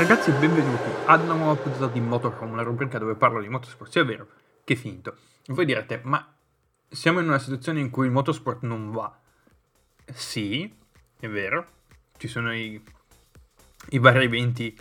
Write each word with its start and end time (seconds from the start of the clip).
ragazzi 0.00 0.30
e 0.30 0.32
benvenuti. 0.32 0.88
Ad 1.04 1.24
una 1.24 1.34
nuova 1.34 1.60
puntata 1.60 1.86
di 1.88 2.00
Motorhome, 2.00 2.56
la 2.56 2.62
rubrica 2.62 2.96
dove 2.96 3.16
parlo 3.16 3.42
di 3.42 3.48
motorsport, 3.48 3.90
sia 3.90 4.02
vero 4.02 4.28
che 4.64 4.74
finto. 4.74 5.16
Voi 5.48 5.66
direte, 5.66 6.00
ma 6.04 6.26
siamo 6.88 7.20
in 7.20 7.28
una 7.28 7.38
situazione 7.38 7.80
in 7.80 7.90
cui 7.90 8.06
il 8.06 8.10
motorsport 8.10 8.62
non 8.62 8.92
va. 8.92 9.14
Sì, 10.10 10.74
è 11.18 11.28
vero, 11.28 11.66
ci 12.16 12.28
sono 12.28 12.54
i, 12.54 12.82
i 13.90 13.98
vari 13.98 14.24
eventi 14.24 14.74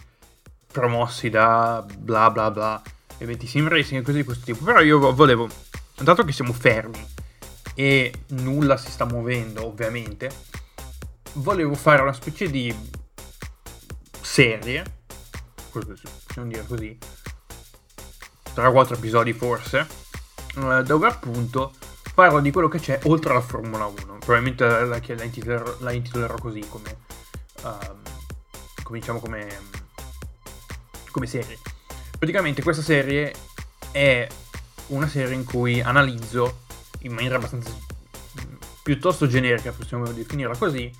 promossi 0.71 1.29
da 1.29 1.85
bla 1.97 2.31
bla 2.31 2.49
bla, 2.49 2.81
eventi 3.17 3.45
sim 3.45 3.67
racing 3.67 3.99
e 3.99 4.03
cose 4.05 4.19
di 4.19 4.23
questo 4.23 4.45
tipo, 4.45 4.63
però 4.63 4.79
io 4.79 5.11
volevo, 5.11 5.49
dato 5.97 6.23
che 6.23 6.31
siamo 6.31 6.53
fermi 6.53 7.05
e 7.75 8.23
nulla 8.29 8.77
si 8.77 8.89
sta 8.89 9.03
muovendo 9.03 9.65
ovviamente, 9.65 10.31
volevo 11.33 11.73
fare 11.73 12.03
una 12.03 12.13
specie 12.13 12.49
di 12.49 12.73
serie, 14.21 14.98
possiamo 15.71 16.49
dire 16.49 16.65
così, 16.65 16.97
3-4 18.55 18.93
episodi 18.93 19.33
forse, 19.33 19.87
eh, 20.55 20.83
dove 20.83 21.07
appunto 21.07 21.73
parlo 22.13 22.39
di 22.41 22.51
quello 22.51 22.67
che 22.67 22.79
c'è 22.79 22.99
oltre 23.03 23.31
alla 23.31 23.41
Formula 23.41 23.85
1. 23.85 24.17
Probabilmente 24.19 24.65
la, 24.65 24.85
la, 24.85 24.99
la, 25.01 25.23
intitolerò, 25.23 25.75
la 25.79 25.91
intitolerò, 25.91 26.35
così 26.35 26.65
come, 26.67 26.97
um, 27.63 28.01
come 28.83 28.99
diciamo 28.99 29.19
come, 29.19 29.47
come 31.11 31.27
serie. 31.27 31.57
Praticamente 32.17 32.61
questa 32.61 32.83
serie 32.83 33.33
è 33.91 34.27
una 34.87 35.07
serie 35.07 35.33
in 35.33 35.45
cui 35.45 35.79
analizzo 35.81 36.65
in 37.01 37.13
maniera 37.13 37.37
abbastanza 37.37 37.71
piuttosto 38.83 39.27
generica, 39.27 39.71
possiamo 39.71 40.11
definirla 40.11 40.57
così, 40.57 40.91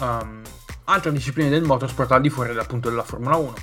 um, 0.00 0.42
altre 0.84 1.12
discipline 1.12 1.48
del 1.48 1.62
motorsport 1.62 2.10
al 2.12 2.20
di 2.20 2.30
fuori 2.30 2.56
appunto 2.58 2.88
della 2.88 3.04
Formula 3.04 3.36
1. 3.36 3.54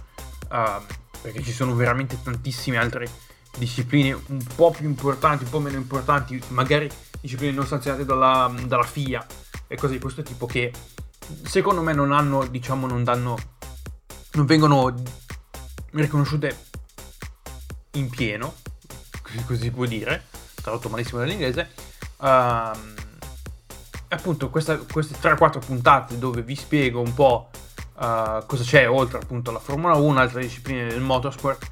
Uh, 0.53 0.83
perché 1.19 1.41
ci 1.41 1.51
sono 1.51 1.73
veramente 1.73 2.21
tantissime 2.21 2.77
altre 2.77 3.09
discipline 3.57 4.13
un 4.27 4.45
po' 4.55 4.69
più 4.69 4.85
importanti, 4.85 5.45
un 5.45 5.49
po' 5.49 5.59
meno 5.59 5.77
importanti, 5.77 6.39
magari 6.49 6.87
discipline 7.19 7.53
non 7.53 7.65
sanzionate 7.65 8.05
dalla, 8.05 8.53
dalla 8.67 8.83
FIA 8.83 9.25
e 9.67 9.75
cose 9.77 9.93
di 9.93 9.99
questo 9.99 10.21
tipo 10.21 10.45
che 10.45 10.71
secondo 11.43 11.81
me 11.81 11.93
non 11.93 12.11
hanno, 12.11 12.45
diciamo, 12.45 12.85
non 12.85 13.03
danno, 13.03 13.37
non 14.33 14.45
vengono 14.45 14.93
riconosciute 15.91 16.55
in 17.93 18.09
pieno, 18.09 18.55
così 19.45 19.63
si 19.63 19.71
può 19.71 19.85
dire, 19.85 20.25
tradotto 20.55 20.89
malissimo 20.89 21.19
dall'inglese. 21.19 21.69
Um, 22.17 22.93
appunto 24.09 24.49
questa, 24.49 24.77
queste 24.77 25.15
3-4 25.17 25.65
puntate 25.65 26.19
dove 26.19 26.41
vi 26.41 26.55
spiego 26.55 27.01
un 27.01 27.13
po' 27.13 27.49
uh, 27.95 28.45
cosa 28.45 28.63
c'è 28.63 28.89
oltre 28.89 29.19
appunto 29.19 29.49
alla 29.49 29.59
Formula 29.59 29.95
1, 29.95 30.19
altre 30.19 30.41
discipline 30.41 30.87
del 30.87 31.01
motorsport 31.01 31.65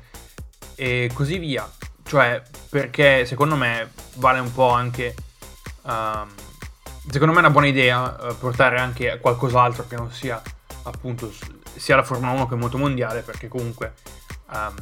e 0.76 1.10
così 1.14 1.38
via. 1.38 1.70
Cioè, 2.04 2.42
perché 2.70 3.26
secondo 3.26 3.56
me 3.56 3.92
vale 4.16 4.40
un 4.40 4.52
po' 4.52 4.70
anche. 4.70 5.16
Um, 5.84 6.30
secondo 7.10 7.34
me 7.34 7.40
è 7.40 7.44
una 7.44 7.52
buona 7.52 7.68
idea 7.68 8.18
uh, 8.20 8.38
portare 8.38 8.80
anche 8.80 9.18
qualcos'altro 9.20 9.88
che 9.88 9.96
non 9.96 10.12
sia 10.12 10.42
appunto 10.84 11.32
sia 11.76 11.96
la 11.96 12.04
Formula 12.04 12.32
1 12.32 12.48
che 12.48 12.54
il 12.54 12.60
moto 12.60 12.78
mondiale, 12.78 13.22
perché 13.22 13.48
comunque 13.48 13.94
um, 14.52 14.76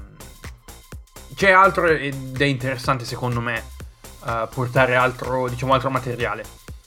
c'è 1.36 1.52
altro 1.52 1.88
ed 1.88 2.40
è 2.42 2.46
interessante 2.46 3.06
secondo 3.06 3.40
me 3.40 3.64
uh, 4.22 4.48
portare 4.50 4.96
altro, 4.96 5.48
diciamo, 5.48 5.74
altro 5.74 5.90
materiale 5.90 6.44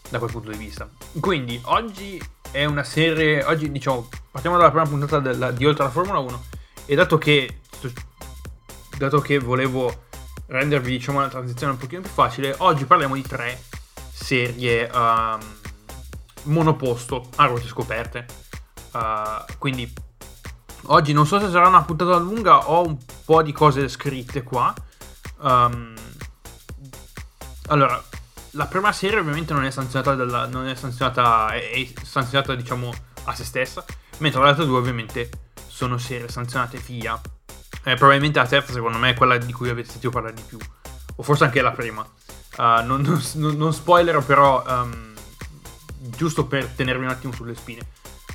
da 0.08 0.18
quel 0.18 0.30
punto 0.30 0.50
di 0.50 0.58
vista. 0.58 0.88
Quindi 1.20 1.60
oggi 1.64 2.20
è 2.52 2.66
una 2.66 2.84
serie, 2.84 3.42
oggi 3.44 3.72
diciamo, 3.72 4.08
partiamo 4.30 4.58
dalla 4.58 4.70
prima 4.70 4.86
puntata 4.86 5.18
della, 5.18 5.50
di 5.50 5.64
Oltre 5.64 5.84
alla 5.84 5.92
Formula 5.92 6.18
1 6.18 6.44
e 6.84 6.94
dato 6.94 7.16
che, 7.16 7.60
dato 8.98 9.20
che 9.20 9.38
volevo 9.38 10.04
rendervi 10.46 10.90
diciamo 10.90 11.18
una 11.18 11.28
transizione 11.28 11.72
un 11.72 11.78
pochino 11.78 12.02
più 12.02 12.10
facile, 12.10 12.54
oggi 12.58 12.84
parliamo 12.84 13.14
di 13.14 13.22
tre 13.22 13.58
serie 14.12 14.88
um, 14.92 15.40
monoposto 16.44 17.28
a 17.36 17.46
ruote 17.46 17.66
scoperte. 17.66 18.26
Uh, 18.92 19.44
quindi 19.56 19.90
oggi 20.86 21.14
non 21.14 21.26
so 21.26 21.40
se 21.40 21.48
sarà 21.48 21.68
una 21.68 21.82
puntata 21.82 22.16
lunga, 22.18 22.68
ho 22.68 22.84
un 22.84 22.98
po' 23.24 23.42
di 23.42 23.52
cose 23.52 23.88
scritte 23.88 24.42
qua. 24.42 24.74
Um, 25.38 25.94
allora, 27.68 28.02
la 28.52 28.66
prima 28.66 28.92
serie 28.92 29.18
ovviamente 29.18 29.52
non 29.52 29.64
è 29.64 29.70
sanzionata, 29.70 30.14
dalla, 30.14 30.46
non 30.46 30.66
è 30.66 30.74
sanzionata, 30.74 31.48
è, 31.54 31.88
sanzionata 32.02 32.54
diciamo 32.54 32.92
a 33.24 33.34
se 33.34 33.44
stessa, 33.44 33.84
mentre 34.18 34.42
le 34.42 34.48
altre 34.48 34.66
due 34.66 34.78
ovviamente 34.78 35.30
sono 35.66 35.98
serie 35.98 36.28
sanzionate 36.28 36.78
via. 36.78 37.18
Eh, 37.84 37.94
probabilmente 37.94 38.38
la 38.38 38.46
terza 38.46 38.72
secondo 38.72 38.98
me 38.98 39.10
è 39.10 39.14
quella 39.14 39.38
di 39.38 39.52
cui 39.52 39.68
avete 39.68 39.88
sentito 39.90 40.10
parlare 40.10 40.34
di 40.34 40.42
più, 40.42 40.58
o 41.16 41.22
forse 41.22 41.44
anche 41.44 41.62
la 41.62 41.72
prima. 41.72 42.06
Uh, 42.56 42.84
non, 42.84 43.00
non, 43.00 43.56
non, 43.56 43.72
spoilerò 43.72 44.20
però, 44.20 44.62
um, 44.66 45.14
giusto 45.98 46.44
per 46.44 46.66
tenervi 46.66 47.04
un 47.04 47.10
attimo 47.10 47.32
sulle 47.32 47.54
spine. 47.54 47.80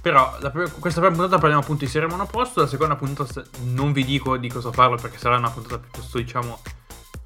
Però 0.02 0.38
prima, 0.52 0.70
questa 0.70 1.00
prima 1.00 1.16
puntata 1.16 1.38
parliamo 1.38 1.62
appunto 1.62 1.86
di 1.86 1.92
serie 1.92 2.08
monoposto, 2.08 2.62
la 2.62 2.68
seconda 2.68 2.96
puntata 2.96 3.44
non 3.66 3.92
vi 3.92 4.04
dico 4.04 4.38
di 4.38 4.50
cosa 4.50 4.72
parlo 4.72 4.96
perché 4.96 5.18
sarà 5.20 5.38
una 5.38 5.52
puntata 5.52 5.78
piuttosto 5.78 6.18
diciamo 6.18 6.60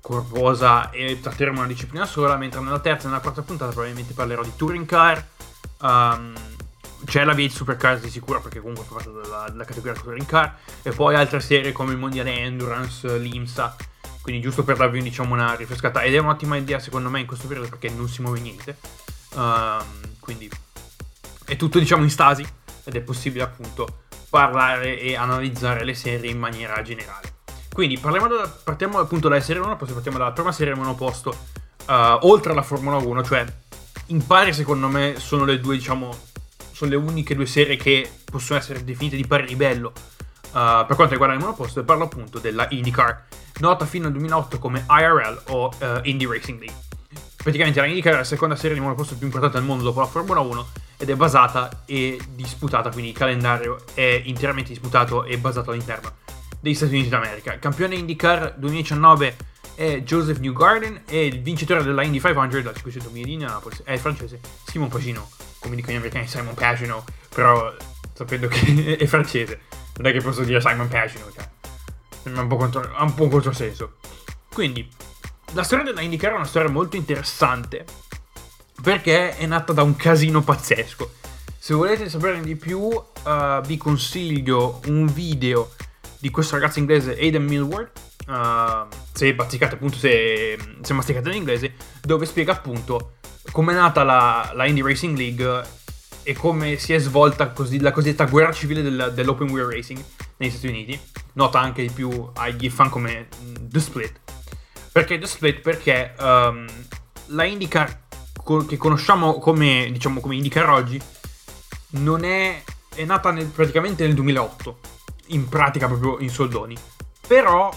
corposa 0.02 0.90
e 0.90 1.20
tratteremo 1.22 1.60
una 1.60 1.68
disciplina 1.68 2.06
sola, 2.06 2.36
mentre 2.36 2.60
nella 2.60 2.80
terza 2.80 3.06
e 3.06 3.10
nella 3.10 3.22
quarta 3.22 3.44
puntata 3.44 3.72
probabilmente 3.72 4.14
parlerò 4.14 4.44
di 4.44 4.52
touring 4.56 4.86
car. 4.86 5.26
Um, 5.82 6.34
c'è 7.06 7.24
la 7.24 7.34
V8 7.34 7.50
Supercars 7.50 8.02
di 8.02 8.10
sicuro 8.10 8.42
perché 8.42 8.60
comunque 8.60 8.84
fa 8.84 8.96
parte 8.96 9.12
della, 9.12 9.48
della, 9.50 9.66
categoria 9.66 10.00
touring 10.00 10.26
car. 10.26 10.58
E 10.82 10.92
poi 10.92 11.16
altre 11.16 11.40
serie 11.40 11.72
come 11.72 11.92
il 11.94 11.98
Mondiale 11.98 12.38
Endurance, 12.40 13.18
l'IMSA 13.18 13.76
quindi 14.22 14.42
giusto 14.42 14.64
per 14.64 14.78
darvi 14.78 15.02
diciamo 15.02 15.34
una 15.34 15.56
rinfrescata 15.56 16.04
ed 16.04 16.14
è 16.14 16.20
un'ottima 16.20 16.56
idea 16.56 16.78
secondo 16.78 17.10
me 17.10 17.22
in 17.22 17.26
questo 17.26 17.48
periodo 17.48 17.70
perché 17.70 17.90
non 17.90 18.08
si 18.08 18.22
muove 18.22 18.40
niente. 18.40 18.78
Um, 19.34 19.84
quindi 20.20 20.50
è 21.46 21.56
tutto 21.56 21.80
diciamo 21.80 22.04
in 22.04 22.10
stasi. 22.10 22.46
Ed 22.84 22.96
è 22.96 23.02
possibile 23.02 23.44
appunto 23.44 24.04
parlare 24.30 25.00
e 25.00 25.16
analizzare 25.16 25.84
le 25.84 25.94
serie 25.94 26.32
in 26.32 26.40
maniera 26.40 26.82
generale 26.82 27.41
quindi 27.74 28.00
da, 28.02 28.54
partiamo 28.64 29.00
appunto 29.00 29.30
dalla 29.30 29.42
serie 29.42 29.62
1, 29.62 29.78
poi 29.78 29.88
partiamo 29.92 30.18
dalla 30.18 30.32
prima 30.34 30.52
serie 30.52 30.76
monoposto, 30.76 31.30
uh, 31.88 32.18
oltre 32.22 32.52
alla 32.52 32.64
Formula 32.64 32.98
1, 32.98 33.24
cioè 33.24 33.46
in 34.08 34.26
pari 34.26 34.54
secondo 34.54 34.88
me 34.88 35.16
sono 35.18 35.46
le 35.46 35.60
due, 35.60 35.78
diciamo, 35.78 36.14
sono 36.72 36.92
le 36.92 36.98
uniche 36.98 37.34
due 37.34 37.46
serie 37.46 37.78
che 37.78 38.10
possono 38.26 38.60
essere 38.60 38.84
definite 38.84 39.16
di 39.16 39.26
pari 39.26 39.48
livello 39.48 39.94
uh, 40.52 40.86
per 40.86 40.96
quanto 40.96 41.12
riguarda 41.12 41.34
il 41.34 41.40
monoposto 41.40 41.80
e 41.80 41.84
parlo 41.84 42.04
appunto 42.04 42.40
della 42.40 42.68
IndyCar, 42.70 43.26
nota 43.60 43.86
fino 43.86 44.08
al 44.08 44.14
2008 44.14 44.60
come 44.60 44.86
IRL 44.90 45.44
o 45.48 45.68
uh, 45.68 46.00
Indy 46.04 46.28
Racing 46.28 46.60
League. 46.60 46.80
Praticamente 47.38 47.80
la 47.80 47.86
IndyCar 47.86 48.14
è 48.14 48.18
la 48.18 48.24
seconda 48.26 48.56
serie 48.58 48.76
di 48.76 48.82
monoposto 48.82 49.16
più 49.16 49.26
importante 49.26 49.58
al 49.58 49.64
mondo 49.64 49.84
dopo 49.84 50.02
la 50.02 50.08
Formula 50.08 50.42
1 50.42 50.68
ed 50.98 51.10
è 51.10 51.16
basata 51.16 51.84
e 51.86 52.20
disputata, 52.32 52.92
quindi 52.92 53.12
il 53.12 53.18
calendario 53.18 53.78
è 53.94 54.22
interamente 54.26 54.70
disputato 54.70 55.24
e 55.24 55.38
basato 55.38 55.72
all'interno 55.72 56.20
degli 56.62 56.76
Stati 56.76 56.94
Uniti 56.94 57.10
d'America. 57.10 57.60
Campione 57.60 57.96
IndyCar 57.96 58.54
2019 58.58 59.36
è 59.76 60.02
Joseph 60.02 60.38
Newgarden 60.38 61.04
e 61.08 61.26
il 61.26 61.42
vincitore 61.42 61.84
della 61.84 62.04
Indy 62.04 62.20
500 62.20 62.62
da 62.62 62.74
500 62.74 63.10
miglia 63.10 63.26
di 63.26 63.34
Indianapolis 63.34 63.82
è 63.84 63.94
il 63.94 64.00
francese 64.00 64.40
Simon 64.66 64.90
Pagino, 64.90 65.30
come 65.60 65.76
dicono 65.76 65.94
gli 65.94 65.98
americani 65.98 66.28
Simon 66.28 66.54
Pagino, 66.54 67.04
però 67.34 67.76
sapendo 68.14 68.48
che 68.48 68.96
è 69.00 69.06
francese, 69.08 69.62
non 69.98 70.08
è 70.08 70.12
che 70.12 70.22
posso 70.22 70.44
dire 70.44 70.62
Simon 70.62 70.88
Pagino, 70.88 71.32
cioè, 71.34 71.50
ha 72.36 72.42
un 72.42 72.48
po', 72.48 72.58
contro, 72.58 72.96
un 73.00 73.14
po' 73.16 73.24
un 73.24 73.30
controsenso. 73.30 73.98
Quindi, 74.54 74.88
la 75.54 75.64
storia 75.64 75.84
della 75.84 76.02
IndyCar 76.02 76.32
è 76.32 76.36
una 76.36 76.46
storia 76.46 76.70
molto 76.70 76.96
interessante 76.96 77.84
perché 78.84 79.36
è 79.36 79.46
nata 79.48 79.74
da 79.74 79.82
un 79.82 79.96
casino 79.96 80.42
pazzesco. 80.42 81.14
Se 81.58 81.74
volete 81.74 82.10
saperne 82.10 82.42
di 82.42 82.56
più, 82.56 82.80
uh, 82.80 83.62
vi 83.66 83.78
consiglio 83.78 84.80
un 84.86 85.06
video 85.06 85.72
di 86.22 86.30
questo 86.30 86.56
ragazzo 86.56 86.80
inglese 86.80 87.18
Aidan 87.18 87.44
Millward. 87.44 87.90
Uh, 88.28 88.88
se 89.12 89.34
bazzicate 89.34 89.76
appunto, 89.76 89.98
se, 89.98 90.58
se 90.82 90.94
masticate 90.94 91.30
l'inglese, 91.30 91.74
dove 92.02 92.26
spiega 92.26 92.54
appunto 92.54 93.14
come 93.52 93.74
è 93.74 93.76
nata 93.76 94.04
la, 94.04 94.52
la 94.54 94.66
Indie 94.68 94.84
Racing 94.84 95.18
League 95.18 95.64
e 96.24 96.34
come 96.36 96.78
si 96.78 96.94
è 96.94 97.00
svolta 97.00 97.50
così, 97.50 97.80
la 97.80 97.92
cosiddetta 97.92 98.26
guerra 98.26 98.54
civile 98.54 98.84
del, 98.84 99.12
dell'open 99.16 99.50
wheel 99.50 99.66
racing 99.66 100.02
negli 100.38 100.52
Stati 100.52 100.68
Uniti. 100.68 101.00
Nota 101.34 101.60
anche 101.60 101.82
di 101.82 101.90
più 101.90 102.30
agli 102.36 102.70
fan 102.70 102.90
come 102.90 103.28
The 103.42 103.80
Split. 103.80 104.20
Perché 104.92 105.18
The 105.18 105.26
Split? 105.26 105.62
Perché 105.62 106.14
um, 106.20 106.68
la 107.28 107.44
IndyCar 107.44 108.00
che 108.68 108.78
conosciamo 108.78 109.40
come, 109.40 109.90
diciamo, 109.92 110.20
come 110.20 110.36
IndyCar 110.36 110.70
oggi 110.70 111.02
non 111.92 112.24
è, 112.24 112.62
è 112.94 113.04
nata 113.06 113.32
nel, 113.32 113.48
praticamente 113.48 114.06
nel 114.06 114.14
2008 114.14 114.80
in 115.32 115.48
pratica 115.50 115.88
proprio 115.88 116.20
in 116.20 116.30
soldoni. 116.30 116.76
Però 117.28 117.72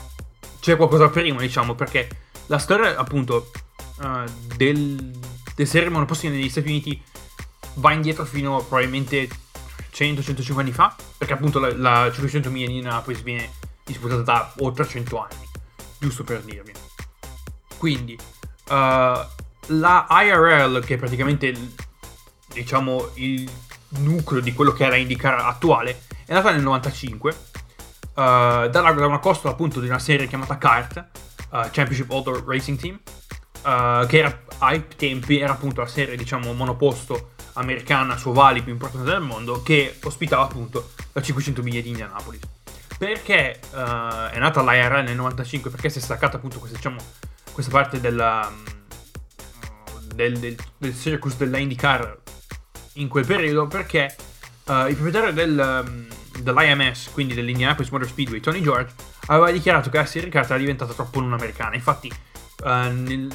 c'è 0.60 0.76
qualcosa 0.76 1.08
prima, 1.08 1.40
diciamo, 1.40 1.74
perché 1.74 2.08
la 2.46 2.58
storia 2.58 2.96
appunto 2.96 3.50
uh, 3.98 4.24
del, 4.56 5.12
del 5.54 5.66
serie 5.66 5.88
monoposti 5.88 6.28
negli 6.28 6.48
Stati 6.48 6.68
Uniti 6.68 7.00
va 7.74 7.92
indietro 7.92 8.24
fino 8.24 8.58
probabilmente 8.58 9.28
100-105 9.92 10.58
anni 10.58 10.72
fa, 10.72 10.94
perché 11.16 11.34
appunto 11.34 11.58
la, 11.58 11.74
la 11.76 12.10
500 12.12 12.50
miglia 12.50 12.66
di 12.66 12.76
Indianapolis 12.76 13.22
viene 13.22 13.50
disputata 13.84 14.22
da 14.22 14.52
oltre 14.58 14.86
100 14.86 15.18
anni, 15.18 15.48
giusto 15.98 16.24
per 16.24 16.42
dirvi. 16.42 16.72
Quindi, 17.76 18.18
uh, 18.68 18.72
la 19.68 20.06
IRL, 20.08 20.84
che 20.84 20.94
è 20.94 20.98
praticamente 20.98 21.54
diciamo 22.52 23.10
il 23.14 23.50
nucleo 23.98 24.40
di 24.40 24.52
quello 24.52 24.72
che 24.72 24.84
era 24.84 24.96
IndyCar 24.96 25.38
attuale, 25.40 26.02
è 26.26 26.32
nata 26.32 26.50
nel 26.50 26.62
95 26.62 27.30
uh, 27.30 28.14
da, 28.14 28.68
da, 28.68 29.06
una 29.06 29.18
costola 29.18 29.52
appunto 29.52 29.80
di 29.80 29.88
una 29.88 29.98
serie 29.98 30.26
chiamata 30.26 30.58
CART, 30.58 31.06
uh, 31.50 31.60
Championship 31.70 32.10
Auto 32.10 32.44
Racing 32.46 32.78
Team, 32.78 32.98
uh, 33.62 34.06
che 34.06 34.18
era, 34.18 34.42
ai 34.58 34.86
tempi 34.88 35.38
era 35.38 35.52
appunto 35.52 35.80
la 35.80 35.86
serie 35.86 36.16
diciamo 36.16 36.52
monoposto 36.52 37.32
americana 37.54 38.16
su 38.16 38.30
ovali 38.30 38.62
più 38.62 38.72
importante 38.72 39.08
del 39.08 39.20
mondo 39.20 39.62
che 39.62 39.98
ospitava 40.02 40.42
appunto 40.42 40.90
la 41.12 41.22
500 41.22 41.62
miglia 41.62 41.80
di 41.80 41.88
Indianapolis. 41.88 42.40
Perché 42.96 43.58
è 43.58 44.38
nata 44.38 44.62
l'IRL 44.62 45.02
nel 45.02 45.16
95? 45.16 45.70
Perché 45.70 45.90
si 45.90 45.98
è 45.98 46.00
staccata 46.00 46.36
appunto 46.36 46.58
questa, 46.58 46.76
diciamo, 46.76 46.96
questa 47.52 47.70
parte 47.70 48.00
della, 48.00 48.50
del, 50.14 50.38
del, 50.38 50.56
del 50.78 50.96
circus 50.96 51.36
della 51.36 51.58
IndyCar 51.58 52.18
in 52.94 53.08
quel 53.08 53.26
periodo 53.26 53.66
perché 53.66 54.14
uh, 54.66 54.86
il 54.88 54.94
proprietario 54.94 55.32
del, 55.32 55.84
um, 55.86 56.06
dell'IMS, 56.40 57.10
quindi 57.12 57.34
dell'Indianapolis 57.34 57.90
Motor 57.90 58.08
Speedway, 58.08 58.40
Tony 58.40 58.60
George, 58.60 58.92
aveva 59.26 59.50
dichiarato 59.50 59.90
che 59.90 59.98
la 59.98 60.06
serie 60.06 60.28
kart 60.28 60.50
era 60.50 60.58
diventata 60.58 60.92
troppo 60.92 61.20
non 61.20 61.32
americana. 61.32 61.74
Infatti, 61.74 62.12
uh, 62.62 62.68
nel, 62.68 63.28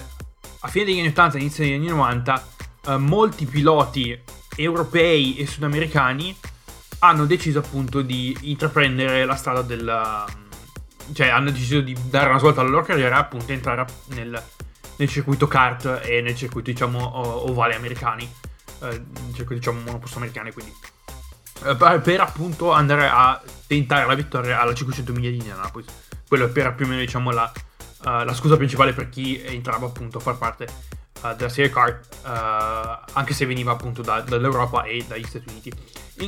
a 0.62 0.68
fine 0.68 0.86
degli 0.86 1.00
anni 1.00 1.08
80 1.10 1.38
e 1.38 1.40
inizio 1.40 1.64
degli 1.64 1.74
anni 1.74 1.88
90, 1.88 2.48
uh, 2.86 2.92
molti 2.98 3.46
piloti 3.46 4.20
europei 4.56 5.38
e 5.38 5.48
sudamericani 5.48 6.36
hanno 7.00 7.26
deciso 7.26 7.60
appunto 7.60 8.02
di 8.02 8.36
intraprendere 8.42 9.24
la 9.24 9.36
strada 9.36 9.62
del... 9.62 10.26
cioè 11.14 11.28
hanno 11.30 11.50
deciso 11.50 11.80
di 11.80 11.96
dare 12.10 12.30
una 12.30 12.40
svolta 12.40 12.60
alla 12.60 12.70
loro 12.70 12.84
carriera 12.84 13.16
e 13.16 13.20
appunto 13.20 13.54
entrare 13.54 13.86
nel, 14.08 14.44
nel 14.98 15.08
circuito 15.08 15.48
kart 15.48 16.02
e 16.04 16.20
nel 16.20 16.36
circuito 16.36 16.72
diciamo 16.72 17.50
ovale 17.50 17.76
americani 17.76 18.30
eh, 18.82 19.02
circuito 19.34 19.56
diciamo 19.56 19.82
monoposto 19.82 20.18
americane, 20.18 20.52
quindi 20.52 20.72
eh, 20.72 20.99
per, 21.60 22.02
per, 22.02 22.22
appunto 22.22 22.72
andare 22.72 23.08
a 23.08 23.42
tentare 23.68 24.06
la 24.06 24.16
vittoria 24.16 24.60
alla 24.60 24.74
500 24.74 25.12
miglia 25.14 25.30
di 25.30 25.38
Indianapolis. 25.38 25.88
Quello 26.28 26.52
era 26.54 26.72
più 26.72 26.86
o 26.86 26.88
meno 26.88 27.02
diciamo 27.02 27.32
la, 27.32 27.52
uh, 28.06 28.24
la 28.24 28.34
scusa 28.34 28.56
principale 28.56 28.94
per 28.94 29.10
chi 29.10 29.42
entrava 29.44 29.88
appunto 29.88 30.20
a 30.20 30.22
far 30.22 30.38
parte 30.38 30.68
uh, 31.22 31.36
della 31.36 31.50
serie 31.50 31.72
kart, 31.72 32.08
uh, 32.24 33.12
anche 33.14 33.34
se 33.34 33.46
veniva 33.46 33.72
appunto 33.72 34.02
da, 34.02 34.22
dall'Europa 34.22 34.84
e 34.84 35.04
dagli 35.08 35.26
Stati 35.26 35.46
Uniti. 35.50 35.72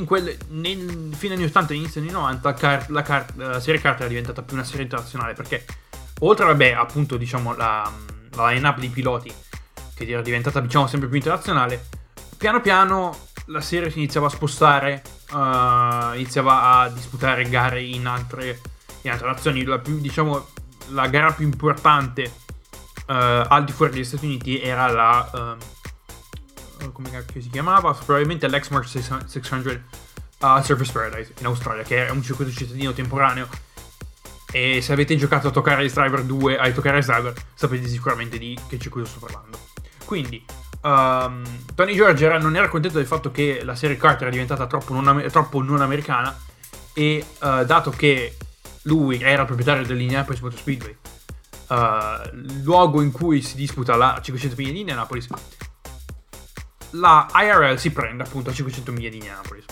Quel, 0.04 0.36
nel, 0.48 1.14
fine 1.14 1.34
anni 1.34 1.44
80 1.44 1.72
e 1.72 1.76
inizio 1.76 2.00
anni 2.00 2.10
90 2.10 2.54
car, 2.54 2.90
la, 2.90 3.02
car, 3.02 3.26
la, 3.36 3.60
serie 3.60 3.80
kart 3.80 4.00
era 4.00 4.08
diventata 4.08 4.42
più 4.42 4.56
una 4.56 4.64
serie 4.64 4.82
internazionale 4.82 5.34
perché 5.34 5.66
oltre 6.20 6.46
vabbè 6.46 6.72
appunto 6.72 7.18
diciamo 7.18 7.54
la, 7.54 7.90
la 8.36 8.50
line-up 8.50 8.78
di 8.78 8.88
piloti 8.88 9.30
che 9.94 10.06
era 10.06 10.22
diventata 10.22 10.60
diciamo 10.60 10.86
sempre 10.86 11.08
più 11.08 11.18
internazionale 11.18 11.88
piano 12.38 12.62
piano 12.62 13.14
la 13.46 13.60
serie 13.60 13.90
si 13.90 13.98
iniziava 13.98 14.26
a 14.26 14.30
spostare, 14.30 15.02
uh, 15.32 16.14
iniziava 16.14 16.78
a 16.78 16.88
disputare 16.88 17.48
gare 17.48 17.82
in 17.82 18.06
altre, 18.06 18.60
in 19.02 19.10
altre 19.10 19.26
nazioni. 19.26 19.64
La, 19.64 19.78
più, 19.78 19.98
diciamo, 19.98 20.46
la 20.88 21.08
gara 21.08 21.32
più 21.32 21.44
importante 21.44 22.32
uh, 23.06 23.12
al 23.48 23.64
di 23.64 23.72
fuori 23.72 23.92
degli 23.92 24.04
Stati 24.04 24.26
Uniti 24.26 24.60
era 24.60 24.90
la... 24.90 25.58
Uh, 25.58 26.90
come 26.92 27.24
si 27.38 27.48
chiamava? 27.48 27.92
Probabilmente 27.92 28.48
l'Exmark 28.48 28.88
600 28.88 29.80
a 30.40 30.60
Surface 30.62 30.92
Paradise 30.92 31.32
in 31.38 31.46
Australia, 31.46 31.84
che 31.84 32.06
è 32.06 32.10
un 32.10 32.22
circuito 32.22 32.50
cittadino 32.50 32.92
temporaneo. 32.92 33.48
E 34.50 34.82
se 34.82 34.92
avete 34.92 35.16
giocato 35.16 35.48
a 35.48 35.50
toccare 35.50 35.88
Driver 35.88 36.24
2, 36.24 36.58
a 36.58 36.70
toccare 36.72 37.00
Driver, 37.00 37.32
sapete 37.54 37.86
sicuramente 37.86 38.38
di 38.38 38.58
che 38.68 38.78
circuito 38.78 39.08
sto 39.08 39.20
parlando. 39.20 39.58
Quindi, 40.04 40.44
Um, 40.82 41.44
Tony 41.76 41.94
George 41.94 42.24
era, 42.24 42.38
non 42.38 42.56
era 42.56 42.68
contento 42.68 42.98
del 42.98 43.06
fatto 43.06 43.30
che 43.30 43.62
la 43.62 43.76
serie 43.76 43.96
Carter 43.96 44.22
era 44.22 44.30
diventata 44.30 44.66
troppo 44.66 44.92
non, 44.92 45.24
troppo 45.30 45.62
non 45.62 45.80
americana 45.80 46.36
e 46.92 47.24
uh, 47.40 47.64
dato 47.64 47.90
che 47.90 48.36
lui 48.82 49.20
era 49.22 49.44
proprietario 49.44 49.86
dell'Indianapolis 49.86 50.40
Motor 50.40 50.58
Speedway, 50.58 50.96
uh, 51.68 52.62
luogo 52.62 53.00
in 53.00 53.12
cui 53.12 53.42
si 53.42 53.54
disputa 53.54 53.94
la 53.94 54.18
500 54.20 54.56
miglia 54.56 54.72
di 54.72 54.80
Indianapolis, 54.80 55.28
la 56.90 57.28
IRL 57.32 57.78
si 57.78 57.90
prende 57.92 58.24
appunto 58.24 58.50
a 58.50 58.52
500 58.52 58.92
miglia 58.92 59.08
di 59.08 59.16
Indianapolis. 59.16 59.64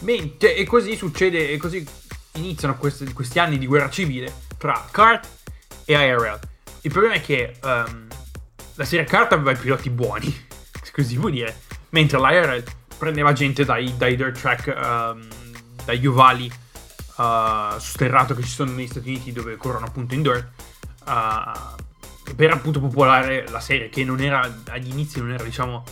Mentre, 0.00 0.54
e 0.54 0.64
così 0.66 0.96
succede, 0.96 1.50
e 1.50 1.56
così 1.56 1.86
iniziano 2.32 2.76
questi, 2.76 3.10
questi 3.12 3.38
anni 3.38 3.58
di 3.58 3.66
guerra 3.66 3.88
civile 3.88 4.32
tra 4.58 4.86
CART 4.90 5.28
e 5.84 5.94
IRL. 5.94 6.38
Il 6.82 6.90
problema 6.90 7.14
è 7.14 7.20
che 7.22 7.56
um, 7.62 8.06
la 8.76 8.84
serie 8.84 9.04
kart 9.04 9.32
aveva 9.32 9.52
i 9.52 9.56
piloti 9.56 9.90
buoni, 9.90 10.46
così 10.92 11.16
vuol 11.16 11.32
dire, 11.32 11.60
mentre 11.90 12.18
l'IRL 12.18 12.62
prendeva 12.98 13.32
gente 13.32 13.64
dai, 13.64 13.96
dai 13.96 14.16
dirt 14.16 14.38
track, 14.38 14.74
um, 14.76 15.26
dagli 15.84 16.06
ovali 16.06 16.50
uh, 17.16 17.78
su 17.78 17.90
sterrato 17.90 18.34
che 18.34 18.42
ci 18.42 18.48
sono 18.48 18.72
negli 18.72 18.86
Stati 18.86 19.08
Uniti 19.08 19.32
dove 19.32 19.56
corrono 19.56 19.86
appunto 19.86 20.14
in 20.14 20.22
dirt, 20.22 20.48
uh, 21.06 22.34
per 22.34 22.50
appunto 22.50 22.80
popolare 22.80 23.46
la 23.48 23.60
serie 23.60 23.88
che 23.88 24.04
non 24.04 24.20
era, 24.20 24.62
agli 24.70 24.88
inizi 24.88 25.20
non 25.20 25.32
era 25.32 25.44
diciamo 25.44 25.84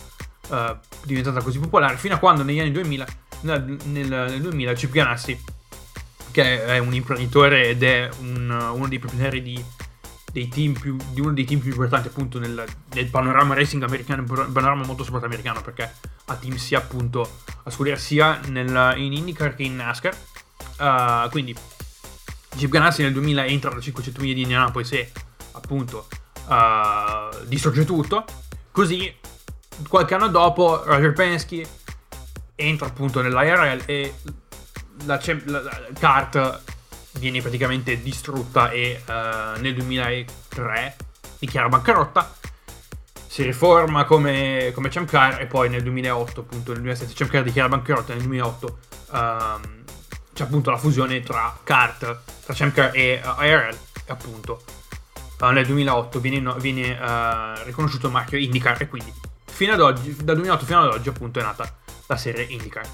uh, 0.49 0.77
diventata 1.03 1.41
così 1.41 1.59
popolare, 1.59 1.97
fino 1.97 2.15
a 2.15 2.17
quando 2.17 2.43
negli 2.43 2.59
anni 2.59 2.71
2000, 2.71 3.05
nel, 3.41 3.77
nel, 3.85 4.07
nel 4.07 4.41
2000 4.41 4.73
Chip 4.73 4.91
Ganassi, 4.91 5.41
che 6.31 6.65
è 6.65 6.79
un 6.79 6.93
imprenditore 6.93 7.67
ed 7.67 7.83
è 7.83 8.09
un, 8.19 8.49
uno 8.49 8.87
dei 8.87 8.99
proprietari 8.99 9.41
di 9.41 9.63
dei 10.33 10.47
team 10.47 10.73
più, 10.73 10.97
di 11.11 11.21
uno 11.21 11.31
dei 11.31 11.45
team 11.45 11.59
più 11.59 11.69
importanti 11.69 12.07
appunto 12.07 12.39
nel, 12.39 12.65
nel 12.93 13.07
panorama 13.07 13.53
racing 13.53 13.83
americano, 13.83 14.23
panorama 14.23 14.83
motorsport 14.83 15.23
americano 15.23 15.61
perché 15.61 15.93
ha 16.25 16.35
team 16.35 16.55
sia 16.55 16.79
appunto 16.79 17.37
a 17.63 17.69
scuderia 17.69 17.99
sia 17.99 18.39
nel, 18.47 18.95
in 18.97 19.13
IndyCar 19.13 19.55
che 19.55 19.63
in 19.63 19.75
NASCAR. 19.75 20.17
Uh, 20.79 21.29
quindi 21.29 21.55
Chip 22.55 22.69
Ganassi 22.69 23.03
nel 23.03 23.13
2000 23.13 23.45
entra 23.45 23.69
alla 23.69 23.79
500 23.79 24.21
miglia 24.21 24.33
di 24.33 24.41
Indianapolis 24.41 24.91
e 24.93 25.11
appunto 25.51 26.07
uh, 26.47 27.45
distrugge 27.45 27.85
tutto. 27.85 28.25
Così 28.71 29.15
qualche 29.87 30.15
anno 30.15 30.29
dopo 30.29 30.81
Roger 30.83 31.13
Penske 31.13 31.63
entra 32.55 32.87
appunto 32.87 33.21
nell'IRL 33.21 33.83
e 33.85 34.15
la, 35.05 35.21
la, 35.45 35.61
la 35.61 35.87
kart 35.99 36.61
viene 37.13 37.41
praticamente 37.41 38.01
distrutta 38.01 38.71
e 38.71 39.01
uh, 39.05 39.59
nel 39.59 39.73
2003 39.75 40.95
dichiara 41.39 41.69
bancarotta. 41.69 42.35
Si 43.27 43.41
riforma 43.41 44.05
come, 44.05 44.71
come 44.73 44.89
Champ 44.89 45.09
Car 45.09 45.41
e 45.41 45.47
poi 45.47 45.67
nel 45.69 45.81
2008, 45.83 46.41
appunto 46.41 46.71
nel 46.71 46.81
2007 46.81 47.13
Champ 47.15 47.31
Car 47.31 47.43
dichiara 47.43 47.67
bancarotta 47.67 48.13
nel 48.13 48.23
2008 48.23 48.79
um, 49.11 49.17
ehm, 49.17 49.83
c'è 50.33 50.43
appunto 50.43 50.69
la 50.69 50.77
fusione 50.77 51.21
tra 51.21 51.57
Kart, 51.63 52.19
tra 52.43 52.53
Champ 52.53 52.73
Car 52.73 52.91
e 52.93 53.21
uh, 53.23 53.41
eh, 53.41 53.47
IRL 53.47 53.77
e 54.05 54.11
appunto 54.11 54.63
uh, 55.39 55.45
nel 55.47 55.65
2008 55.65 56.19
viene, 56.19 56.55
viene 56.59 56.91
uh, 56.91 57.63
riconosciuto 57.65 58.07
il 58.07 58.13
marchio 58.13 58.37
IndyCar 58.37 58.81
e 58.81 58.87
quindi 58.87 59.13
fino 59.45 59.73
ad 59.73 59.81
oggi, 59.81 60.15
dal 60.23 60.35
2008 60.35 60.65
fino 60.65 60.81
ad 60.81 60.93
oggi 60.93 61.09
appunto 61.09 61.39
è 61.39 61.43
nata 61.43 61.75
la 62.07 62.17
serie 62.17 62.43
IndyCar. 62.43 62.87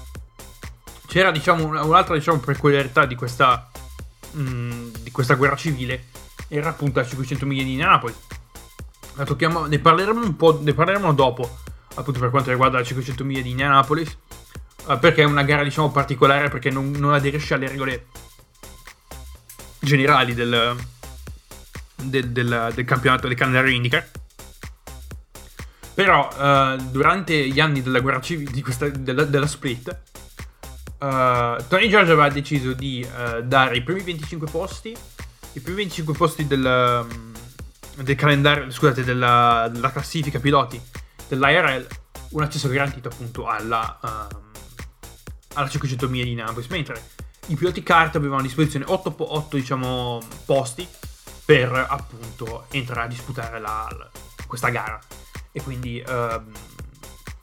C'era 1.06 1.30
diciamo 1.30 1.66
un'altra 1.66 2.14
diciamo, 2.14 2.38
peculiarità 2.38 3.04
di 3.04 3.14
questa 3.14 3.69
mh, 4.32 4.40
mm, 4.42 4.88
di 5.02 5.10
questa 5.10 5.34
guerra 5.34 5.56
civile 5.56 6.06
era 6.48 6.70
appunto 6.70 7.00
a 7.00 7.04
500 7.04 7.46
miglia 7.46 7.62
di 7.62 7.70
Indianapolis. 7.70 8.16
La 9.14 9.24
tocchiamo, 9.24 9.66
ne 9.66 9.78
parleremo 9.78 10.20
un 10.24 10.36
po', 10.36 10.60
ne 10.60 10.72
parleremo 10.72 11.12
dopo, 11.12 11.58
appunto 11.94 12.18
per 12.18 12.30
quanto 12.30 12.50
riguarda 12.50 12.78
la 12.78 12.84
500 12.84 13.24
miglia 13.24 13.42
di 13.42 13.50
Indianapolis, 13.50 14.16
uh, 14.86 14.98
perché 14.98 15.22
è 15.22 15.24
una 15.24 15.42
gara 15.42 15.62
diciamo 15.62 15.90
particolare 15.90 16.48
perché 16.48 16.70
non, 16.70 16.90
non 16.90 17.12
aderisce 17.12 17.54
alle 17.54 17.68
regole 17.68 18.06
generali 19.78 20.34
del, 20.34 20.76
del, 21.96 22.30
del, 22.30 22.72
del 22.74 22.84
campionato 22.84 23.26
del 23.26 23.36
calendario 23.36 23.72
IndyCar. 23.72 24.10
Però 25.94 26.28
uh, 26.28 26.76
durante 26.90 27.48
gli 27.48 27.60
anni 27.60 27.82
della 27.82 28.00
guerra 28.00 28.20
civile, 28.20 28.50
della, 28.98 29.24
della 29.24 29.46
split, 29.46 30.09
Uh, 31.00 31.56
Tony 31.68 31.88
George 31.88 32.12
aveva 32.12 32.28
deciso 32.28 32.74
di 32.74 33.02
uh, 33.06 33.40
dare 33.40 33.76
i 33.76 33.82
primi 33.82 34.02
25 34.02 34.50
posti, 34.50 34.94
i 35.52 35.60
primi 35.60 35.78
25 35.78 36.14
posti 36.14 36.46
del, 36.46 37.06
um, 37.08 37.32
del 38.02 38.16
calendario, 38.16 38.70
scusate, 38.70 39.02
della, 39.02 39.70
della, 39.72 39.90
classifica 39.90 40.38
piloti 40.38 40.78
dell'IRL, 41.26 41.86
un 42.32 42.42
accesso 42.42 42.68
garantito 42.68 43.08
appunto 43.08 43.46
alla, 43.46 43.98
um, 44.02 44.50
alla 45.54 45.68
500 45.68 46.06
miglia 46.10 46.24
di 46.24 46.30
Indianapolis, 46.30 46.68
mentre 46.68 47.02
i 47.46 47.56
piloti 47.56 47.82
kart 47.82 48.16
avevano 48.16 48.40
a 48.40 48.42
disposizione 48.42 48.84
8, 48.86 49.14
8 49.18 49.56
diciamo, 49.56 50.20
posti 50.44 50.86
per 51.46 51.72
appunto 51.88 52.66
entrare 52.72 53.06
a 53.06 53.08
disputare 53.08 53.58
la, 53.58 53.88
la, 53.96 54.10
questa 54.46 54.68
gara. 54.68 55.00
E 55.50 55.62
quindi 55.62 56.00
um, 56.06 56.52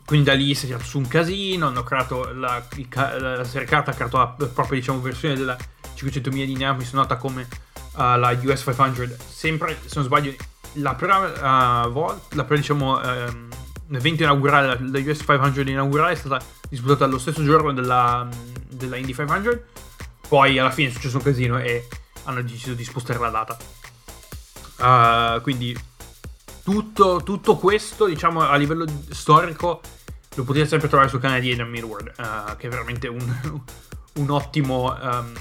quindi 0.07 0.25
da 0.25 0.33
lì 0.33 0.55
si 0.55 0.63
è 0.63 0.67
tirato 0.67 0.85
su 0.85 0.99
un 0.99 1.07
casino, 1.07 1.67
hanno 1.67 1.83
creato 1.83 2.31
la, 2.33 2.63
la 3.19 3.43
serie 3.43 3.67
carta 3.67 3.91
ha 3.91 3.93
creato 3.93 4.17
la 4.17 4.27
propria 4.47 4.79
diciamo, 4.79 5.01
versione 5.01 5.35
della 5.35 5.57
500 5.95 6.29
miglia 6.29 6.45
di 6.45 6.51
Indianapolis 6.53 6.93
nota 6.93 7.17
come 7.17 7.45
uh, 7.95 8.17
la 8.17 8.37
US 8.41 8.61
500 8.61 9.15
sempre 9.27 9.77
se 9.83 9.95
non 9.95 10.05
sbaglio 10.05 10.33
la 10.73 10.95
prima 10.95 11.83
uh, 11.83 11.91
volta 11.91 12.35
la 12.37 12.45
prima 12.45 12.61
diciamo 12.61 12.99
um, 12.99 13.49
l'evento 13.87 14.23
inaugurale 14.23 14.77
la 14.79 14.99
US 14.99 15.17
500 15.25 15.61
inaugurale 15.69 16.13
è 16.13 16.15
stata 16.15 16.41
disputata 16.69 17.05
lo 17.05 17.17
stesso 17.17 17.43
giorno 17.43 17.73
della, 17.73 18.25
della 18.69 18.95
Indy 18.95 19.13
500 19.13 19.63
poi 20.29 20.57
alla 20.57 20.71
fine 20.71 20.87
è 20.87 20.91
successo 20.91 21.17
un 21.17 21.23
casino 21.23 21.59
e 21.59 21.85
hanno 22.23 22.41
deciso 22.41 22.73
di 22.73 22.83
spostare 22.83 23.19
la 23.19 23.29
data. 23.29 23.57
Uh, 24.79 25.41
quindi 25.41 25.75
tutto, 26.63 27.23
tutto, 27.23 27.55
questo 27.55 28.05
diciamo 28.05 28.41
a 28.41 28.55
livello 28.57 28.85
storico 29.09 29.81
lo 30.38 30.44
potete 30.44 30.67
sempre 30.67 30.88
trovare 30.88 31.10
sul 31.10 31.20
canale 31.20 31.39
di 31.39 31.51
Adam 31.51 31.67
Millward, 31.67 32.13
uh, 32.17 32.56
che 32.58 32.67
è 32.67 32.70
veramente 32.70 33.08
un, 33.08 33.63
un 34.13 34.29
ottimo 34.29 34.96
um, 34.96 35.34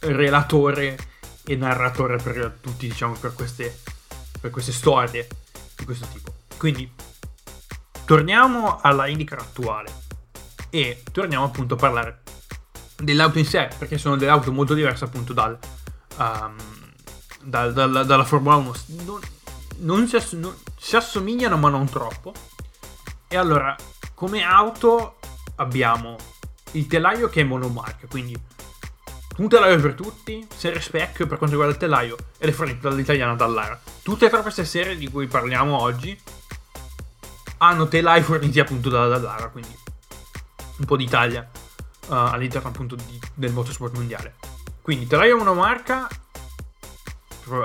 relatore 0.00 0.96
e 1.44 1.56
narratore 1.56 2.16
per 2.16 2.58
tutti, 2.60 2.88
diciamo, 2.88 3.14
per 3.14 3.34
queste, 3.34 3.80
per 4.40 4.50
queste 4.50 4.72
storie 4.72 5.28
di 5.76 5.84
questo 5.84 6.06
tipo. 6.10 6.34
Quindi, 6.56 6.90
torniamo 8.06 8.80
alla 8.80 9.06
IndyCar 9.06 9.40
attuale 9.40 9.92
e 10.70 11.02
torniamo 11.12 11.44
appunto 11.44 11.74
a 11.74 11.76
parlare 11.76 12.22
dell'auto 12.96 13.38
in 13.38 13.46
sé, 13.46 13.68
perché 13.76 13.98
sono 13.98 14.16
delle 14.16 14.30
auto 14.30 14.50
molto 14.52 14.72
diverse 14.72 15.04
appunto 15.04 15.34
dal, 15.34 15.58
um, 16.16 16.56
dal, 17.42 17.74
dal, 17.74 18.06
dalla 18.06 18.24
Formula 18.24 18.56
1. 18.56 18.74
Non, 19.04 19.20
non, 19.80 20.08
si 20.08 20.16
ass- 20.16 20.32
non 20.32 20.54
si 20.78 20.96
assomigliano 20.96 21.58
ma 21.58 21.68
non 21.68 21.86
troppo. 21.90 22.32
E 23.28 23.36
allora, 23.36 23.76
come 24.18 24.42
auto 24.42 25.18
abbiamo 25.58 26.16
il 26.72 26.88
telaio 26.88 27.28
che 27.28 27.42
è 27.42 27.44
monomarca, 27.44 28.08
quindi 28.08 28.36
un 29.36 29.48
telaio 29.48 29.80
per 29.80 29.94
tutti, 29.94 30.44
serie 30.52 30.80
spec 30.80 31.18
per 31.18 31.38
quanto 31.38 31.50
riguarda 31.50 31.74
il 31.74 31.76
telaio 31.76 32.16
e 32.36 32.46
le 32.46 32.52
fornite 32.52 32.80
dall'italiana 32.80 33.36
Dallara. 33.36 33.80
Tutte 34.02 34.26
e 34.26 34.28
tre 34.28 34.42
queste 34.42 34.64
serie 34.64 34.96
di 34.96 35.08
cui 35.08 35.28
parliamo 35.28 35.80
oggi 35.80 36.20
hanno 37.58 37.86
telai 37.86 38.20
forniti 38.22 38.58
appunto 38.58 38.88
da 38.88 39.06
Dallara, 39.06 39.50
quindi 39.50 39.76
un 40.78 40.84
po' 40.84 40.96
d'Italia 40.96 41.48
uh, 42.08 42.12
all'interno 42.12 42.70
appunto 42.70 42.96
di, 42.96 43.20
del 43.34 43.52
motorsport 43.52 43.94
mondiale. 43.94 44.34
Quindi 44.82 45.06
telaio 45.06 45.36
monomarca 45.36 46.08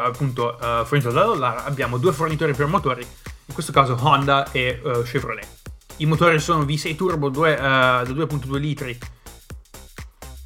appunto 0.04 0.56
uh, 0.62 0.86
fornito 0.86 1.10
da 1.10 1.26
Dallara, 1.26 1.64
abbiamo 1.66 1.98
due 1.98 2.14
fornitori 2.14 2.54
per 2.54 2.68
motori, 2.68 3.02
in 3.02 3.54
questo 3.56 3.72
caso 3.72 3.98
Honda 4.00 4.52
e 4.52 4.80
uh, 4.84 5.02
Chevrolet. 5.02 5.63
I 5.98 6.06
motori 6.06 6.40
sono 6.40 6.64
V6 6.64 6.96
Turbo 6.96 7.30
2, 7.30 7.54
uh, 7.54 7.58
da 7.58 8.04
2.2 8.04 8.58
litri 8.58 8.98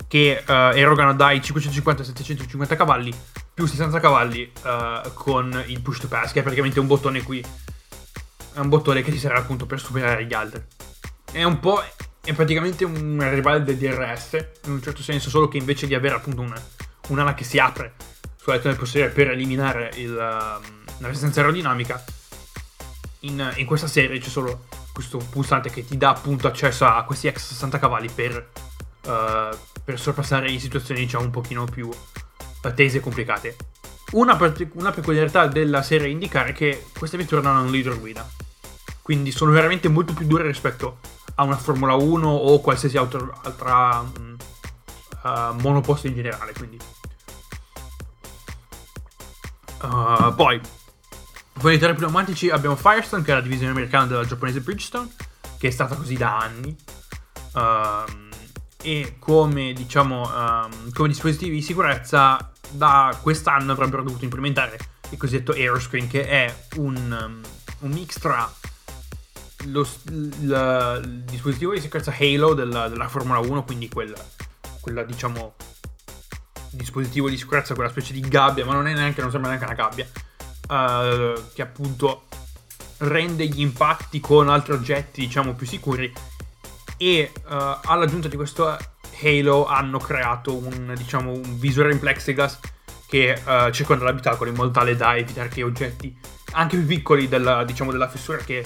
che 0.08 0.44
uh, 0.46 0.51
erogano 0.51 1.13
dai 1.13 1.42
550 1.42 2.01
ai 2.01 2.08
750 2.08 2.75
cavalli 2.75 3.13
più 3.58 3.66
60 3.66 4.00
cavalli 4.00 4.51
uh, 4.66 5.12
con 5.16 5.63
il 5.66 5.82
push 5.82 6.01
to 6.01 6.08
pass 6.08 6.32
che 6.32 6.42
è 6.42 6.44
praticamente 6.44 6.80
un 6.80 6.86
bottone 6.86 7.24
qui. 7.24 7.44
È 8.54 8.60
un 8.60 8.70
bottone 8.70 9.01
che 9.01 9.10
ti 9.10 9.18
serve 9.18 9.39
appunto 9.39 9.66
per 9.66 9.80
superare 9.80 10.25
gli 10.25 10.34
altri. 10.36 10.63
È 11.32 11.44
un 11.44 11.60
po' 11.60 11.82
è 12.24 12.34
praticamente 12.34 12.86
un 12.86 13.27
rivale 13.34 13.63
del 13.63 13.77
DRS 13.77 14.34
in 14.66 14.74
un 14.74 14.84
certo 14.84 15.01
senso 15.01 15.32
solo 15.32 15.48
che 15.48 15.58
invece 15.58 15.88
di 15.88 15.96
avere 15.96 16.13
appunto 16.13 16.42
una, 16.42 16.62
un'ala 17.08 17.34
che 17.34 17.44
si 17.44 17.58
apre 17.58 17.96
sulla 18.36 18.58
lettura 18.58 18.75
posteriore 18.75 19.12
per 19.12 19.32
eliminare 19.32 19.92
il, 19.96 20.12
uh, 20.12 20.16
la 20.16 21.08
resistenza 21.08 21.39
aerodinamica 21.39 22.04
in, 23.22 23.54
in 23.56 23.66
questa 23.66 23.88
serie 23.88 24.20
c'è 24.20 24.30
solo 24.30 24.66
questo 24.98 25.20
pulsante 25.20 25.70
che 25.70 25.86
ti 25.86 25.96
dà 25.96 26.10
appunto 26.10 26.48
accesso 26.48 26.84
a 26.84 27.04
questi 27.04 27.30
x 27.30 27.50
60 27.50 27.77
cavalli 27.77 28.10
per, 28.10 28.50
uh, 29.06 29.56
per 29.84 30.00
sorpassare 30.00 30.58
situazioni 30.58 31.01
diciamo 31.01 31.25
un 31.25 31.30
pochino 31.30 31.66
più 31.66 31.88
uh, 31.88 32.74
tese 32.74 32.98
e 32.98 33.00
complicate. 33.00 33.56
Una, 34.13 34.36
partic- 34.36 34.74
una, 34.74 34.89
peculiarità 34.89 35.46
della 35.46 35.84
serie 35.84 36.10
IndyCar 36.10 36.48
è 36.48 36.54
che 36.54 36.86
queste 36.98 37.16
vetture 37.16 37.44
non 37.44 37.58
hanno 37.58 37.70
leader 37.70 38.00
guida, 38.00 38.27
quindi 39.04 39.30
sono 39.30 39.51
veramente 39.51 39.88
molto 39.88 40.13
più 40.13 40.25
dure 40.25 40.48
rispetto 40.48 40.98
a 41.36 41.44
una 41.44 41.58
Formula 41.58 41.94
1 41.94 42.27
o 42.27 42.60
qualsiasi 42.60 42.98
auto, 42.98 43.39
altra 43.44 44.00
um, 44.00 44.36
uh, 45.22 45.62
monoposto 45.62 46.08
in 46.08 46.16
generale. 46.16 46.54
Quindi. 46.54 46.80
Uh, 49.80 50.34
poi 50.34 50.60
tre 51.79 51.93
pneumatici 51.95 52.49
abbiamo 52.49 52.75
Firestone, 52.75 53.23
che 53.23 53.31
è 53.31 53.33
la 53.33 53.41
divisione 53.41 53.71
americana 53.71 54.05
della 54.05 54.25
giapponese 54.25 54.61
Bridgestone, 54.61 55.09
che 55.57 55.67
è 55.67 55.71
stata 55.71 55.95
così 55.95 56.15
da 56.15 56.37
anni. 56.37 56.75
Um, 57.53 58.29
e 58.81 59.15
come, 59.17 59.73
diciamo, 59.73 60.21
um, 60.21 60.91
come 60.93 61.07
dispositivi 61.07 61.55
di 61.55 61.61
sicurezza, 61.61 62.51
da 62.69 63.17
quest'anno 63.21 63.71
avrebbero 63.71 64.03
dovuto 64.03 64.23
implementare 64.23 64.77
il 65.09 65.17
cosiddetto 65.17 65.51
Aeroscreen, 65.51 66.07
che 66.07 66.27
è 66.27 66.55
un, 66.75 66.95
um, 66.95 67.41
un 67.79 67.91
mix 67.91 68.19
tra 68.19 68.51
lo, 69.65 69.87
il, 70.09 70.33
il, 70.41 71.23
dispositivo 71.25 71.73
di 71.73 71.81
sicurezza 71.81 72.13
Halo 72.17 72.53
della, 72.53 72.87
della 72.87 73.07
Formula 73.07 73.39
1, 73.39 73.63
quindi 73.63 73.89
quel, 73.89 74.13
quella, 74.79 75.03
diciamo, 75.03 75.55
dispositivo 76.69 77.29
di 77.29 77.37
sicurezza, 77.37 77.73
quella 77.73 77.89
specie 77.89 78.13
di 78.13 78.19
gabbia, 78.19 78.63
ma 78.63 78.73
non 78.73 78.87
è 78.87 78.93
neanche, 78.93 79.21
non 79.21 79.31
sembra 79.31 79.49
neanche 79.49 79.65
una 79.65 79.75
gabbia 79.75 80.07
uh, 80.67 81.53
che 81.53 81.62
appunto 81.62 82.24
rende 83.00 83.45
gli 83.47 83.62
impatti 83.62 84.19
con 84.19 84.50
altri 84.50 84.74
oggetti 84.74 85.21
diciamo 85.21 85.53
più 85.53 85.65
sicuri. 85.65 86.12
E 86.97 87.31
uh, 87.33 87.77
all'aggiunta 87.83 88.27
di 88.27 88.36
questo 88.36 88.75
Halo 89.21 89.65
hanno 89.65 90.00
creato 90.00 90.55
un, 90.55 90.93
diciamo, 90.95 91.31
un 91.31 91.59
visore 91.59 91.91
in 91.91 92.00
plexiglass 92.00 92.59
che 93.07 93.41
uh, 93.45 93.71
circonda 93.71 94.03
l'abitacolo 94.03 94.50
in 94.50 94.55
modo 94.55 94.71
tale 94.71 94.95
da 94.95 95.15
evitare 95.15 95.50
che 95.50 95.63
oggetti 95.63 96.15
anche 96.51 96.77
più 96.77 96.86
piccoli 96.86 97.27
della, 97.27 97.63
diciamo, 97.63 97.91
della 97.91 98.07
fessura 98.07 98.38
che 98.38 98.65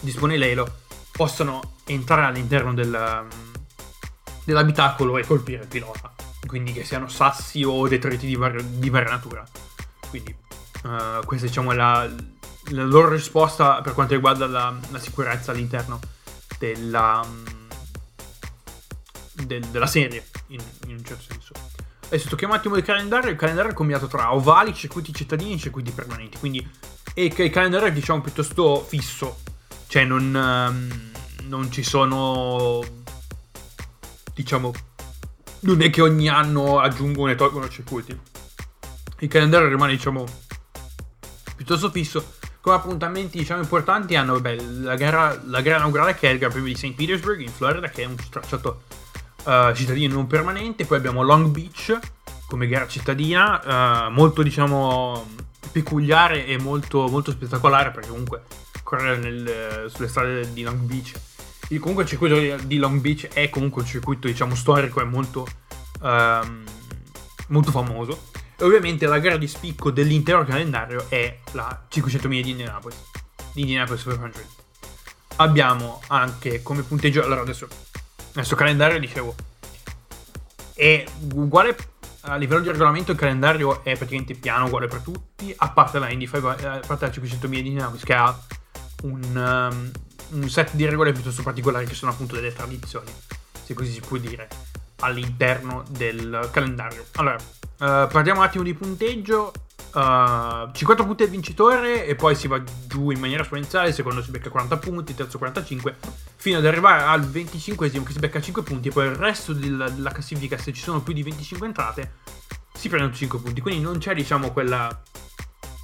dispone 0.00 0.36
l'Halo 0.36 0.78
possano 1.10 1.76
entrare 1.86 2.26
all'interno 2.26 2.72
del, 2.72 3.26
dell'abitacolo 4.44 5.18
e 5.18 5.24
colpire 5.24 5.62
il 5.62 5.68
pilota. 5.68 6.12
Quindi 6.46 6.72
che 6.72 6.84
siano 6.84 7.08
sassi 7.08 7.62
o 7.62 7.86
detriti 7.86 8.26
di, 8.26 8.36
var- 8.36 8.62
di 8.62 8.90
varia 8.90 9.10
natura. 9.10 9.46
Quindi 10.08 10.34
Uh, 10.82 11.24
questa 11.24 11.46
diciamo, 11.46 11.72
è 11.72 11.74
la, 11.74 12.08
la, 12.70 12.84
loro 12.84 13.10
risposta 13.10 13.82
per 13.82 13.92
quanto 13.92 14.14
riguarda 14.14 14.46
la, 14.46 14.74
la 14.90 14.98
sicurezza 14.98 15.50
all'interno 15.50 16.00
della, 16.58 17.22
mm, 17.24 17.46
del, 19.44 19.64
della 19.66 19.86
serie, 19.86 20.26
in, 20.48 20.60
in, 20.86 20.96
un 20.96 21.04
certo 21.04 21.24
senso. 21.28 21.52
Adesso 22.06 22.28
tocchiamo 22.28 22.54
un 22.54 22.58
attimo 22.58 22.76
il 22.76 22.82
calendario. 22.82 23.30
Il 23.30 23.36
calendario 23.36 23.70
è 23.70 23.74
combinato 23.74 24.06
tra 24.06 24.34
ovali, 24.34 24.74
circuiti 24.74 25.12
cittadini 25.12 25.54
e 25.54 25.58
circuiti 25.58 25.90
permanenti. 25.92 26.38
Quindi 26.38 26.68
e 27.12 27.24
il 27.24 27.50
calendario 27.50 27.88
è 27.88 27.92
diciamo 27.92 28.20
piuttosto 28.20 28.84
fisso. 28.84 29.40
Cioè 29.86 30.04
non, 30.04 30.34
um, 30.34 31.48
non 31.48 31.70
ci 31.70 31.82
sono... 31.82 32.80
Diciamo... 34.34 34.72
Non 35.62 35.82
è 35.82 35.90
che 35.90 36.00
ogni 36.00 36.28
anno 36.28 36.78
aggiungono 36.78 37.30
e 37.30 37.34
tolgono 37.34 37.68
circuiti. 37.68 38.18
Il 39.18 39.28
calendario 39.28 39.68
rimane 39.68 39.92
diciamo 39.92 40.24
piuttosto 41.60 41.90
fisso. 41.90 42.32
Come 42.62 42.76
appuntamenti 42.76 43.38
diciamo 43.38 43.60
importanti 43.60 44.16
hanno 44.16 44.34
vabbè, 44.34 44.56
la, 44.80 44.94
gara, 44.94 45.38
la 45.44 45.60
gara 45.60 45.76
inaugurale 45.76 46.14
che 46.14 46.28
è 46.28 46.32
il 46.32 46.38
Gran 46.38 46.50
Premio 46.50 46.72
di 46.72 46.78
St. 46.78 46.94
Petersburg 46.94 47.40
in 47.40 47.50
Florida 47.50 47.88
che 47.88 48.02
è 48.02 48.06
un 48.06 48.16
tracciato 48.30 48.82
uh, 49.44 49.74
cittadino 49.74 50.14
non 50.14 50.26
permanente, 50.26 50.86
poi 50.86 50.96
abbiamo 50.96 51.22
Long 51.22 51.48
Beach 51.48 51.98
come 52.46 52.66
gara 52.66 52.86
cittadina, 52.86 54.06
uh, 54.06 54.10
molto 54.10 54.42
diciamo 54.42 55.26
peculiare 55.70 56.46
e 56.46 56.58
molto, 56.58 57.06
molto 57.08 57.30
spettacolare 57.30 57.90
perché 57.90 58.08
comunque 58.08 58.42
correre 58.82 59.18
nel, 59.18 59.90
sulle 59.92 60.08
strade 60.08 60.52
di 60.52 60.62
Long 60.62 60.80
Beach. 60.80 61.12
Comunque 61.78 62.02
il 62.02 62.08
circuito 62.08 62.64
di 62.64 62.78
Long 62.78 63.00
Beach 63.00 63.28
è 63.28 63.48
comunque 63.48 63.82
un 63.82 63.88
circuito 63.88 64.26
diciamo 64.26 64.54
storico 64.54 65.00
e 65.00 65.04
molto, 65.04 65.46
um, 66.00 66.64
molto 67.48 67.70
famoso 67.70 68.28
e 68.60 68.64
ovviamente 68.64 69.06
la 69.06 69.18
gara 69.18 69.38
di 69.38 69.48
spicco 69.48 69.90
dell'intero 69.90 70.44
calendario 70.44 71.06
è 71.08 71.38
la 71.52 71.84
500 71.88 72.28
miglia 72.28 72.42
di 72.42 72.50
Indianapolis. 72.50 72.98
Di 73.54 73.62
Indianapolis 73.62 74.02
500. 74.02 74.38
Abbiamo 75.36 76.02
anche 76.08 76.62
come 76.62 76.82
punteggio. 76.82 77.24
Allora, 77.24 77.40
adesso. 77.40 77.66
Questo 78.34 78.56
calendario, 78.56 78.98
dicevo. 78.98 79.34
È 80.74 81.02
uguale 81.32 81.74
a 82.22 82.36
livello 82.36 82.60
di 82.60 82.70
regolamento. 82.70 83.12
Il 83.12 83.16
calendario 83.16 83.82
è 83.82 83.96
praticamente 83.96 84.34
piano, 84.34 84.66
uguale 84.66 84.88
per 84.88 85.00
tutti. 85.00 85.54
A 85.56 85.70
parte 85.70 85.98
la 85.98 86.10
Indy 86.10 86.28
5, 86.28 86.50
a 86.66 86.80
parte 86.86 87.06
la 87.06 87.12
500 87.12 87.48
miglia 87.48 87.62
di 87.62 87.68
Indianapolis, 87.68 88.04
che 88.04 88.12
ha 88.12 88.38
un, 89.04 89.70
um, 89.72 89.90
un 90.38 90.50
set 90.50 90.74
di 90.74 90.84
regole 90.84 91.12
piuttosto 91.12 91.42
particolari, 91.42 91.86
che 91.86 91.94
sono 91.94 92.10
appunto 92.10 92.34
delle 92.34 92.52
tradizioni, 92.52 93.10
se 93.64 93.72
così 93.72 93.90
si 93.90 94.00
può 94.00 94.18
dire, 94.18 94.48
all'interno 94.96 95.82
del 95.88 96.50
calendario. 96.52 97.06
Allora 97.12 97.38
Uh, 97.80 98.06
parliamo 98.08 98.40
un 98.40 98.46
attimo 98.46 98.62
di 98.62 98.74
punteggio. 98.74 99.52
Uh, 99.92 100.70
50 100.70 101.04
punti 101.04 101.22
al 101.22 101.30
vincitore 101.30 102.06
e 102.06 102.14
poi 102.14 102.36
si 102.36 102.46
va 102.46 102.62
giù 102.86 103.10
in 103.10 103.18
maniera 103.18 103.42
esponenziale, 103.42 103.92
secondo 103.92 104.22
si 104.22 104.30
becca 104.30 104.50
40 104.50 104.76
punti, 104.76 105.14
terzo 105.14 105.38
45, 105.38 105.96
fino 106.36 106.58
ad 106.58 106.66
arrivare 106.66 107.02
al 107.02 107.24
25 107.24 107.90
che 107.90 108.02
si 108.12 108.18
becca 108.18 108.40
5 108.40 108.62
punti 108.62 108.88
e 108.88 108.92
poi 108.92 109.06
il 109.06 109.16
resto 109.16 109.52
della, 109.52 109.88
della 109.88 110.12
classifica, 110.12 110.58
se 110.58 110.72
ci 110.72 110.82
sono 110.82 111.00
più 111.00 111.14
di 111.14 111.22
25 111.22 111.66
entrate, 111.66 112.12
si 112.74 112.88
prendono 112.88 113.14
5 113.14 113.40
punti. 113.40 113.60
Quindi 113.62 113.82
non 113.82 113.98
c'è, 113.98 114.14
diciamo, 114.14 114.52
quella... 114.52 115.02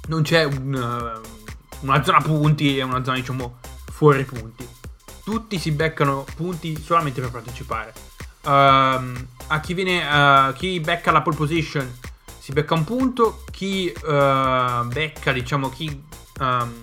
non 0.07 0.21
c'è 0.21 0.43
un, 0.43 0.73
uh, 0.73 1.85
una 1.85 2.03
zona 2.03 2.21
punti 2.21 2.77
e 2.77 2.83
una 2.83 3.03
zona, 3.03 3.17
diciamo, 3.17 3.57
fuori 3.91 4.23
punti. 4.23 4.65
Tutti 5.23 5.57
si 5.57 5.71
beccano 5.71 6.25
punti 6.35 6.79
solamente 6.79 7.21
per 7.21 7.31
partecipare. 7.31 7.93
Uh, 8.43 9.35
a 9.47 9.59
chi 9.59 9.73
viene, 9.73 10.05
uh, 10.05 10.53
chi 10.53 10.79
becca 10.79 11.11
la 11.11 11.21
pole 11.21 11.35
position 11.35 11.99
si 12.39 12.53
becca 12.53 12.73
un 12.73 12.83
punto, 12.83 13.43
chi 13.51 13.91
uh, 13.93 14.85
becca, 14.85 15.31
diciamo, 15.33 15.69
chi, 15.69 16.01
um, 16.39 16.79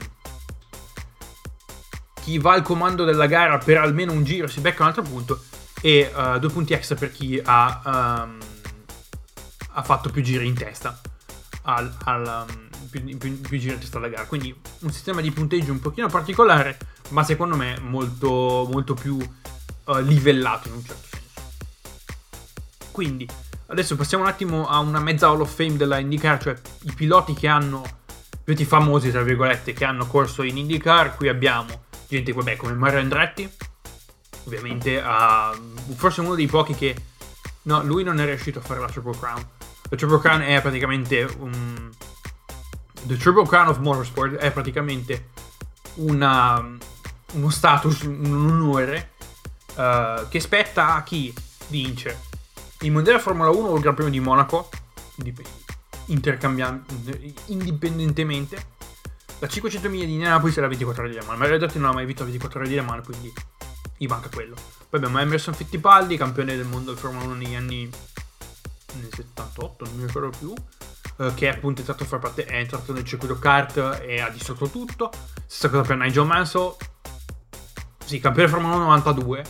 chi 2.22 2.38
va 2.38 2.52
al 2.52 2.62
comando 2.62 3.04
della 3.04 3.26
gara 3.26 3.58
per 3.58 3.78
almeno 3.78 4.12
un 4.12 4.24
giro 4.24 4.46
si 4.46 4.60
becca 4.60 4.82
un 4.82 4.88
altro 4.88 5.02
punto 5.02 5.42
e 5.80 6.10
uh, 6.14 6.38
due 6.38 6.50
punti 6.50 6.72
extra 6.72 6.96
per 6.96 7.12
chi 7.12 7.40
ha, 7.42 8.24
um, 8.26 8.38
ha 9.72 9.82
fatto 9.82 10.10
più 10.10 10.22
giri 10.22 10.46
in 10.46 10.54
testa. 10.54 11.00
Al, 11.62 11.94
al, 12.04 12.46
um, 12.46 12.68
più, 12.90 13.02
più, 13.16 13.40
più, 13.40 13.58
giri 13.58 13.74
in 13.74 13.80
testa 13.80 13.98
alla 13.98 14.08
gara. 14.08 14.26
Quindi 14.26 14.54
un 14.80 14.90
sistema 14.90 15.20
di 15.20 15.30
punteggio 15.30 15.72
un 15.72 15.80
pochino 15.80 16.08
particolare, 16.08 16.78
ma 17.10 17.22
secondo 17.22 17.56
me 17.56 17.78
molto, 17.80 18.68
molto 18.70 18.94
più 18.94 19.16
uh, 19.16 19.98
livellato 19.98 20.68
in 20.68 20.74
un 20.74 20.84
certo 20.84 21.02
senso. 21.02 21.13
Quindi 22.94 23.26
Adesso 23.66 23.96
passiamo 23.96 24.24
un 24.24 24.30
attimo 24.30 24.68
a 24.68 24.78
una 24.78 25.00
mezza 25.00 25.28
Hall 25.28 25.40
of 25.40 25.52
Fame 25.52 25.76
della 25.76 25.98
IndyCar, 25.98 26.40
cioè 26.40 26.54
i 26.82 26.92
piloti 26.92 27.32
che 27.32 27.48
hanno, 27.48 27.82
piloti 28.44 28.64
famosi 28.64 29.10
tra 29.10 29.22
virgolette, 29.22 29.72
che 29.72 29.84
hanno 29.84 30.06
corso 30.06 30.42
in 30.42 30.58
IndyCar. 30.58 31.16
Qui 31.16 31.28
abbiamo 31.28 31.84
gente 32.06 32.32
vabbè, 32.32 32.56
come 32.56 32.74
Mario 32.74 33.00
Andretti, 33.00 33.50
ovviamente, 34.44 34.98
uh, 34.98 35.94
forse 35.94 36.20
uno 36.20 36.34
dei 36.34 36.46
pochi 36.46 36.74
che... 36.74 36.94
No, 37.62 37.82
lui 37.82 38.04
non 38.04 38.20
è 38.20 38.26
riuscito 38.26 38.58
a 38.58 38.62
fare 38.62 38.80
la 38.80 38.88
Triple 38.88 39.18
Crown. 39.18 39.44
La 39.88 39.96
Triple 39.96 40.20
Crown 40.20 40.40
è 40.42 40.60
praticamente 40.60 41.26
un... 41.38 41.90
The 43.02 43.16
Triple 43.16 43.46
Crown 43.46 43.68
of 43.68 43.78
Motorsport 43.78 44.34
è 44.34 44.52
praticamente 44.52 45.30
una, 45.94 46.62
uno 47.32 47.50
status, 47.50 48.02
un 48.02 48.50
onore 48.50 49.12
uh, 49.76 50.28
che 50.28 50.38
spetta 50.38 50.94
a 50.94 51.02
chi 51.02 51.32
vince 51.68 52.32
il 52.84 52.92
mondiale 52.92 53.18
Formula 53.18 53.48
1 53.50 53.68
o 53.68 53.74
il 53.74 53.80
Gran 53.80 53.94
Premio 53.94 54.12
di 54.12 54.20
Monaco, 54.20 54.68
indipendentemente. 57.46 58.72
La 59.38 59.48
500 59.48 59.88
miglia 59.88 60.04
di 60.04 60.12
Indianapolis 60.12 60.56
è 60.56 60.60
la 60.60 60.68
24 60.68 61.02
ore 61.02 61.12
di 61.12 61.18
Le 61.18 61.24
Mans. 61.24 61.38
Ma 61.38 61.44
in 61.46 61.56
realtà 61.56 61.78
non 61.78 61.90
ha 61.90 61.92
mai 61.92 62.06
vinto 62.06 62.20
la 62.20 62.26
24 62.26 62.60
ore 62.60 62.68
di 62.68 62.74
Le 62.74 62.82
Mans, 62.82 63.04
quindi 63.04 63.32
gli 63.96 64.06
manca 64.06 64.28
quello. 64.28 64.54
Poi 64.54 65.00
abbiamo 65.00 65.18
Emerson 65.18 65.54
Fittipaldi, 65.54 66.16
campione 66.16 66.56
del 66.56 66.66
mondo 66.66 66.92
del 66.92 67.00
Formula 67.00 67.24
1 67.24 67.34
negli 67.34 67.54
anni 67.54 67.90
nel 68.94 69.12
78, 69.12 69.84
non 69.86 69.96
mi 69.96 70.06
ricordo 70.06 70.30
più. 70.38 70.54
Eh, 71.16 71.32
che 71.34 71.48
è 71.48 71.52
appunto 71.54 71.80
entrato 71.80 72.04
parte, 72.18 72.44
è 72.44 72.56
entrato 72.56 72.92
nel 72.92 73.04
circuito 73.04 73.38
kart 73.38 74.02
e 74.02 74.20
ha 74.20 74.28
distrutto 74.28 74.68
tutto. 74.68 75.10
Stessa 75.46 75.70
cosa 75.70 75.82
per 75.82 75.96
Nigel 75.96 76.26
Mansell. 76.26 76.76
Sì, 78.04 78.20
campione 78.20 78.48
Formula 78.48 78.74
1 78.74 78.84
92 78.84 79.44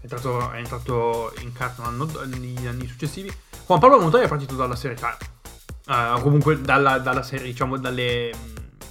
è 0.00 0.04
entrato, 0.04 0.50
è 0.50 0.56
entrato 0.56 1.32
in 1.40 1.52
carta 1.52 1.88
negli 1.90 2.66
anni 2.66 2.86
successivi. 2.86 3.30
Juan 3.66 3.78
Pablo 3.78 4.00
Montoya 4.00 4.24
è 4.24 4.28
partito 4.28 4.54
dalla 4.56 4.74
serie 4.74 4.96
Car, 4.96 5.16
uh, 5.86 6.20
comunque 6.22 6.60
dalla, 6.60 6.98
dalla, 6.98 7.22
serie, 7.22 7.46
diciamo, 7.46 7.76
dalle, 7.76 8.32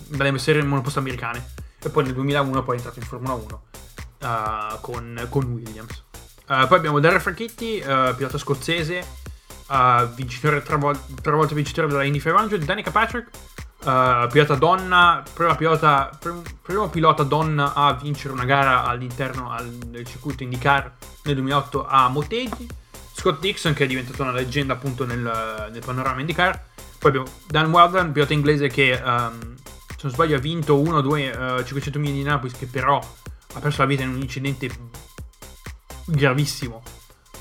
dalle 0.08 0.38
serie 0.38 0.64
monoposto 0.64 1.00
americane. 1.00 1.54
E 1.82 1.90
poi 1.90 2.04
nel 2.04 2.14
2001 2.14 2.64
poi 2.64 2.76
è 2.76 2.78
entrato 2.78 3.00
in 3.00 3.06
Formula 3.06 3.34
1 3.34 3.62
uh, 4.20 4.26
eh, 4.26 4.78
con, 4.82 5.28
con, 5.30 5.44
Williams. 5.46 6.04
Uh, 6.48 6.68
poi 6.68 6.78
abbiamo 6.78 7.00
Darren 7.00 7.22
Franchitti, 7.22 7.82
pilota 8.16 8.38
scozzese, 8.38 9.06
vincitore, 10.16 10.62
tre, 10.62 10.78
vol- 10.78 11.00
tre 11.22 11.32
volte 11.32 11.56
vincitore 11.56 11.88
della 11.88 12.04
Indy 12.04 12.20
500, 12.20 12.66
Danica 12.66 12.92
Patrick, 12.92 13.30
Uh, 13.82 14.28
pilota 14.28 14.56
donna, 14.56 15.24
prima 15.34 15.56
pilota, 15.56 16.10
prim, 16.20 16.44
pilota 16.90 17.24
donna 17.24 17.74
a 17.74 17.94
vincere 17.94 18.34
una 18.34 18.44
gara 18.44 18.84
all'interno 18.84 19.52
al, 19.52 19.70
del 19.70 20.06
circuito 20.06 20.44
IndyCar 20.44 20.92
nel 21.24 21.36
2008 21.36 21.88
a 21.88 22.10
Motegi. 22.10 22.68
Scott 23.14 23.40
Dixon 23.40 23.74
che 23.74 23.86
è 23.86 23.88
diventato 23.88 24.22
una 24.22 24.34
leggenda 24.34 24.74
appunto 24.74 25.06
nel, 25.06 25.70
nel 25.72 25.82
panorama 25.84 26.20
IndyCar. 26.20 26.62
Poi 27.00 27.10
abbiamo 27.10 27.28
Dan 27.48 27.72
Weldon, 27.72 28.12
pilota 28.12 28.34
inglese 28.34 28.68
che 28.68 29.02
um, 29.02 29.56
se 29.88 29.98
non 30.02 30.12
sbaglio 30.12 30.36
ha 30.36 30.40
vinto 30.40 30.76
1-2 30.78 31.60
uh, 31.60 31.64
500 31.64 32.00
miglia 32.00 32.14
di 32.14 32.24
Napoli 32.24 32.52
che 32.52 32.66
però 32.66 32.98
ha 33.54 33.60
perso 33.60 33.82
la 33.82 33.88
vita 33.88 34.04
in 34.04 34.10
un 34.10 34.22
incidente 34.22 34.70
gravissimo 36.06 36.84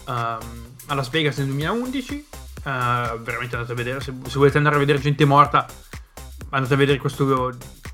um, 0.07 0.74
a 0.87 0.94
Las 0.94 1.11
Vegas 1.11 1.37
nel 1.38 1.46
2011. 1.48 2.27
Uh, 2.64 2.68
eh, 2.68 3.18
veramente 3.22 3.57
andate 3.57 3.72
a 3.72 3.74
vedere, 3.74 4.01
se, 4.01 4.12
se 4.27 4.38
volete 4.38 4.57
andare 4.59 4.77
a 4.77 4.79
vedere 4.79 5.01
gente 5.01 5.24
morta 5.24 5.66
andate 6.50 6.74
a 6.74 6.76
vedere 6.76 6.98
questo 6.98 7.24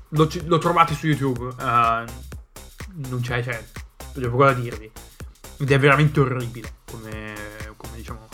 lo, 0.09 0.29
lo 0.45 0.57
trovate 0.57 0.93
su 0.93 1.07
YouTube. 1.07 1.45
Uh, 1.45 2.05
non 3.07 3.19
c'è 3.21 3.43
cioè 3.43 3.63
c'è 4.13 4.29
poco 4.29 4.45
da 4.45 4.53
dirvi. 4.53 4.91
Ed 5.57 5.71
è 5.71 5.79
veramente 5.79 6.19
orribile 6.19 6.73
come, 6.89 7.33
come 7.77 7.95
diciamo 7.95 8.27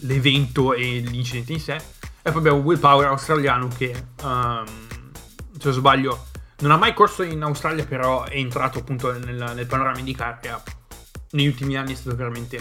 l'evento 0.00 0.74
e 0.74 0.98
l'incidente 1.00 1.52
in 1.52 1.60
sé. 1.60 1.74
E 1.74 2.30
poi 2.30 2.36
abbiamo 2.36 2.58
Will 2.58 2.78
Power 2.78 3.06
australiano 3.08 3.68
che 3.68 3.92
um, 4.22 4.64
se 5.58 5.64
non 5.64 5.72
sbaglio 5.72 6.26
non 6.58 6.70
ha 6.70 6.76
mai 6.76 6.94
corso 6.94 7.22
in 7.22 7.42
Australia 7.42 7.84
però 7.84 8.24
è 8.24 8.36
entrato 8.36 8.78
appunto 8.78 9.12
nel, 9.18 9.52
nel 9.54 9.66
panorama 9.66 10.00
di 10.00 10.16
e 10.16 10.62
negli 11.32 11.46
ultimi 11.46 11.76
anni 11.76 11.92
è 11.92 11.96
stato 11.96 12.16
veramente 12.16 12.56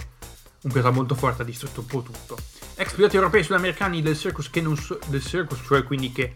un 0.63 0.71
pilota 0.71 0.89
molto 0.89 1.15
forte 1.15 1.43
ha 1.43 1.45
distrutto 1.45 1.81
un 1.81 1.85
po' 1.85 2.01
tutto 2.01 2.37
ex 2.75 2.93
piloti 2.93 3.15
europei 3.15 3.43
sudamericani 3.43 4.01
del 4.01 4.17
circus, 4.17 4.49
che 4.49 4.62
non 4.62 4.75
so, 4.75 4.99
del 5.07 5.23
circus 5.23 5.62
cioè 5.65 5.83
quindi 5.83 6.12
che 6.12 6.33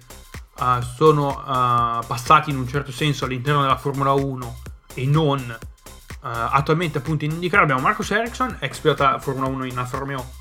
uh, 0.60 0.82
sono 0.82 1.30
uh, 1.30 2.06
passati 2.06 2.50
in 2.50 2.58
un 2.58 2.68
certo 2.68 2.92
senso 2.92 3.26
all'interno 3.26 3.62
della 3.62 3.78
Formula 3.78 4.12
1 4.12 4.62
e 4.94 5.06
non 5.06 5.40
uh, 5.40 6.18
attualmente 6.20 6.98
appunto 6.98 7.26
in 7.26 7.32
IndyCar 7.32 7.62
abbiamo 7.62 7.82
Marcus 7.82 8.12
Ericsson, 8.12 8.58
ex 8.60 8.80
pilota 8.80 9.20
Formula 9.20 9.48
1 9.48 9.66
in 9.66 9.78
Alfa 9.78 9.98
Romeo 9.98 10.36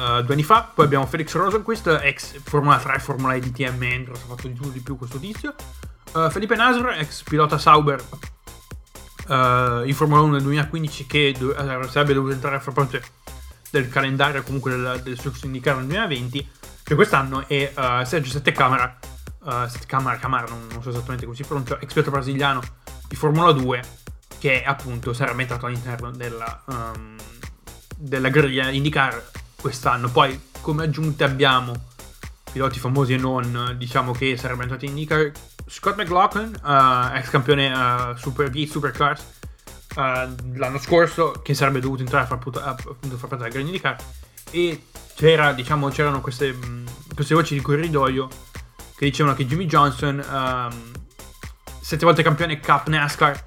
due 0.00 0.32
anni 0.32 0.44
fa, 0.44 0.62
poi 0.74 0.86
abbiamo 0.86 1.04
Felix 1.04 1.34
Rosenquist, 1.34 1.86
ex 2.00 2.40
Formula 2.42 2.78
3 2.78 3.00
Formula 3.00 3.34
E 3.34 3.40
DTM 3.40 3.82
Endros, 3.82 4.22
ha 4.22 4.26
fatto 4.28 4.48
di 4.48 4.54
tutto 4.54 4.70
di 4.70 4.80
più 4.80 4.96
questo 4.96 5.18
tizio. 5.18 5.54
Felipe 6.30 6.56
Nasr, 6.56 6.86
ex 6.96 7.22
pilota 7.22 7.58
Sauber 7.58 8.02
in 9.28 9.92
Formula 9.94 10.22
1 10.22 10.32
nel 10.32 10.42
2015 10.42 11.06
che 11.06 11.34
do- 11.38 11.54
sarebbe 11.90 12.14
dovuto 12.14 12.32
entrare 12.32 12.56
a 12.56 12.60
far 12.60 12.72
parte 12.72 13.02
del 13.70 13.88
calendario 13.88 14.42
comunque 14.42 14.70
del, 14.72 15.00
del 15.02 15.18
IndyCar 15.42 15.76
nel 15.76 15.86
2020 15.86 16.48
che 16.82 16.94
quest'anno 16.94 17.46
è 17.46 17.72
uh, 17.74 18.04
Sergio 18.04 18.30
Settecamara 18.30 18.98
uh, 19.44 19.66
Settecamara, 19.66 20.18
Camara, 20.18 20.46
non, 20.48 20.66
non, 20.70 20.82
so 20.82 20.90
esattamente 20.90 21.24
come 21.24 21.36
si 21.36 21.44
pronuncia 21.44 21.78
esperto 21.80 22.10
brasiliano 22.10 22.60
di 23.08 23.16
Formula 23.16 23.52
2 23.52 23.82
che 24.38 24.62
appunto 24.64 25.12
sarebbe 25.12 25.42
entrato 25.42 25.66
all'interno 25.66 26.10
della, 26.10 26.62
um, 26.66 27.16
della 27.96 28.28
griglia 28.30 28.70
IndyCar 28.70 29.30
quest'anno. 29.60 30.10
Poi 30.10 30.48
come 30.60 30.84
aggiunte 30.84 31.24
abbiamo 31.24 31.88
piloti 32.50 32.78
famosi 32.78 33.14
e 33.14 33.16
non 33.16 33.74
diciamo 33.76 34.12
che 34.12 34.36
sarebbe 34.36 34.62
entrato 34.62 34.84
in 34.84 34.92
IndyCar 34.92 35.30
Scott 35.66 35.96
McLaughlin 35.96 36.58
uh, 36.62 37.16
ex 37.16 37.28
campione 37.28 37.70
uh, 37.72 38.16
Super 38.16 38.50
V 38.50 38.64
Supercars 38.64 39.38
uh, 39.96 40.56
l'anno 40.56 40.78
scorso 40.78 41.32
che 41.42 41.54
sarebbe 41.54 41.80
dovuto 41.80 42.02
entrare 42.02 42.24
a 42.24 42.26
far, 42.26 42.38
puta, 42.38 42.64
a, 42.64 42.70
appunto, 42.70 43.16
far 43.16 43.28
parte 43.28 43.44
della 43.44 43.48
grande 43.48 43.70
di 43.72 43.80
car 43.80 43.96
e 44.50 44.84
c'era, 45.14 45.52
diciamo, 45.52 45.88
c'erano 45.88 46.20
queste, 46.20 46.56
queste, 47.14 47.34
voci 47.34 47.54
di 47.54 47.60
corridoio 47.60 48.28
che 48.96 49.06
dicevano 49.06 49.34
che 49.34 49.46
Jimmy 49.46 49.66
Johnson 49.66 50.24
um, 50.30 50.92
sette 51.80 52.04
volte 52.04 52.22
campione 52.22 52.60
Cup 52.60 52.88
NASCAR 52.88 53.44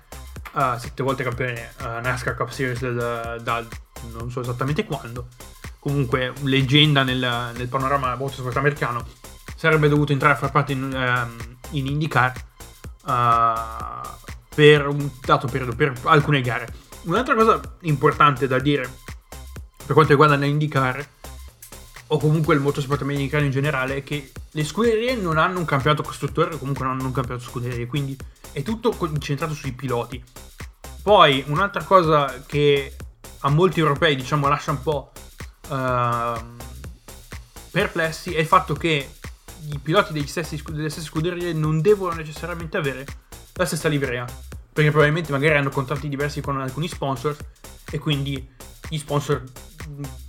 uh, 0.53 0.77
sette 0.77 1.03
volte 1.03 1.23
campione 1.23 1.73
uh, 1.79 2.01
NASCAR 2.01 2.35
Cup 2.35 2.49
Series 2.49 2.79
da, 2.79 3.37
da 3.37 3.65
non 4.11 4.31
so 4.31 4.41
esattamente 4.41 4.85
quando. 4.85 5.27
Comunque 5.79 6.33
leggenda 6.43 7.03
nel, 7.03 7.51
nel 7.55 7.67
panorama 7.67 8.15
motorsport 8.15 8.55
americano 8.55 9.05
sarebbe 9.55 9.89
dovuto 9.89 10.11
entrare 10.11 10.33
a 10.33 10.37
far 10.37 10.51
parte 10.51 10.71
in, 10.71 10.83
um, 10.83 11.57
in 11.71 11.87
IndyCar 11.87 12.33
uh, 13.05 14.02
per 14.53 14.87
un 14.87 15.09
dato 15.21 15.47
periodo, 15.47 15.75
per 15.75 15.93
alcune 16.03 16.41
gare. 16.41 16.67
Un'altra 17.03 17.35
cosa 17.35 17.59
importante 17.81 18.47
da 18.47 18.59
dire 18.59 18.89
per 19.85 19.93
quanto 19.93 20.11
riguarda 20.11 20.35
l'IndyCar 20.35 21.07
o 22.07 22.17
comunque 22.17 22.53
il 22.53 22.61
motorsport 22.61 23.01
americano 23.01 23.43
in 23.43 23.51
generale 23.51 23.97
è 23.97 24.03
che 24.03 24.31
le 24.51 24.63
scuderie 24.63 25.15
non 25.15 25.37
hanno 25.37 25.59
un 25.59 25.65
campionato 25.65 26.03
costruttore 26.03 26.53
o 26.53 26.57
comunque 26.57 26.85
non 26.85 26.93
hanno 26.93 27.07
un 27.07 27.11
campionato 27.11 27.45
scuderie, 27.45 27.87
quindi 27.87 28.15
è 28.51 28.61
tutto 28.61 28.91
concentrato 28.91 29.53
sui 29.53 29.73
piloti. 29.73 30.23
Poi 31.01 31.43
un'altra 31.47 31.83
cosa 31.83 32.43
che 32.45 32.95
a 33.39 33.49
molti 33.49 33.79
europei 33.79 34.15
diciamo 34.15 34.47
lascia 34.47 34.71
un 34.71 34.81
po' 34.81 35.11
uh, 35.67 36.39
perplessi 37.71 38.33
è 38.33 38.39
il 38.39 38.45
fatto 38.45 38.73
che 38.73 39.15
i 39.71 39.79
piloti 39.79 40.25
stessi, 40.27 40.61
delle 40.67 40.89
stesse 40.89 41.07
scuderie 41.07 41.51
non 41.51 41.81
devono 41.81 42.13
necessariamente 42.13 42.77
avere 42.77 43.05
la 43.53 43.65
stessa 43.65 43.87
livrea. 43.87 44.25
Perché 44.73 44.89
probabilmente 44.89 45.31
magari 45.31 45.55
hanno 45.55 45.69
contratti 45.69 46.09
diversi 46.09 46.41
con 46.41 46.59
alcuni 46.59 46.87
sponsor 46.87 47.35
e 47.91 47.99
quindi 47.99 48.49
gli 48.89 48.97
sponsor, 48.97 49.43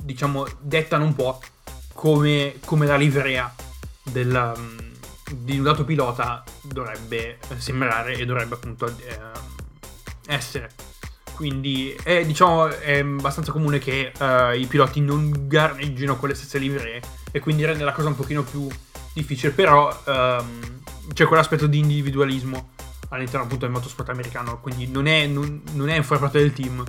diciamo, 0.02 0.46
dettano 0.60 1.04
un 1.04 1.14
po' 1.14 1.40
come, 1.94 2.56
come 2.66 2.86
la 2.86 2.96
livrea 2.96 3.52
del, 4.02 4.52
di 5.32 5.56
un 5.56 5.64
dato 5.64 5.84
pilota 5.84 6.44
dovrebbe 6.62 7.38
sembrare 7.56 8.14
e 8.14 8.26
dovrebbe 8.26 8.54
appunto 8.54 8.86
eh, 8.86 9.18
essere. 10.26 10.70
Quindi 11.34 11.96
è, 12.02 12.24
diciamo, 12.24 12.68
è 12.68 12.98
abbastanza 12.98 13.50
comune 13.50 13.78
che 13.78 14.12
uh, 14.18 14.56
i 14.56 14.66
piloti 14.66 15.00
non 15.00 15.48
gareggino 15.48 16.16
con 16.16 16.28
le 16.28 16.34
stesse 16.36 16.58
livree 16.58 17.02
e 17.32 17.40
quindi 17.40 17.64
rende 17.64 17.82
la 17.82 17.92
cosa 17.92 18.08
un 18.08 18.14
pochino 18.14 18.44
più 18.44 18.68
difficile. 19.12 19.52
Però 19.52 19.88
um, 20.06 20.80
c'è 21.12 21.24
quell'aspetto 21.24 21.66
di 21.66 21.78
individualismo 21.78 22.73
all'interno 23.14 23.44
appunto 23.44 23.64
del 23.64 23.74
motorsport 23.74 24.08
americano. 24.08 24.60
Quindi 24.60 24.86
non 24.86 25.06
è, 25.06 25.26
non, 25.26 25.62
non 25.72 25.88
è 25.88 25.96
un 25.96 26.04
far 26.04 26.18
parte 26.18 26.38
del 26.38 26.52
team, 26.52 26.84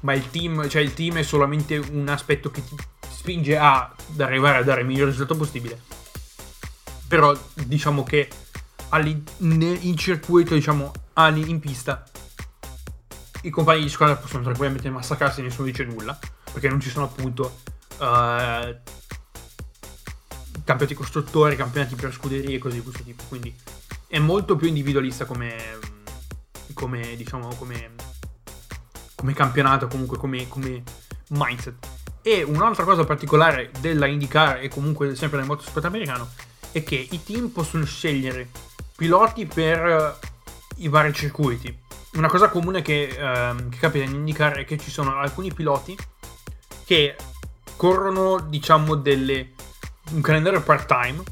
ma 0.00 0.14
il 0.14 0.30
team, 0.30 0.68
cioè 0.68 0.82
il 0.82 0.94
team 0.94 1.16
è 1.16 1.22
solamente 1.22 1.76
un 1.78 2.08
aspetto 2.08 2.50
che 2.50 2.64
ti 2.64 2.76
spinge 3.10 3.58
ad 3.58 3.92
arrivare 4.18 4.58
a 4.58 4.62
dare 4.62 4.80
il 4.80 4.86
miglior 4.86 5.08
risultato 5.08 5.38
possibile. 5.38 5.80
Però 7.06 7.36
diciamo 7.54 8.02
che 8.02 8.28
in 8.98 9.94
circuito, 9.96 10.54
diciamo, 10.54 10.92
in 11.16 11.60
pista 11.60 12.04
i 13.42 13.50
compagni 13.50 13.82
di 13.82 13.88
squadra 13.88 14.16
possono 14.16 14.42
tranquillamente 14.42 14.90
massacrarsi 14.90 15.40
e 15.40 15.44
nessuno 15.44 15.66
dice 15.66 15.84
nulla, 15.84 16.18
perché 16.52 16.68
non 16.68 16.80
ci 16.80 16.90
sono 16.90 17.06
appunto 17.06 17.60
uh, 17.98 18.76
campionati 20.64 20.94
costruttori, 20.94 21.56
campionati 21.56 21.94
per 21.94 22.12
scuderie 22.12 22.56
e 22.56 22.58
cose 22.58 22.76
di 22.76 22.82
questo 22.82 23.02
tipo. 23.02 23.22
Quindi 23.28 23.54
è 24.10 24.18
molto 24.18 24.56
più 24.56 24.66
individualista 24.66 25.24
come, 25.24 25.78
come 26.74 27.14
diciamo, 27.16 27.54
come, 27.54 27.92
come 29.14 29.32
campionato, 29.32 29.86
comunque 29.86 30.18
come, 30.18 30.48
come 30.48 30.82
mindset. 31.28 31.86
E 32.20 32.42
un'altra 32.42 32.84
cosa 32.84 33.04
particolare 33.04 33.70
della 33.80 34.06
IndyCar 34.06 34.58
e 34.60 34.68
comunque 34.68 35.14
sempre 35.14 35.38
nel 35.38 35.46
motorsport 35.46 35.84
americano 35.84 36.28
è 36.72 36.82
che 36.82 36.96
i 36.96 37.22
team 37.22 37.48
possono 37.48 37.84
scegliere 37.84 38.48
piloti 38.96 39.46
per 39.46 40.18
i 40.76 40.88
vari 40.88 41.12
circuiti 41.14 41.88
una 42.12 42.28
cosa 42.28 42.48
comune 42.48 42.82
che, 42.82 43.06
ehm, 43.06 43.68
che 43.68 43.78
capita 43.78 44.04
in 44.04 44.14
IndyCar 44.14 44.58
è 44.58 44.64
che 44.64 44.78
ci 44.78 44.90
sono 44.90 45.16
alcuni 45.16 45.52
piloti 45.52 45.96
che 46.84 47.16
corrono, 47.76 48.40
diciamo, 48.40 48.96
delle, 48.96 49.50
un 50.10 50.20
calendario 50.20 50.60
part-time. 50.60 51.22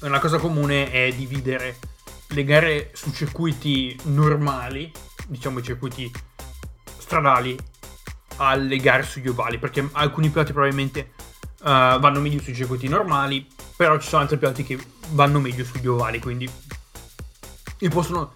Una 0.00 0.20
cosa 0.20 0.38
comune 0.38 0.90
è 0.90 1.12
dividere 1.12 1.76
le 2.28 2.44
gare 2.44 2.90
su 2.94 3.12
circuiti 3.12 3.98
normali, 4.04 4.92
diciamo 5.26 5.58
i 5.58 5.62
circuiti 5.62 6.10
stradali, 6.98 7.58
alle 8.36 8.76
gare 8.76 9.02
sugli 9.02 9.28
ovali, 9.28 9.58
perché 9.58 9.88
alcuni 9.92 10.28
piloti 10.28 10.52
probabilmente 10.52 11.12
uh, 11.60 11.98
vanno 11.98 12.20
meglio 12.20 12.40
sui 12.40 12.54
circuiti 12.54 12.86
normali, 12.86 13.46
però 13.76 13.98
ci 13.98 14.08
sono 14.08 14.22
altri 14.22 14.38
piloti 14.38 14.62
che 14.62 14.78
vanno 15.10 15.40
meglio 15.40 15.64
sugli 15.64 15.88
ovali, 15.88 16.20
quindi 16.20 16.48
e 17.80 17.88
possono 17.88 18.34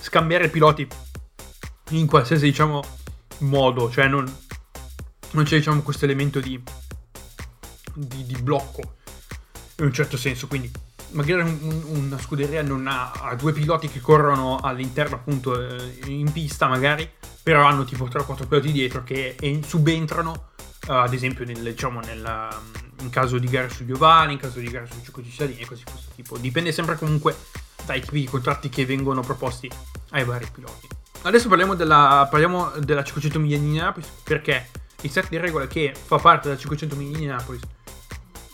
scambiare 0.00 0.48
piloti 0.48 0.86
in 1.90 2.06
qualsiasi 2.06 2.44
diciamo 2.44 2.82
modo, 3.38 3.90
cioè 3.90 4.08
non, 4.08 4.24
non 5.32 5.44
c'è 5.44 5.56
diciamo 5.56 5.82
questo 5.82 6.04
elemento 6.04 6.40
di, 6.40 6.60
di, 7.94 8.24
di, 8.24 8.42
blocco 8.42 8.94
in 9.78 9.84
un 9.84 9.92
certo 9.92 10.16
senso, 10.16 10.46
quindi 10.46 10.70
magari 11.10 11.42
un, 11.42 11.82
una 11.86 12.18
scuderia 12.18 12.62
non 12.62 12.86
ha, 12.86 13.12
ha, 13.12 13.34
due 13.34 13.52
piloti 13.52 13.88
che 13.88 14.00
corrono 14.00 14.58
all'interno 14.58 15.16
appunto 15.16 15.60
eh, 15.60 16.00
in 16.06 16.30
pista 16.32 16.66
magari, 16.66 17.08
però 17.42 17.64
hanno 17.64 17.84
tipo 17.84 18.08
3 18.08 18.20
o 18.20 18.24
4 18.24 18.46
piloti 18.46 18.72
dietro 18.72 19.02
che 19.04 19.36
subentrano 19.64 20.50
uh, 20.88 20.92
ad 20.92 21.12
esempio 21.12 21.44
nel, 21.44 21.62
diciamo, 21.62 22.00
nel, 22.00 22.48
in 23.00 23.10
caso 23.10 23.38
di 23.38 23.46
gare 23.48 23.68
sugli 23.68 23.92
ovali, 23.92 24.32
in 24.32 24.38
caso 24.38 24.58
di 24.58 24.68
gare 24.68 24.86
sui 24.86 25.02
circuiti 25.02 25.30
cittadini 25.30 25.60
e 25.60 25.66
così 25.66 25.84
questo 25.84 26.10
tipo. 26.14 26.36
Dipende 26.38 26.72
sempre 26.72 26.96
comunque 26.96 27.36
dai 27.84 28.00
tipi 28.00 28.20
di 28.20 28.26
contratti 28.26 28.68
che 28.68 28.84
vengono 28.84 29.20
proposti 29.20 29.70
ai 30.10 30.24
vari 30.24 30.46
piloti. 30.52 30.88
Adesso 31.22 31.48
parliamo 31.48 31.74
della, 31.74 32.26
parliamo 32.30 32.70
della 32.78 33.02
500 33.02 33.38
miglia 33.38 33.58
di 33.58 33.64
Indianapolis 33.64 34.08
perché 34.22 34.70
il 35.02 35.10
set 35.10 35.28
di 35.28 35.38
regole 35.38 35.66
che 35.66 35.94
fa 35.94 36.18
parte 36.18 36.48
della 36.48 36.60
500 36.60 36.96
miglia 36.96 37.08
di 37.08 37.14
Indianapolis 37.14 37.62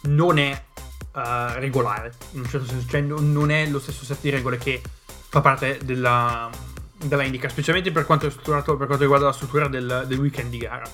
non 0.03 0.39
è 0.39 0.65
uh, 1.13 1.55
regolare, 1.55 2.15
in 2.33 2.41
un 2.41 2.49
certo 2.49 2.67
senso, 2.67 2.89
cioè 2.89 3.01
non 3.01 3.51
è 3.51 3.67
lo 3.67 3.79
stesso 3.79 4.05
set 4.05 4.19
di 4.21 4.31
regole 4.31 4.59
che 4.59 4.81
fa 5.29 5.41
parte 5.41 5.79
della, 5.83 6.51
della 6.97 7.23
Indica, 7.25 7.49
specialmente 7.49 7.91
per 7.91 8.07
quanto, 8.07 8.29
per 8.29 8.63
quanto 8.63 8.97
riguarda 8.99 9.27
la 9.27 9.33
struttura 9.33 9.69
del, 9.69 10.05
del 10.07 10.19
weekend 10.19 10.51
di 10.51 10.59
gara. 10.59 10.89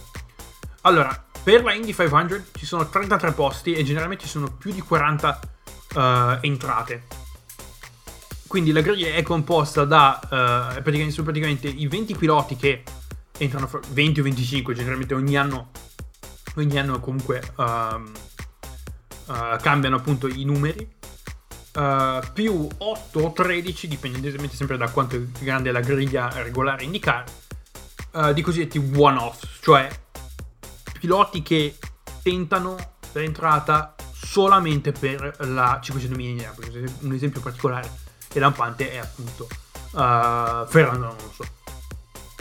Allora, 0.82 1.24
per 1.42 1.62
la 1.62 1.72
Indy 1.72 1.92
500 1.92 2.58
ci 2.58 2.66
sono 2.66 2.88
33 2.88 3.32
posti 3.32 3.72
e 3.72 3.82
generalmente 3.82 4.24
ci 4.24 4.30
sono 4.30 4.50
più 4.50 4.72
di 4.72 4.80
40 4.80 5.40
uh, 5.94 5.98
eh, 5.98 6.38
entrate 6.42 7.02
quindi 8.48 8.72
la 8.72 8.80
griglia 8.80 9.12
è 9.12 9.22
composta 9.22 9.84
da 9.84 10.18
uh, 10.22 10.82
praticamente, 10.82 11.22
praticamente, 11.22 11.68
i 11.68 11.86
20 11.86 12.16
piloti 12.16 12.56
che 12.56 12.82
entrano, 13.36 13.68
20 13.90 14.20
o 14.20 14.22
25 14.22 14.74
generalmente 14.74 15.12
ogni 15.12 15.36
anno, 15.36 15.68
ogni 16.56 16.78
anno 16.78 16.98
comunque 16.98 17.42
uh, 17.56 18.10
uh, 19.28 19.56
cambiano 19.60 19.96
appunto 19.96 20.26
i 20.26 20.44
numeri. 20.44 20.96
Uh, 21.74 22.20
più 22.32 22.66
8 22.76 23.20
o 23.20 23.32
13, 23.32 23.86
dipendentemente 23.86 24.56
sempre 24.56 24.76
da 24.76 24.90
quanto 24.90 25.16
è 25.16 25.20
grande 25.38 25.70
la 25.70 25.80
griglia 25.80 26.28
regolare 26.42 26.84
IndyCar, 26.84 27.24
uh, 28.12 28.32
di 28.32 28.42
cosiddetti 28.42 28.78
one-off, 28.96 29.44
cioè 29.60 29.88
piloti 30.98 31.42
che 31.42 31.76
tentano 32.22 32.76
l'entrata 33.12 33.94
solamente 34.12 34.92
per 34.92 35.36
la 35.40 35.78
500 35.80 36.16
miglia. 36.16 36.54
Un 37.00 37.12
esempio 37.12 37.40
particolare 37.40 37.90
e 38.32 38.38
lampante 38.38 38.90
è 38.90 38.98
appunto 38.98 39.44
uh, 39.92 40.66
Fernando 40.66 41.06
Alonso. 41.06 41.44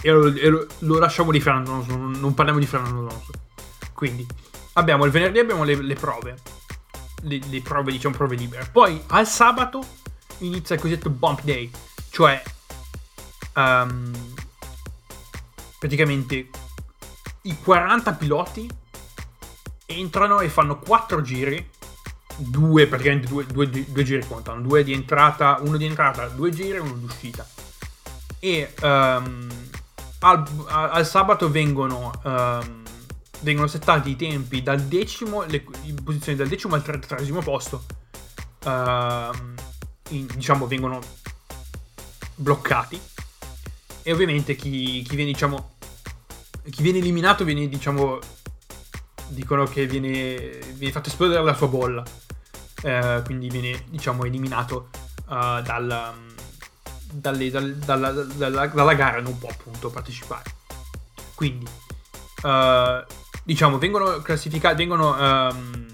E, 0.02 0.12
lo, 0.12 0.28
e 0.28 0.50
lo, 0.50 0.68
lo, 0.80 1.00
lasciamo 1.00 1.32
di 1.32 1.40
Fernando 1.40 1.72
Alonso, 1.72 1.96
non, 1.96 2.12
non, 2.12 2.34
parliamo 2.34 2.60
di 2.60 2.66
Fernando 2.66 3.00
Alonso. 3.00 3.32
Quindi 3.94 4.26
abbiamo 4.74 5.06
il 5.06 5.12
venerdì 5.12 5.40
abbiamo 5.40 5.64
le, 5.64 5.76
le 5.82 5.96
prove, 5.96 6.38
le, 7.24 7.40
le, 7.50 7.62
prove 7.62 7.92
diciamo 7.92 8.16
prove 8.16 8.36
libere. 8.36 8.70
Poi 8.72 9.02
al 9.08 9.28
sabato 9.28 9.84
inizia 10.40 10.76
il 10.76 10.82
cosiddetto 10.82 11.10
bump 11.10 11.42
day, 11.44 11.70
cioè 12.10 12.42
um, 13.56 14.34
praticamente 15.80 16.50
i 17.44 17.58
40 17.58 18.14
piloti 18.14 18.70
entrano 19.86 20.40
e 20.42 20.50
fanno 20.50 20.80
4 20.80 21.22
giri 21.22 21.70
due, 22.38 22.88
praticamente 22.88 23.28
due, 23.28 23.46
due, 23.46 23.70
due, 23.70 24.04
giri 24.04 24.26
contano, 24.28 24.62
due 24.62 24.84
di 24.84 24.94
entrata, 24.94 25.58
uno 25.62 25.78
di 25.78 25.86
entrata, 25.86 26.28
due 26.28 26.52
giri 26.52 26.78
e 26.78 26.80
uno 26.80 26.94
di 26.94 27.06
uscita. 27.06 27.46
E 28.40 28.74
um, 28.82 29.50
al, 30.20 30.46
al, 30.68 31.06
sabato 31.06 31.50
vengono, 31.50 32.12
um, 32.24 32.84
vengono 33.42 33.68
settati 33.68 34.12
i 34.12 34.16
tempi 34.16 34.62
dal 34.62 34.82
decimo, 34.82 35.44
le, 35.44 35.64
posizioni 36.04 36.38
dal 36.38 36.48
decimo 36.48 36.76
al 36.76 36.84
trentatreesimo 36.84 37.42
posto. 37.42 37.86
Uh, 38.64 39.36
in, 40.10 40.28
diciamo 40.34 40.68
vengono 40.68 41.02
bloccati. 42.36 43.00
E 44.04 44.12
ovviamente 44.12 44.56
chi, 44.56 45.02
chi 45.02 45.16
viene, 45.16 45.32
diciamo, 45.32 45.76
chi 46.70 46.82
viene 46.82 47.00
eliminato 47.00 47.44
viene, 47.44 47.68
diciamo, 47.68 48.20
dicono 49.30 49.66
che 49.66 49.86
viene, 49.86 50.60
viene 50.76 50.92
fatto 50.92 51.10
esplodere 51.10 51.44
la 51.44 51.54
sua 51.54 51.68
bolla 51.68 52.04
eh, 52.84 53.22
quindi 53.26 53.50
viene 53.50 53.84
diciamo 53.90 54.24
eliminato 54.24 54.90
uh, 55.28 55.62
dal, 55.62 56.14
dalle, 57.12 57.50
dal, 57.50 57.76
dalla, 57.76 58.12
dalla, 58.12 58.68
dalla, 58.68 58.94
gara 58.94 59.20
non 59.20 59.38
può 59.38 59.50
appunto 59.50 59.90
partecipare 59.90 60.54
quindi 61.34 61.66
uh, 62.44 63.04
diciamo 63.48 63.78
vengono 63.78 64.22
classificati 64.22 64.76
vengono 64.76 65.16
um, 65.18 65.86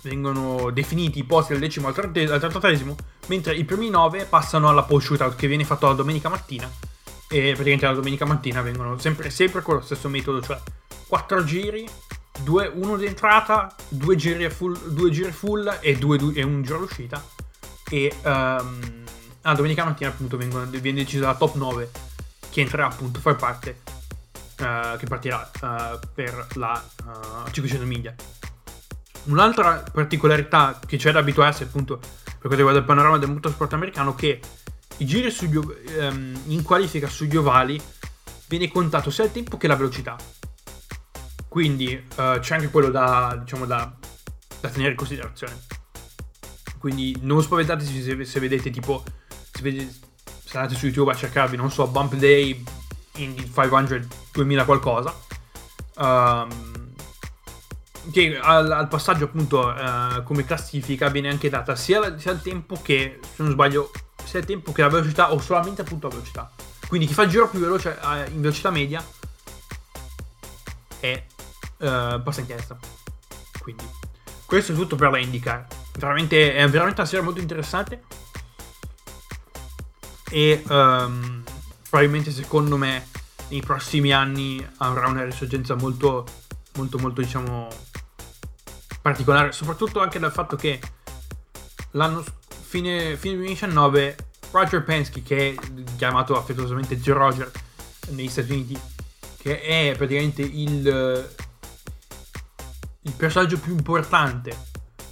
vengono 0.00 0.70
definiti 0.70 1.18
i 1.18 1.24
posti 1.24 1.52
dal 1.52 1.60
decimo 1.60 1.88
al 1.88 1.94
trentatesimo 1.94 2.96
mentre 3.26 3.54
i 3.54 3.64
primi 3.64 3.90
nove 3.90 4.24
passano 4.24 4.70
alla 4.70 4.84
pole 4.84 5.02
shootout 5.02 5.36
che 5.36 5.46
viene 5.46 5.66
fatto 5.66 5.86
la 5.86 5.92
domenica 5.92 6.30
mattina 6.30 6.66
e 7.28 7.52
praticamente 7.52 7.84
la 7.84 7.92
domenica 7.92 8.24
mattina 8.24 8.62
vengono 8.62 8.98
sempre, 8.98 9.28
sempre 9.28 9.60
con 9.60 9.74
lo 9.74 9.80
stesso 9.82 10.08
metodo 10.08 10.40
cioè 10.40 10.58
4 11.08 11.44
giri 11.44 11.86
due, 12.40 12.70
uno 12.74 12.96
di 12.96 13.04
entrata, 13.04 13.74
due 13.88 14.16
giri 14.16 14.48
full, 14.48 14.78
due 14.88 15.10
giri 15.10 15.30
full 15.30 15.78
e, 15.80 15.96
due, 15.96 16.16
due, 16.16 16.32
e, 16.32 16.42
un 16.42 16.62
giro 16.62 16.78
all'uscita. 16.78 17.22
E 17.90 18.10
um, 18.22 19.04
ah, 19.42 19.54
domenica 19.54 19.84
mattina 19.84 20.08
appunto 20.08 20.38
vengono, 20.38 20.64
viene 20.64 21.02
decisa 21.02 21.26
la 21.26 21.34
top 21.34 21.54
9 21.56 21.90
che 22.50 22.62
entrerà 22.62 22.86
appunto 22.86 23.18
a 23.18 23.22
far 23.22 23.36
parte, 23.36 23.80
uh, 24.58 24.96
che 24.96 25.06
partirà 25.06 25.50
uh, 25.60 25.98
per 26.14 26.46
la 26.54 26.82
uh, 27.04 27.50
500 27.50 27.86
miglia. 27.86 28.14
Un'altra 29.24 29.84
particolarità 29.92 30.80
che 30.84 30.96
c'è 30.96 31.12
da 31.12 31.20
abituarsi 31.20 31.62
appunto 31.62 31.98
per 31.98 32.48
quanto 32.48 32.56
riguarda 32.56 32.80
il 32.80 32.86
panorama 32.86 33.18
del 33.18 33.30
motorsport 33.30 33.72
americano 33.72 34.12
è 34.12 34.14
che 34.16 34.40
i 34.98 35.06
giri 35.06 35.30
sugli, 35.30 35.56
um, 35.56 36.40
in 36.46 36.62
qualifica 36.62 37.06
sugli 37.06 37.36
ovali 37.36 37.80
viene 38.48 38.68
contato 38.68 39.10
sia 39.10 39.24
il 39.24 39.32
tempo 39.32 39.56
che 39.56 39.68
la 39.68 39.76
velocità. 39.76 40.16
Quindi 41.48 42.06
c'è 42.08 42.54
anche 42.54 42.70
quello 42.70 42.88
da, 42.88 43.38
diciamo, 43.38 43.66
da, 43.66 43.94
da, 44.60 44.68
tenere 44.70 44.92
in 44.92 44.96
considerazione. 44.96 45.54
Quindi 46.78 47.14
non 47.20 47.42
spaventatevi 47.42 48.02
se, 48.02 48.24
se 48.24 48.40
vedete 48.40 48.70
tipo, 48.70 49.04
se, 49.50 49.60
vedete, 49.60 49.92
se 50.24 50.56
andate 50.56 50.74
su 50.74 50.86
YouTube 50.86 51.12
a 51.12 51.14
cercarvi, 51.14 51.56
non 51.56 51.70
so, 51.70 51.86
Bump 51.88 52.14
Day 52.14 52.64
Indy 53.16 53.44
500 53.44 54.14
2000 54.32 54.64
qualcosa. 54.64 55.14
Um, 55.96 56.90
che 58.10 58.38
al, 58.38 58.70
al, 58.72 58.88
passaggio 58.88 59.24
appunto 59.24 59.68
uh, 59.68 60.22
come 60.24 60.44
classifica 60.44 61.08
viene 61.08 61.28
anche 61.28 61.48
data 61.48 61.76
sia, 61.76 62.18
sia, 62.18 62.32
il 62.32 62.40
tempo 62.40 62.80
che, 62.82 63.20
se 63.20 63.42
non 63.42 63.52
sbaglio, 63.52 63.90
sia 64.24 64.40
il 64.40 64.46
tempo 64.46 64.72
che 64.72 64.82
la 64.82 64.88
velocità 64.88 65.32
o 65.32 65.40
solamente 65.40 65.82
appunto 65.82 66.08
la 66.08 66.14
velocità. 66.14 66.50
Quindi 66.88 67.06
chi 67.06 67.14
fa 67.14 67.22
il 67.22 67.30
giro 67.30 67.48
più 67.48 67.60
veloce 67.60 67.98
uh, 68.02 68.30
in 68.30 68.40
velocità 68.40 68.70
media 68.70 69.04
è 70.98 71.24
uh, 71.78 72.22
passa 72.22 72.40
in 72.40 72.46
testa. 72.46 72.76
Quindi 73.60 73.84
questo 74.44 74.72
è 74.72 74.74
tutto 74.74 74.96
per 74.96 75.10
la 75.10 75.18
IndyCar. 75.18 75.66
Veramente, 75.98 76.54
è 76.54 76.68
veramente 76.68 77.00
una 77.00 77.08
serie 77.08 77.24
molto 77.24 77.40
interessante. 77.40 78.02
E 80.28 80.62
um, 80.68 81.42
probabilmente 81.92 82.30
secondo 82.30 82.78
me 82.78 83.06
nei 83.48 83.60
prossimi 83.60 84.14
anni 84.14 84.66
avrà 84.78 85.08
una 85.08 85.24
risorgenza 85.24 85.74
molto 85.74 86.24
molto 86.76 86.96
molto 86.96 87.20
diciamo 87.20 87.68
particolare 89.02 89.52
soprattutto 89.52 90.00
anche 90.00 90.18
dal 90.18 90.32
fatto 90.32 90.56
che 90.56 90.80
l'anno 91.90 92.24
fine, 92.48 93.14
fine 93.18 93.34
2019 93.34 94.16
Roger 94.52 94.82
Penske 94.84 95.22
che 95.22 95.50
è 95.50 95.72
chiamato 95.96 96.34
affettuosamente 96.34 96.98
Joe 96.98 97.14
Roger 97.14 97.50
negli 98.08 98.30
Stati 98.30 98.52
Uniti 98.52 98.80
che 99.36 99.60
è 99.60 99.94
praticamente 99.94 100.40
il, 100.40 101.28
il 103.02 103.12
personaggio 103.12 103.58
più 103.58 103.72
importante 103.76 104.56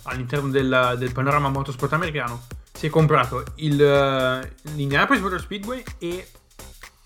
all'interno 0.05 0.49
del, 0.49 0.95
del 0.97 1.13
panorama 1.13 1.51
motorsport 1.51 1.93
americano 1.93 2.47
si 2.73 2.87
è 2.87 2.89
comprato 2.89 3.45
il, 3.57 3.77
l'Indianapolis 3.77 5.21
Motor 5.21 5.41
Speedway 5.41 5.85
e 5.99 6.27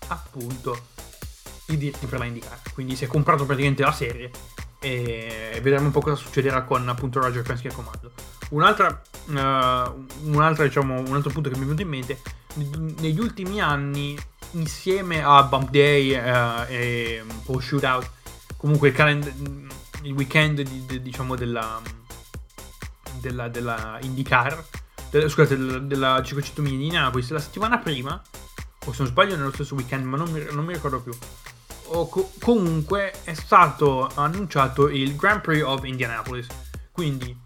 appunto 0.07 0.93
i 1.67 1.77
diritti 1.77 2.05
per 2.05 2.19
la 2.19 2.25
IndyCar. 2.25 2.61
Quindi 2.73 2.95
si 2.95 3.05
è 3.05 3.07
comprato 3.07 3.45
praticamente 3.45 3.83
la 3.83 3.91
serie 3.91 4.31
e 4.79 5.59
vedremo 5.63 5.85
un 5.85 5.91
po' 5.91 6.01
cosa 6.01 6.15
succederà 6.15 6.63
con 6.63 6.87
appunto 6.87 7.19
Roger 7.19 7.41
Penske 7.41 7.69
a 7.69 7.73
comando. 7.73 8.11
Un'altra, 8.49 9.01
uh, 9.27 10.05
un'altra, 10.27 10.63
diciamo, 10.63 10.99
un 10.99 11.15
altro 11.15 11.31
punto 11.31 11.49
che 11.49 11.55
mi 11.55 11.63
è 11.63 11.65
venuto 11.65 11.81
in 11.81 11.87
mente, 11.87 12.21
negli 12.99 13.19
ultimi 13.19 13.59
anni, 13.59 14.15
insieme 14.51 15.23
a 15.23 15.41
Bump 15.43 15.69
Day 15.71 16.13
uh, 16.13 16.65
e 16.71 17.23
un 17.27 17.43
po' 17.43 17.59
Shootout, 17.59 18.09
comunque 18.57 18.89
il, 18.89 18.93
calend- 18.93 19.33
il 20.03 20.13
weekend 20.13 20.61
di, 20.61 20.85
di, 20.85 21.01
diciamo 21.01 21.35
della, 21.35 21.81
della, 23.19 23.47
della 23.47 23.97
IndyCar, 24.01 24.63
della, 25.09 25.27
scusate, 25.27 25.57
della, 25.57 25.79
della 25.79 26.21
500 26.23 26.61
miglia 26.61 26.77
di 26.77 26.91
Napoli, 26.91 27.25
la 27.29 27.39
settimana 27.39 27.79
prima, 27.79 28.21
o 28.85 28.91
se 28.91 29.03
non 29.03 29.11
sbaglio 29.11 29.35
nello 29.35 29.51
stesso 29.51 29.75
weekend, 29.75 30.05
ma 30.05 30.17
non 30.17 30.31
mi, 30.31 30.43
non 30.51 30.65
mi 30.65 30.73
ricordo 30.73 31.01
più, 31.01 31.13
co- 31.87 32.31
comunque 32.39 33.13
è 33.23 33.33
stato 33.33 34.09
annunciato 34.15 34.89
il 34.89 35.15
Grand 35.15 35.41
Prix 35.41 35.63
of 35.63 35.83
Indianapolis. 35.83 36.47
Quindi 36.91 37.37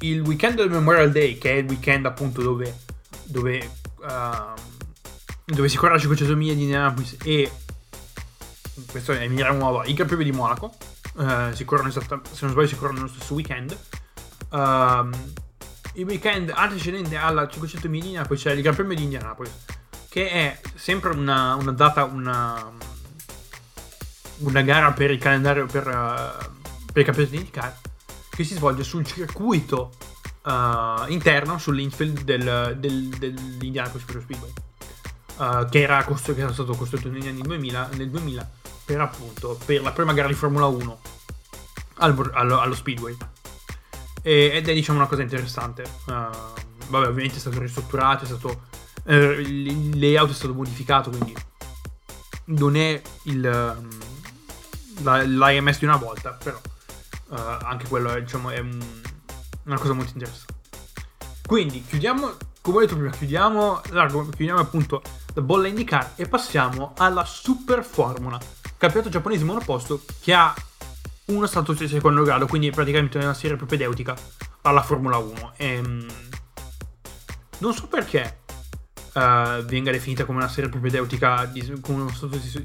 il 0.00 0.20
weekend 0.20 0.56
del 0.56 0.70
Memorial 0.70 1.10
Day, 1.10 1.36
che 1.38 1.50
è 1.52 1.54
il 1.56 1.66
weekend 1.66 2.06
appunto 2.06 2.42
dove, 2.42 2.78
dove, 3.24 3.70
uh, 3.98 4.60
dove 5.44 5.68
si 5.68 5.76
corre 5.76 5.94
la 5.94 5.98
500 5.98 6.36
miglia 6.36 6.54
di 6.54 6.62
Indianapolis 6.62 7.16
e 7.24 7.50
questo 8.90 9.12
è 9.12 9.22
Emilia 9.22 9.50
Nuova, 9.50 9.84
il 9.86 9.94
Gran 9.94 10.06
Premio 10.06 10.24
di 10.24 10.32
Monaco. 10.32 10.74
Uh, 11.14 11.52
si 11.52 11.64
corrono 11.64 11.88
esatta, 11.88 12.20
se 12.30 12.38
non 12.42 12.52
sbaglio 12.52 12.68
si 12.68 12.76
corrono 12.76 12.98
nello 12.98 13.10
stesso 13.10 13.34
weekend. 13.34 13.76
Uh, 14.50 15.08
il 15.94 16.04
weekend 16.04 16.52
antecedente 16.54 17.16
alla 17.16 17.48
500 17.48 17.88
miglia 17.88 18.22
poi 18.24 18.36
c'è 18.36 18.52
il 18.52 18.62
Gran 18.62 18.74
Premio 18.74 18.96
di 18.96 19.02
Indianapolis, 19.02 19.52
che 20.10 20.28
è 20.28 20.60
sempre 20.74 21.12
una, 21.12 21.54
una 21.54 21.70
data, 21.70 22.02
una, 22.02 22.68
una 24.38 24.62
gara 24.62 24.90
per 24.90 25.12
il 25.12 25.18
calendario 25.18 25.66
per, 25.66 25.86
uh, 25.86 26.92
per 26.92 27.02
i 27.02 27.04
campionati 27.04 27.30
di 27.30 27.36
IndyCar 27.36 27.78
che 28.28 28.42
si 28.42 28.54
svolge 28.54 28.82
sul 28.82 29.06
circuito 29.06 29.92
uh, 30.42 31.08
interno 31.08 31.58
sull'infield 31.58 32.22
del, 32.22 32.76
del, 32.78 33.08
dell'Indianapolis 33.08 34.04
Motor 34.08 34.22
Speedway 34.22 34.52
uh, 35.36 35.68
che, 35.68 35.80
era 35.80 36.02
costru- 36.02 36.34
che 36.34 36.42
era 36.42 36.52
stato 36.52 36.74
costruito 36.74 37.08
negli 37.08 37.28
anni 37.28 37.42
2000, 37.42 37.90
nel 37.94 38.10
2000 38.10 38.50
per 38.84 39.00
appunto 39.00 39.56
per 39.64 39.80
la 39.80 39.92
prima 39.92 40.12
gara 40.12 40.26
di 40.26 40.34
Formula 40.34 40.66
1 40.66 41.00
al, 41.98 42.30
allo, 42.34 42.58
allo 42.58 42.74
Speedway. 42.74 43.16
E, 44.22 44.50
ed 44.54 44.68
è 44.68 44.74
diciamo 44.74 44.98
una 44.98 45.06
cosa 45.06 45.22
interessante. 45.22 45.84
Vabbè 46.04 47.06
ovviamente 47.06 47.36
è 47.36 47.38
stato 47.38 47.60
ristrutturato 47.60 48.24
è 48.24 48.26
stato 48.26 48.62
il 49.06 49.98
layout 49.98 50.30
è 50.30 50.34
stato 50.34 50.54
modificato 50.54 51.10
quindi 51.10 51.34
non 52.46 52.76
è 52.76 53.00
il 53.24 53.76
um, 53.78 53.88
l'IMS 55.02 55.78
di 55.78 55.84
una 55.84 55.96
volta, 55.96 56.30
però 56.30 56.60
uh, 57.28 57.34
anche 57.62 57.88
quello 57.88 58.12
è, 58.12 58.22
diciamo, 58.22 58.50
è 58.50 58.58
un, 58.58 58.78
una 59.64 59.78
cosa 59.78 59.92
molto 59.92 60.12
interessante. 60.12 60.54
Quindi 61.46 61.82
chiudiamo, 61.84 62.36
come 62.60 62.76
ho 62.76 62.80
detto 62.80 62.94
prima, 62.96 63.10
chiudiamo, 63.10 63.80
chiudiamo 63.80 64.60
appunto 64.60 65.02
la 65.34 65.42
bolla 65.42 65.68
IndyCar 65.68 66.12
e 66.16 66.28
passiamo 66.28 66.92
alla 66.96 67.24
Super 67.24 67.84
Formula, 67.84 68.38
campionato 68.76 69.10
giapponese 69.10 69.44
monoposto 69.44 70.02
che 70.20 70.32
ha 70.32 70.54
uno 71.26 71.46
status 71.46 71.78
di 71.78 71.88
secondo 71.88 72.22
grado, 72.22 72.46
quindi 72.46 72.70
praticamente 72.70 73.18
una 73.18 73.34
serie 73.34 73.56
propedeutica 73.56 74.14
alla 74.62 74.82
Formula 74.82 75.16
1. 75.16 75.52
E, 75.56 75.66
ehm, 75.66 76.06
non 77.58 77.74
so 77.74 77.88
perché 77.88 78.39
uh, 79.14 79.64
venga 79.64 79.90
definita 79.90 80.24
come 80.24 80.38
una 80.38 80.48
serie 80.48 80.70
propedeutica, 80.70 81.44
di, 81.46 81.80
come 81.80 82.10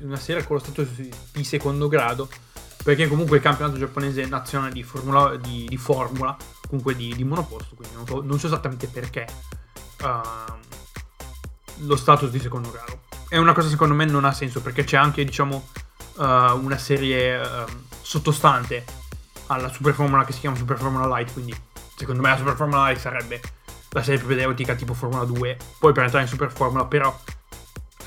una 0.02 0.18
serie 0.18 0.44
con 0.46 0.58
lo 0.58 0.62
status 0.62 0.90
di 1.32 1.44
secondo 1.44 1.88
grado, 1.88 2.30
perché 2.84 3.08
comunque 3.08 3.38
il 3.38 3.44
campionato 3.44 3.78
giapponese 3.78 4.26
nazionale 4.26 4.72
di 4.72 4.84
formula, 4.84 5.36
di, 5.38 5.66
di 5.68 5.78
formula 5.78 6.36
comunque 6.68 6.96
di, 6.96 7.14
di, 7.16 7.24
monoposto, 7.24 7.76
quindi 7.76 7.96
non 7.96 8.06
so, 8.06 8.22
non 8.22 8.40
so 8.40 8.48
esattamente 8.48 8.88
perché 8.88 9.28
uh, 10.02 11.86
lo 11.86 11.96
status 11.96 12.30
di 12.30 12.40
secondo 12.40 12.72
grado. 12.72 13.02
È 13.28 13.38
una 13.38 13.54
cosa 13.54 13.70
secondo 13.70 13.94
me 13.94 14.06
non 14.06 14.26
ha 14.26 14.32
senso, 14.32 14.62
perché 14.62 14.84
c'è 14.84 14.98
anche, 14.98 15.24
diciamo, 15.24 15.68
uh, 16.16 16.24
una 16.24 16.78
serie 16.78 17.42
sottostante 18.02 18.86
alla 19.48 19.70
Super 19.70 19.94
Formula 19.94 20.24
che 20.24 20.32
si 20.32 20.40
chiama 20.40 20.56
Super 20.56 20.78
Formula 20.78 21.08
Light, 21.08 21.34
quindi 21.34 21.56
secondo 21.96 22.22
me 22.22 22.30
la 22.30 22.38
Super 22.38 22.56
Formula 22.56 22.84
Light 22.86 23.00
sarebbe 23.00 23.42
la 23.96 24.04
serie 24.04 24.20
propedeutica 24.20 24.76
tipo 24.76 24.94
Formula 24.94 25.24
2, 25.24 25.58
poi 25.80 25.94
per 25.94 26.04
entrare 26.04 26.26
in 26.26 26.30
Super 26.30 26.52
Formula, 26.52 26.86
però 26.86 27.18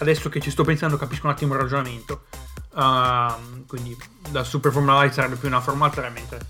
adesso 0.00 0.28
che 0.28 0.38
ci 0.38 0.50
sto 0.50 0.62
pensando 0.62 0.98
capisco 0.98 1.26
un 1.26 1.32
attimo 1.32 1.54
il 1.54 1.60
ragionamento. 1.60 2.26
Uh, 2.74 3.64
quindi 3.66 3.96
la 4.30 4.44
Super 4.44 4.70
Formula 4.70 5.00
Light 5.00 5.14
sarebbe 5.14 5.36
più 5.36 5.48
una 5.48 5.62
Formula 5.62 5.88
3, 5.88 6.10
mentre 6.10 6.40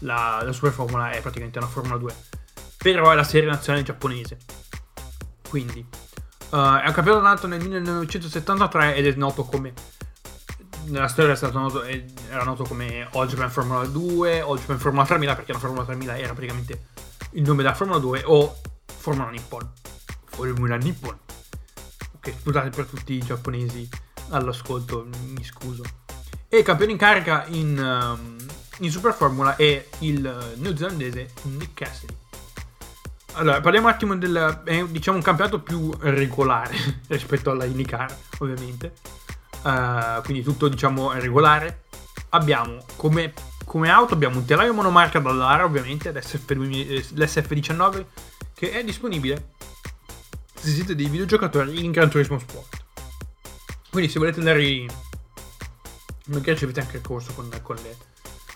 la, 0.00 0.42
la, 0.44 0.52
Super 0.52 0.72
Formula 0.72 1.10
è 1.10 1.22
praticamente 1.22 1.56
una 1.56 1.68
Formula 1.68 1.96
2. 1.96 2.14
Però 2.76 3.10
è 3.10 3.14
la 3.14 3.24
serie 3.24 3.48
nazionale 3.48 3.82
giapponese. 3.82 4.36
Quindi 5.48 5.80
uh, 6.50 6.56
è 6.56 6.86
un 6.86 6.92
campionato 6.92 7.22
nato 7.22 7.46
nel 7.46 7.62
1973 7.62 8.94
ed 8.94 9.06
è 9.06 9.14
noto 9.14 9.44
come 9.44 9.72
nella 10.84 11.08
storia 11.08 11.34
noto, 11.50 11.82
era 11.82 12.42
noto 12.44 12.64
come 12.64 13.08
All 13.12 13.26
Japan 13.26 13.50
Formula 13.50 13.86
2, 13.86 14.40
All 14.40 14.58
Japan 14.58 14.78
Formula 14.78 15.06
3000 15.06 15.34
perché 15.34 15.52
la 15.52 15.58
Formula 15.58 15.84
3000 15.84 16.18
era 16.18 16.34
praticamente 16.34 16.88
il 17.30 17.42
nome 17.42 17.62
della 17.62 17.74
Formula 17.74 17.98
2 17.98 18.22
o 18.26 18.60
Formula 19.02 19.30
Nippon. 19.30 19.68
Formula 20.26 20.76
Nippon. 20.76 21.18
Ok, 22.14 22.34
scusate 22.40 22.70
per 22.70 22.84
tutti 22.84 23.14
i 23.14 23.18
giapponesi 23.18 23.88
all'ascolto, 24.30 25.08
mi 25.34 25.42
scuso. 25.42 25.82
E 26.48 26.58
il 26.58 26.64
campione 26.64 26.92
in 26.92 26.98
carica 26.98 27.44
in, 27.48 27.76
um, 27.76 28.36
in 28.78 28.90
Super 28.92 29.12
Formula 29.12 29.56
è 29.56 29.88
il 29.98 30.54
neozelandese 30.54 31.32
Nick 31.42 31.74
Cassidy. 31.74 32.16
Allora, 33.32 33.60
parliamo 33.60 33.88
un 33.88 33.92
attimo 33.92 34.16
del 34.16 34.62
è, 34.64 34.84
diciamo 34.84 35.16
un 35.16 35.22
campionato 35.24 35.58
più 35.58 35.90
regolare 35.98 36.76
rispetto 37.08 37.50
alla 37.50 37.64
IndyCar, 37.64 38.16
ovviamente. 38.38 38.94
Uh, 39.62 40.22
quindi 40.22 40.44
tutto 40.44 40.68
diciamo 40.68 41.10
regolare. 41.14 41.86
Abbiamo 42.28 42.84
come, 42.94 43.32
come 43.64 43.90
auto 43.90 44.14
abbiamo 44.14 44.38
un 44.38 44.44
telaio 44.44 44.72
monomarca 44.72 45.18
dall'ara, 45.18 45.64
ovviamente, 45.64 46.12
l'SF, 46.12 46.50
l'SF19 46.50 48.04
che 48.62 48.70
è 48.70 48.84
disponibile 48.84 49.54
se 50.54 50.70
siete 50.70 50.94
dei 50.94 51.08
videogiocatori 51.08 51.84
in 51.84 51.90
Gran 51.90 52.08
Turismo 52.08 52.38
Sport. 52.38 52.84
Quindi 53.90 54.08
se 54.08 54.20
volete 54.20 54.38
andare 54.38 54.64
in... 54.64 54.88
magari 56.26 56.56
ci 56.56 56.62
avete 56.62 56.78
anche 56.78 56.98
il 56.98 57.02
corso 57.02 57.32
con, 57.32 57.50
con, 57.60 57.74
le, 57.74 57.96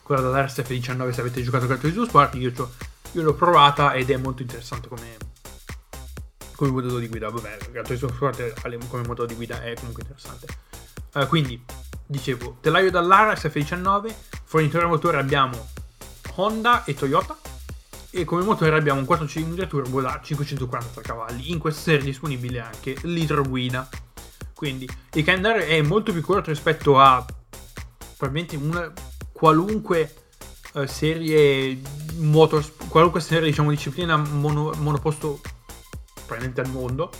quella 0.05 0.21
dall'RSF 0.21 0.69
19 0.69 1.12
se 1.12 1.21
avete 1.23 1.42
giocato 1.42 1.66
Gran 1.66 1.81
Turismo 1.81 2.05
Sport, 2.05 2.37
io, 2.37 2.53
io 3.11 3.23
l'ho 3.23 3.35
provata 3.35 3.95
ed 3.95 4.09
è 4.09 4.16
molto 4.16 4.42
interessante 4.42 4.87
come, 4.87 5.16
come 6.55 6.71
modo 6.71 7.01
di 7.01 7.09
guida. 7.09 7.29
Vabbè, 7.29 7.59
Gran 7.73 7.85
Turismo 7.85 8.11
Sport 8.11 8.61
come 8.88 9.05
modo 9.09 9.27
di 9.27 9.35
guida 9.35 9.61
è 9.61 9.75
comunque 9.75 10.03
interessante. 10.03 10.47
Uh, 11.14 11.27
quindi, 11.27 11.61
dicevo, 12.07 12.59
telaio 12.61 12.92
dall'Ara 12.92 13.33
SF19, 13.33 14.14
fornitore 14.45 14.87
motore 14.87 15.19
abbiamo 15.19 15.69
Honda 16.37 16.85
e 16.85 16.95
Toyota 16.95 17.37
e 18.11 18.25
come 18.25 18.42
motore 18.42 18.77
abbiamo 18.77 19.01
un 19.01 19.07
4 19.07 19.27
cilindri 19.27 19.66
turbo 19.66 20.01
da 20.01 20.21
543 20.23 21.03
cavalli. 21.03 21.51
In 21.51 21.59
questa 21.59 21.83
serie 21.83 22.01
è 22.01 22.05
disponibile 22.05 22.61
anche 22.61 22.97
l'idro 23.03 23.42
guida. 23.42 23.88
Quindi 24.55 24.88
il 25.12 25.25
calendario 25.25 25.64
è 25.64 25.83
molto 25.83 26.12
più 26.12 26.23
corto 26.23 26.51
rispetto 26.51 26.99
a 26.99 27.25
probabilmente 28.16 28.57
una 28.57 28.92
qualunque 29.33 30.14
uh, 30.73 30.87
serie 30.87 31.79
motor, 32.16 32.64
qualunque 32.88 33.21
serie 33.21 33.49
diciamo 33.49 33.71
disciplina 33.71 34.16
mono, 34.16 34.73
monoposto 34.79 35.40
probabilmente 36.14 36.62
al 36.62 36.71
mondo 36.71 37.11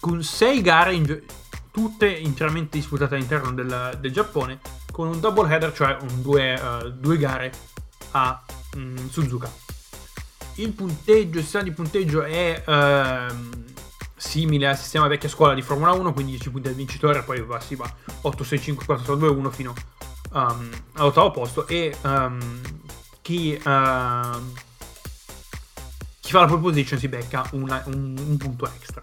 con 0.00 0.22
6 0.22 0.62
gare 0.62 0.94
in, 0.94 1.22
tutte 1.70 2.08
interamente 2.08 2.78
disputate 2.78 3.14
all'interno 3.14 3.52
del, 3.52 3.98
del, 4.00 4.10
Giappone 4.10 4.60
con 4.90 5.08
un 5.08 5.20
double 5.20 5.52
header 5.52 5.72
cioè 5.74 5.98
un 6.00 6.22
due, 6.22 6.54
uh, 6.54 6.88
due 6.88 7.18
gare 7.18 7.52
a 8.12 8.42
um, 8.76 9.10
Suzuka 9.10 9.69
il 10.62 10.72
punteggio 10.72 11.38
il 11.38 11.42
sistema 11.42 11.64
di 11.64 11.72
punteggio 11.72 12.22
è 12.22 12.62
uh, 12.66 13.34
simile 14.16 14.68
al 14.68 14.76
sistema 14.76 15.06
vecchia 15.06 15.28
scuola 15.28 15.54
di 15.54 15.62
Formula 15.62 15.92
1 15.92 16.12
quindi 16.12 16.32
10 16.32 16.50
punti 16.50 16.68
al 16.68 16.74
vincitore 16.74 17.22
poi 17.22 17.42
va, 17.42 17.60
si 17.60 17.74
va 17.74 17.92
8 18.20 18.44
6 18.44 18.60
5 18.60 18.84
4 18.84 19.04
3 19.04 19.16
2 19.16 19.28
1 19.28 19.50
fino 19.50 19.74
um, 20.32 20.70
all'ottavo 20.94 21.30
posto 21.30 21.66
e 21.66 21.96
um, 22.02 22.60
chi, 23.22 23.54
uh, 23.54 24.42
chi, 26.20 26.30
fa 26.30 26.40
la 26.40 26.46
pole 26.46 26.60
position 26.60 26.98
si 26.98 27.08
becca 27.08 27.48
una, 27.52 27.82
un, 27.86 28.16
un, 28.18 28.36
punto 28.36 28.66
extra. 28.66 29.02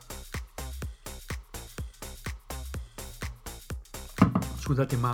Scusate, 4.60 4.98
ma 4.98 5.10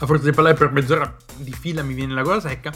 a 0.00 0.06
forza 0.06 0.24
di 0.24 0.32
parlare 0.32 0.56
per 0.56 0.72
mezz'ora 0.72 1.16
di 1.36 1.52
fila 1.52 1.82
mi 1.82 1.94
viene 1.94 2.14
la 2.14 2.22
gola 2.22 2.40
secca. 2.40 2.72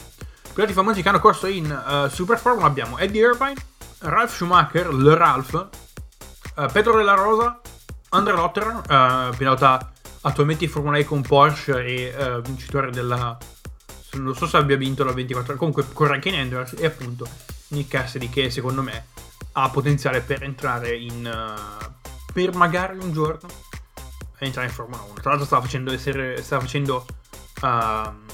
Piloti 0.53 0.73
famosi 0.75 1.01
che 1.01 1.09
hanno 1.09 1.19
corso 1.19 1.47
in 1.47 1.65
uh, 1.65 2.09
Super 2.09 2.39
Formula 2.39 2.67
abbiamo. 2.67 2.99
Eddie 2.99 3.23
Irvine, 3.23 3.55
Ralph 4.01 4.35
Schumacher, 4.35 4.93
Le 4.93 5.15
Ralph, 5.15 5.69
uh, 6.57 6.67
Pedro 6.71 6.97
della 6.97 7.15
Rosa, 7.15 7.61
Andre 8.11 8.33
Lotterer, 8.35 9.31
uh, 9.31 9.37
pilota 9.37 9.91
attualmente 10.23 10.65
in 10.65 10.71
Formula 10.71 10.99
E 10.99 11.05
con 11.05 11.23
Porsche 11.23 11.85
e 11.85 12.15
uh, 12.15 12.41
vincitore 12.43 12.91
della 12.91 13.37
non 14.13 14.37
so 14.37 14.47
se 14.47 14.59
abbia 14.59 14.77
vinto 14.77 15.05
la 15.05 15.13
24 15.13 15.57
comunque 15.57 15.87
corre 15.91 16.15
anche 16.15 16.29
in 16.29 16.35
Endurance 16.35 16.77
e 16.77 16.85
appunto 16.85 17.27
Nick 17.69 17.89
Cassidy 17.89 18.29
che 18.29 18.51
secondo 18.51 18.83
me 18.83 19.07
ha 19.53 19.71
potenziale 19.71 20.21
per 20.21 20.43
entrare 20.43 20.95
in 20.95 21.31
per 22.31 22.55
magari 22.55 22.99
un 22.99 23.11
giorno 23.11 23.49
entrare 24.39 24.67
in 24.67 24.73
Formula 24.73 25.01
1 25.01 25.15
tra 25.15 25.31
l'altro 25.31 25.47
stava 25.47 25.63
facendo, 25.63 25.93
essere, 25.93 26.43
stava 26.43 26.61
facendo 26.61 27.07
uh, 27.63 28.32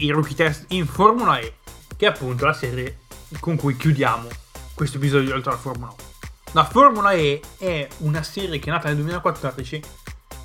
i 0.00 0.10
rookie 0.10 0.34
test 0.34 0.64
in 0.68 0.86
Formula 0.86 1.38
E 1.38 1.54
che 1.96 2.06
è 2.06 2.08
appunto 2.08 2.44
la 2.44 2.52
serie 2.52 3.00
con 3.38 3.56
cui 3.56 3.76
chiudiamo 3.76 4.28
questo 4.74 4.96
episodio 4.96 5.26
di 5.26 5.32
Oltre 5.32 5.52
Formula 5.56 5.88
1 5.88 6.08
la 6.52 6.64
Formula 6.64 7.12
E 7.12 7.40
è 7.58 7.86
una 7.98 8.22
serie 8.22 8.58
che 8.58 8.70
è 8.70 8.72
nata 8.72 8.88
nel 8.88 8.96
2014 8.96 9.82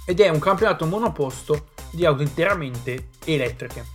ed 0.05 0.19
è 0.19 0.29
un 0.29 0.39
campionato 0.39 0.85
monoposto 0.85 1.69
di 1.89 2.05
auto 2.05 2.21
interamente 2.21 3.09
elettriche. 3.25 3.85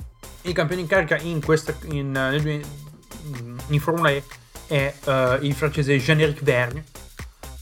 Il 0.42 0.52
campione 0.52 0.82
in 0.82 0.88
carica 0.88 1.16
in, 1.18 1.40
questa, 1.40 1.76
in, 1.84 2.62
in 3.68 3.80
Formula 3.80 4.10
E 4.10 4.24
è 4.66 4.94
uh, 5.04 5.44
il 5.44 5.54
francese 5.54 5.98
Jean-Éric 5.98 6.42
Vergne. 6.42 6.84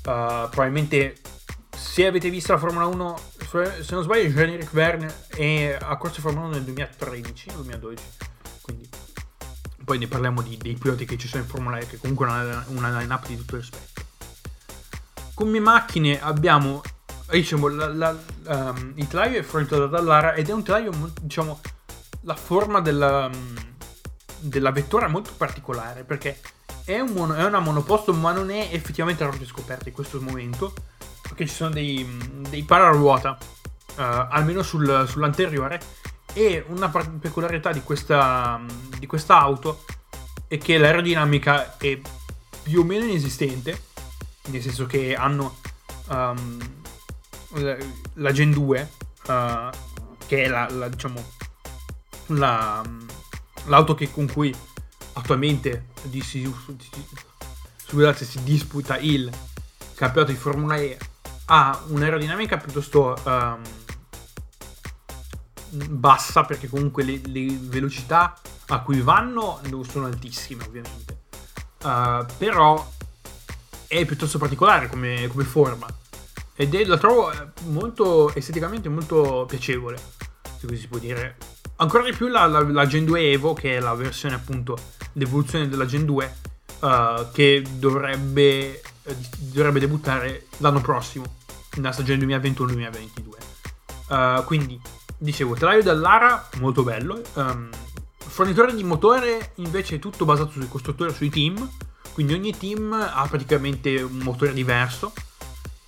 Uh, 0.04 0.48
probabilmente 0.48 1.16
se 1.76 2.06
avete 2.06 2.30
visto 2.30 2.52
la 2.52 2.58
Formula 2.58 2.86
1, 2.86 3.20
se 3.48 3.94
non 3.94 4.02
sbaglio, 4.02 4.28
Jean-Éric 4.28 4.70
Vergne 4.72 5.24
è 5.28 5.78
a 5.80 5.96
corso 5.96 6.20
Formula 6.20 6.46
1 6.46 6.54
nel 6.54 6.64
2013 6.64 7.50
o 7.50 7.52
2012. 7.54 8.04
Quindi 8.60 8.88
poi 9.82 9.98
ne 9.98 10.06
parliamo 10.06 10.42
di, 10.42 10.58
dei 10.58 10.74
piloti 10.74 11.06
che 11.06 11.16
ci 11.16 11.28
sono 11.28 11.42
in 11.42 11.48
Formula 11.48 11.78
E, 11.78 11.86
che 11.86 11.96
comunque 11.96 12.26
è 12.26 12.30
una, 12.30 12.64
una 12.68 12.98
line-up 12.98 13.26
di 13.26 13.36
tutto 13.36 13.56
rispetto. 13.56 14.02
Come 15.32 15.60
macchine 15.60 16.20
abbiamo 16.20 16.82
diciamo, 17.30 17.68
la, 17.68 17.88
la, 17.88 18.16
um, 18.46 18.92
il 18.96 19.06
telaio 19.06 19.38
è 19.38 19.42
fornito 19.42 19.78
da 19.78 19.86
Dallara 19.86 20.34
ed 20.34 20.48
è 20.48 20.52
un 20.52 20.62
telaio, 20.62 21.12
diciamo, 21.20 21.60
la 22.22 22.34
forma 22.34 22.80
della, 22.80 23.30
della 24.40 24.72
vettura 24.72 25.06
è 25.06 25.08
molto 25.08 25.32
particolare 25.36 26.04
perché 26.04 26.38
è, 26.84 27.00
un 27.00 27.12
mono, 27.12 27.34
è, 27.34 27.44
una 27.44 27.60
monoposto 27.60 28.12
ma 28.12 28.32
non 28.32 28.50
è 28.50 28.68
effettivamente 28.72 29.22
a 29.22 29.26
rotte 29.26 29.44
scoperte 29.44 29.88
in 29.88 29.94
questo 29.94 30.20
momento 30.20 30.74
perché 31.28 31.46
ci 31.46 31.54
sono 31.54 31.70
dei, 31.70 32.06
dei 32.48 32.62
pararuota 32.62 33.38
uh, 33.40 33.94
almeno 33.96 34.62
sul, 34.62 35.04
sull'anteriore 35.06 35.80
e 36.32 36.64
una 36.68 36.88
peculiarità 36.88 37.72
di 37.72 37.82
questa, 37.82 38.60
di 38.98 39.06
questa 39.06 39.38
auto 39.38 39.84
è 40.46 40.58
che 40.58 40.78
l'aerodinamica 40.78 41.76
è 41.76 42.00
più 42.62 42.80
o 42.80 42.84
meno 42.84 43.04
inesistente 43.04 43.86
nel 44.48 44.62
senso 44.62 44.86
che 44.86 45.14
hanno 45.14 45.56
um, 46.08 46.58
la 48.14 48.32
Gen 48.32 48.50
2, 48.50 48.90
uh, 49.26 49.70
che 50.26 50.42
è 50.44 50.48
la, 50.48 50.68
la 50.70 50.88
diciamo, 50.88 51.22
la, 52.26 52.82
l'auto 53.66 53.94
che, 53.94 54.10
con 54.10 54.30
cui 54.30 54.54
attualmente 55.14 55.88
di, 56.02 56.20
si, 56.20 56.50
scusate, 57.86 58.24
si 58.24 58.42
disputa 58.42 58.98
il 58.98 59.30
campionato 59.94 60.32
di 60.32 60.38
Formula 60.38 60.76
E, 60.76 60.98
ha 61.50 61.82
un'aerodinamica 61.88 62.56
piuttosto 62.56 63.16
um, 63.24 63.60
bassa 65.70 66.44
perché 66.44 66.68
comunque 66.68 67.02
le, 67.04 67.20
le, 67.24 67.58
velocità 67.60 68.38
a 68.68 68.80
cui 68.80 69.00
vanno 69.00 69.60
sono 69.88 70.06
altissime 70.06 70.64
ovviamente. 70.64 71.16
Uh, 71.82 72.26
però 72.36 72.90
è 73.86 74.04
piuttosto 74.04 74.38
particolare 74.38 74.88
come, 74.88 75.28
come 75.28 75.44
forma 75.44 75.86
ed 76.60 76.74
è, 76.74 76.84
la 76.84 76.98
trovo 76.98 77.30
eh, 77.30 77.36
molto 77.66 78.34
esteticamente 78.34 78.88
molto 78.88 79.46
piacevole, 79.46 79.96
se 80.58 80.66
così 80.66 80.80
si 80.80 80.88
può 80.88 80.98
dire. 80.98 81.36
Ancora 81.76 82.02
di 82.02 82.12
più 82.12 82.26
la, 82.26 82.46
la, 82.46 82.60
la 82.60 82.84
Gen 82.84 83.04
2 83.04 83.30
Evo, 83.30 83.54
che 83.54 83.76
è 83.76 83.80
la 83.80 83.94
versione 83.94 84.34
appunto, 84.34 84.76
l'evoluzione 85.12 85.68
della 85.68 85.86
Gen 85.86 86.04
2, 86.04 86.36
uh, 86.80 86.86
eh, 86.86 87.26
che 87.32 87.62
dovrebbe, 87.76 88.82
dovrebbe 89.36 89.78
debuttare 89.78 90.46
l'anno 90.56 90.80
prossimo, 90.80 91.36
nella 91.80 91.92
stagione 91.92 92.24
2021-2022. 92.24 93.28
Uh, 94.08 94.44
quindi, 94.44 94.80
dicevo, 95.16 95.54
telaio 95.54 95.82
dell'Ara, 95.82 96.48
molto 96.58 96.82
bello. 96.82 97.20
Um, 97.34 97.68
fornitore 98.18 98.74
di 98.74 98.84
motore 98.84 99.52
invece 99.56 99.96
è 99.96 99.98
tutto 99.98 100.24
basato 100.24 100.50
sui 100.52 100.68
costruttori, 100.68 101.12
sui 101.12 101.30
team. 101.30 101.68
Quindi 102.12 102.34
ogni 102.34 102.56
team 102.56 102.92
ha 102.92 103.26
praticamente 103.28 104.00
un 104.02 104.18
motore 104.18 104.52
diverso 104.52 105.12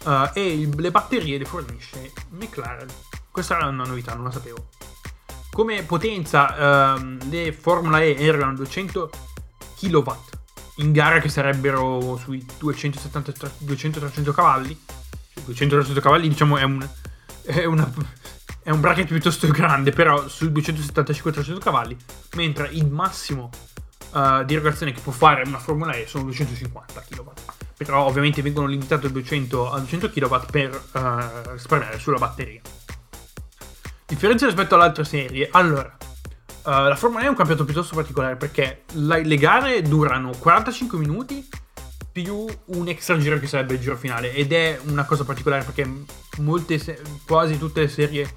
uh, 0.05 0.31
e 0.33 0.61
il, 0.61 0.73
le 0.77 0.91
batterie 0.91 1.39
le 1.39 1.45
fornisce 1.45 2.13
McLaren. 2.31 2.89
Questa 3.31 3.57
era 3.57 3.67
una 3.67 3.85
novità, 3.85 4.15
non 4.15 4.25
la 4.25 4.31
sapevo. 4.31 4.69
Come 5.53 5.83
potenza 5.83 6.95
uh, 6.95 7.19
le 7.29 7.53
Formula 7.53 8.01
E 8.01 8.17
erano 8.19 8.55
200 8.55 9.11
kW 9.79 10.11
in 10.77 10.93
gara 10.93 11.21
che 11.21 11.29
sarebbero 11.29 12.17
sui 12.17 12.45
270-300 12.61 14.33
cavalli. 14.33 14.79
200-300 15.51 15.85
cioè, 15.87 16.01
cavalli 16.01 16.29
diciamo 16.29 16.57
è 16.57 16.63
un, 16.63 16.87
è, 17.43 17.65
una, 17.65 17.91
è 18.63 18.71
un 18.71 18.81
bracket 18.81 19.07
piuttosto 19.07 19.49
grande, 19.49 19.91
però 19.91 20.29
sui 20.29 20.49
275-300 20.49 21.59
cavalli, 21.59 21.97
mentre 22.35 22.69
il 22.73 22.87
massimo 22.87 23.51
uh, 24.13 24.45
di 24.45 24.55
erogazione 24.55 24.93
che 24.93 25.01
può 25.01 25.13
fare 25.13 25.43
una 25.47 25.59
Formula 25.59 25.93
E 25.93 26.07
sono 26.07 26.25
250 26.25 27.05
kW 27.09 27.31
però 27.85 28.05
ovviamente 28.05 28.43
vengono 28.43 28.67
limitati 28.67 29.07
a 29.07 29.09
200, 29.09 29.73
a 29.73 29.79
200 29.79 30.11
kW 30.11 30.37
per 30.51 30.83
uh, 30.93 31.53
risparmiare 31.53 31.99
sulla 31.99 32.19
batteria. 32.19 32.61
Differenza 34.05 34.45
rispetto 34.45 34.75
all'altra 34.75 35.03
serie, 35.03 35.49
allora, 35.51 35.97
uh, 36.65 36.71
la 36.71 36.95
Formula 36.95 37.23
E 37.23 37.25
è 37.25 37.29
un 37.31 37.37
campionato 37.37 37.65
piuttosto 37.65 37.95
particolare 37.95 38.37
perché 38.37 38.83
la, 38.97 39.17
le 39.17 39.37
gare 39.37 39.81
durano 39.81 40.31
45 40.39 40.99
minuti 40.99 41.49
più 42.13 42.47
un 42.67 42.89
extra 42.89 43.19
giro 43.19 43.39
che 43.39 43.47
sarebbe 43.47 43.75
il 43.75 43.81
giro 43.81 43.97
finale. 43.97 44.33
Ed 44.33 44.53
è 44.53 44.81
una 44.87 45.05
cosa 45.05 45.25
particolare 45.25 45.65
perché 45.65 45.89
molte, 46.39 46.81
quasi 47.27 47.59
tutte 47.59 47.81
le 47.81 47.89
serie 47.89 48.35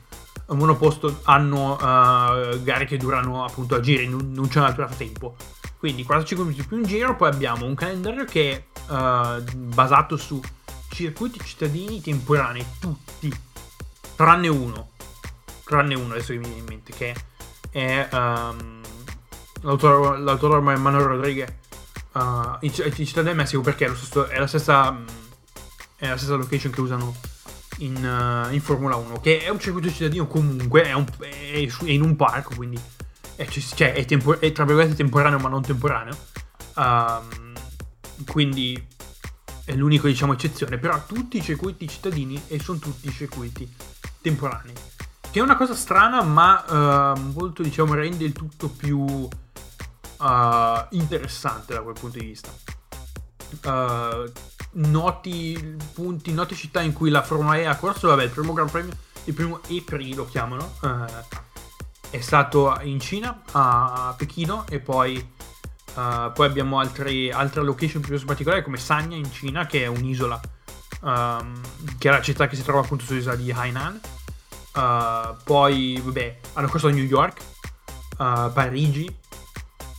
monoposto 0.48 1.22
hanno 1.24 1.74
uh, 1.74 2.62
gare 2.64 2.86
che 2.86 2.98
durano 2.98 3.44
appunto 3.44 3.76
a 3.76 3.80
giri, 3.80 4.08
non, 4.08 4.32
non 4.32 4.48
c'è 4.48 4.60
un 4.60 4.66
altro 4.66 4.88
tempo. 4.96 5.36
Quindi 5.78 6.04
45 6.04 6.48
minuti 6.48 6.68
più 6.68 6.78
un 6.78 6.84
giro, 6.84 7.16
poi 7.16 7.30
abbiamo 7.30 7.66
un 7.66 7.76
calendario 7.76 8.26
che 8.26 8.52
è 8.86 8.92
uh, 8.92 9.44
basato 9.54 10.16
su 10.16 10.42
circuiti 10.90 11.40
cittadini 11.44 12.02
temporanei, 12.02 12.66
tutti, 12.80 13.34
tranne 14.16 14.48
uno, 14.48 14.92
tranne 15.66 15.96
uno 15.96 16.14
adesso 16.14 16.32
che 16.32 16.40
mi 16.40 16.46
viene 16.46 16.60
in 16.60 16.66
mente, 16.68 16.94
che 16.94 17.16
è 17.72 18.08
um, 18.12 18.82
l'autore, 19.62 20.20
l'autore 20.20 20.60
Manuel 20.62 21.06
Rodriguez 21.06 21.52
uh, 22.14 22.58
in, 22.62 22.72
Città 22.72 23.22
del 23.22 23.36
Messico 23.36 23.62
perché 23.62 23.86
è, 23.86 23.96
stesso, 23.96 24.28
è, 24.28 24.40
la 24.40 24.48
stessa, 24.48 24.98
è, 25.96 26.08
la 26.08 26.18
stessa, 26.18 26.36
location 26.36 26.72
che 26.72 26.82
usano 26.82 27.16
in, 27.78 27.96
uh, 27.96 28.54
in, 28.54 28.62
Formula 28.62 28.96
1 28.96 29.20
che 29.20 29.40
è 29.40 29.50
un 29.50 29.60
circuito 29.60 29.90
cittadino 29.90 30.28
comunque 30.28 30.84
è, 30.84 30.94
un, 30.94 31.06
è 31.20 31.70
in 31.86 32.02
un 32.02 32.16
parco 32.16 32.56
quindi 32.56 32.80
è, 33.36 33.48
cioè, 33.48 34.06
tempo, 34.06 34.38
tra 34.38 34.66
virgolette 34.66 34.96
temporaneo 34.96 35.40
ma 35.40 35.50
non 35.50 35.62
temporaneo. 35.62 36.16
Um, 36.76 37.54
quindi 38.26 38.88
è 39.66 39.74
l'unica 39.76 40.08
diciamo 40.08 40.34
eccezione 40.34 40.78
però 40.78 41.06
tutti 41.06 41.38
i 41.38 41.42
circuiti 41.42 41.88
cittadini 41.88 42.42
e 42.48 42.60
sono 42.60 42.80
tutti 42.80 43.10
circuiti 43.12 43.72
temporanei. 44.22 44.74
Che 45.32 45.40
è 45.40 45.42
una 45.42 45.56
cosa 45.56 45.74
strana 45.74 46.22
ma 46.22 47.14
uh, 47.16 47.20
molto 47.34 47.64
diciamo 47.64 47.94
rende 47.94 48.24
il 48.24 48.34
tutto 48.34 48.70
più 48.70 49.28
uh, 50.24 50.96
interessante 50.96 51.74
da 51.74 51.82
quel 51.82 51.96
punto 52.00 52.18
di 52.18 52.26
vista 52.26 52.52
uh, 53.66 54.32
noti 54.74 55.78
punti 55.94 56.34
noti 56.34 56.56
città 56.56 56.82
in 56.82 56.94
cui 56.94 57.10
la 57.10 57.22
Formula 57.22 57.58
E 57.58 57.66
ha 57.66 57.76
corso 57.76 58.08
vabbè 58.08 58.24
il 58.24 58.30
primo 58.30 58.54
Gran 58.54 58.70
Premio 58.70 58.94
il 59.26 59.34
primo 59.34 59.62
EPRI 59.68 60.16
lo 60.16 60.26
chiamano 60.26 60.74
è 62.10 62.20
stato 62.20 62.78
in 62.82 63.00
Cina 63.00 63.42
a 63.52 64.14
Pechino 64.18 64.66
e 64.68 64.80
poi 64.80 65.32
Uh, 65.96 66.32
poi 66.32 66.48
abbiamo 66.48 66.80
altri, 66.80 67.32
altre 67.32 67.62
location 67.62 68.02
più 68.02 68.20
particolari 68.26 68.64
come 68.64 68.78
Sanya 68.78 69.16
in 69.16 69.32
Cina, 69.32 69.68
che 69.68 69.84
è 69.84 69.86
un'isola, 69.86 70.42
um, 71.02 71.62
che 72.00 72.10
è 72.10 72.12
la 72.12 72.22
città 72.22 72.48
che 72.48 72.56
si 72.56 72.64
trova 72.64 72.80
appunto 72.80 73.06
sull'isola 73.06 73.36
di 73.36 73.52
Hainan. 73.52 74.00
Uh, 74.74 75.36
poi, 75.44 76.02
vabbè, 76.04 76.40
hanno 76.54 76.68
corso 76.68 76.90
New 76.90 77.04
York, 77.04 77.42
uh, 78.18 78.52
Parigi, 78.52 79.16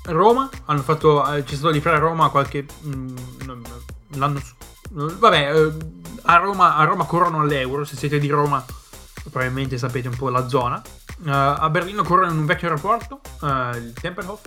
Roma. 0.05 0.49
Hanno 0.67 0.83
fatto, 0.83 1.23
c'è 1.23 1.55
stato 1.55 1.71
di 1.71 1.81
fare 1.81 1.97
a 1.97 2.01
Roma 2.01 2.29
qualche. 2.31 2.67
Mm, 2.87 3.17
l'anno. 4.17 4.41
Vabbè, 4.91 5.73
a 6.23 6.37
Roma, 6.37 6.77
a 6.77 6.85
Roma 6.85 7.05
corrono 7.05 7.41
all'euro. 7.41 7.85
Se 7.85 7.97
siete 7.97 8.19
di 8.19 8.29
Roma, 8.29 8.65
probabilmente 9.31 9.79
sapete 9.79 10.09
un 10.09 10.17
po' 10.17 10.29
la 10.29 10.49
zona. 10.49 10.83
a 11.25 11.69
Berlino 11.71 12.03
corrono 12.03 12.31
in 12.31 12.39
un 12.39 12.47
vecchio 12.47 12.69
aeroporto, 12.69 13.21
il 13.41 13.93
Tempelhof 14.01 14.41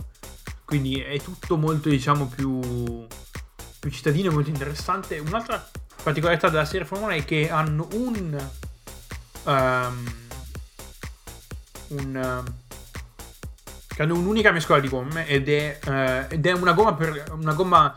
quindi 0.68 1.00
è 1.00 1.18
tutto 1.18 1.56
molto, 1.56 1.88
diciamo, 1.88 2.26
più, 2.26 3.06
più 3.80 3.90
cittadino 3.90 4.28
e 4.28 4.34
molto 4.34 4.50
interessante. 4.50 5.18
Un'altra 5.18 5.66
particolarità 6.02 6.50
della 6.50 6.66
serie 6.66 6.86
Formula 6.86 7.14
è 7.14 7.24
che 7.24 7.48
hanno 7.48 7.88
un... 7.92 8.48
Um, 9.44 10.12
un... 11.86 12.44
Che 13.98 14.04
hanno 14.04 14.14
un'unica 14.14 14.52
mescola 14.52 14.78
di 14.78 14.88
gomme 14.88 15.26
ed 15.26 15.48
è, 15.48 15.76
uh, 15.84 16.32
ed 16.32 16.46
è 16.46 16.52
una 16.52 16.72
gomma 16.72 16.94
per 16.94 17.32
una 17.32 17.52
gomma 17.52 17.96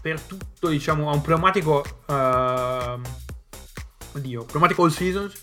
per 0.00 0.18
tutto 0.18 0.68
diciamo 0.68 1.10
ha 1.10 1.12
un 1.12 1.20
pneumatico 1.20 1.84
uh, 2.06 3.00
oddio 4.16 4.44
pneumatico 4.44 4.82
all 4.82 4.88
seasons 4.88 5.38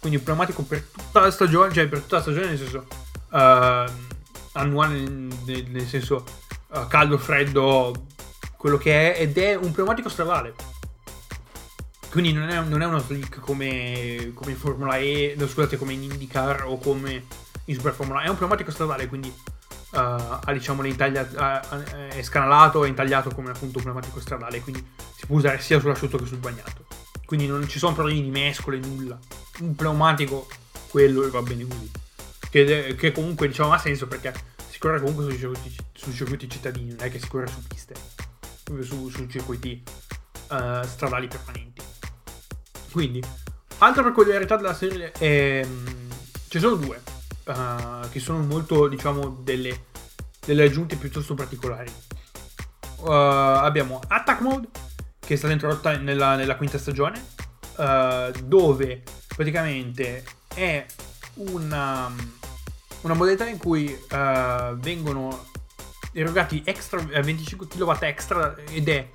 quindi 0.00 0.18
un 0.18 0.24
pneumatico 0.24 0.64
per 0.64 0.82
tutta 0.82 1.20
la 1.20 1.30
stagione 1.30 1.72
cioè 1.72 1.86
per 1.86 2.00
tutta 2.00 2.16
la 2.16 2.22
stagione 2.22 2.46
nel 2.48 2.58
senso 2.58 2.86
uh, 3.30 4.08
annuale 4.54 4.98
nel, 4.98 5.64
nel 5.68 5.86
senso 5.86 6.24
uh, 6.70 6.88
caldo, 6.88 7.16
freddo, 7.16 8.06
quello 8.56 8.78
che 8.78 9.14
è, 9.14 9.22
ed 9.22 9.38
è 9.38 9.54
un 9.54 9.70
pneumatico 9.70 10.08
stradale. 10.08 10.54
Quindi 12.10 12.32
non 12.32 12.48
è, 12.48 12.60
non 12.60 12.82
è 12.82 12.86
uno 12.86 12.98
slick 12.98 13.38
come, 13.38 14.32
come, 14.34 14.50
in 14.50 14.56
Formula 14.56 14.96
E, 14.96 15.34
no, 15.38 15.46
scusate, 15.46 15.76
come 15.76 15.92
in 15.92 16.02
IndyCar 16.02 16.64
o 16.66 16.76
come 16.78 17.24
in 17.66 17.74
Super 17.74 17.92
Formula. 17.92 18.22
È 18.22 18.28
un 18.28 18.36
pneumatico 18.36 18.70
stradale, 18.70 19.06
quindi 19.06 19.32
uh, 19.92 20.52
diciamo 20.52 20.84
intaglia- 20.84 21.62
uh, 21.70 21.82
è 22.08 22.22
scanalato 22.22 22.84
e 22.84 22.88
intagliato 22.88 23.30
come 23.30 23.50
appunto 23.50 23.78
un 23.78 23.84
pneumatico 23.84 24.20
stradale, 24.20 24.60
quindi 24.60 24.84
si 25.16 25.26
può 25.26 25.36
usare 25.36 25.60
sia 25.60 25.78
sull'asciutto 25.80 26.18
che 26.18 26.26
sul 26.26 26.38
bagnato. 26.38 26.86
Quindi 27.24 27.46
non 27.46 27.68
ci 27.68 27.78
sono 27.78 27.94
problemi 27.94 28.22
di 28.22 28.30
mescole, 28.30 28.78
nulla. 28.78 29.18
Un 29.60 29.76
pneumatico, 29.76 30.48
quello 30.88 31.28
va 31.30 31.42
bene 31.42 31.66
così. 31.66 31.90
Che, 32.50 32.96
che, 32.98 33.12
comunque 33.12 33.46
diciamo 33.46 33.72
ha 33.72 33.78
senso 33.78 34.08
perché 34.08 34.32
si 34.68 34.80
corre 34.80 34.98
comunque 34.98 35.24
sui 35.24 35.38
circuiti, 35.38 35.76
sui 35.92 36.12
circuiti 36.12 36.48
cittadini, 36.48 36.88
non 36.88 37.06
è 37.06 37.10
che 37.10 37.20
si 37.20 37.28
corre 37.28 37.46
su 37.46 37.64
piste, 37.68 37.94
su, 38.80 39.08
su 39.08 39.26
circuiti 39.28 39.80
uh, 40.50 40.82
stradali 40.82 41.28
permanenti. 41.28 41.82
Quindi, 42.90 43.22
altra 43.78 44.02
peculiarità 44.02 44.56
della 44.56 44.74
serie 44.74 45.12
è... 45.12 45.64
Mm, 45.64 46.10
ci 46.48 46.58
sono 46.58 46.74
due, 46.74 47.00
uh, 47.46 48.08
che 48.10 48.20
sono 48.20 48.38
molto, 48.44 48.88
diciamo, 48.88 49.40
delle, 49.42 49.86
delle 50.44 50.64
aggiunte 50.64 50.96
piuttosto 50.96 51.34
particolari. 51.34 51.92
Uh, 53.00 53.10
abbiamo 53.10 54.00
Attack 54.06 54.40
Mode, 54.40 54.68
che 55.18 55.34
è 55.34 55.36
stata 55.36 55.52
introdotta 55.52 55.96
nella, 55.96 56.36
nella 56.36 56.56
quinta 56.56 56.78
stagione, 56.78 57.38
dove 58.44 59.02
praticamente 59.34 60.22
è 60.54 60.84
una 61.34 62.12
una 63.02 63.14
modalità 63.14 63.46
in 63.46 63.58
cui 63.58 63.86
uh, 63.92 64.74
vengono 64.76 65.46
erogati 66.12 66.62
extra, 66.66 67.00
25 67.00 67.66
eh, 67.66 67.76
kW 67.76 67.92
extra 68.00 68.54
ed 68.70 68.88
è 68.88 69.08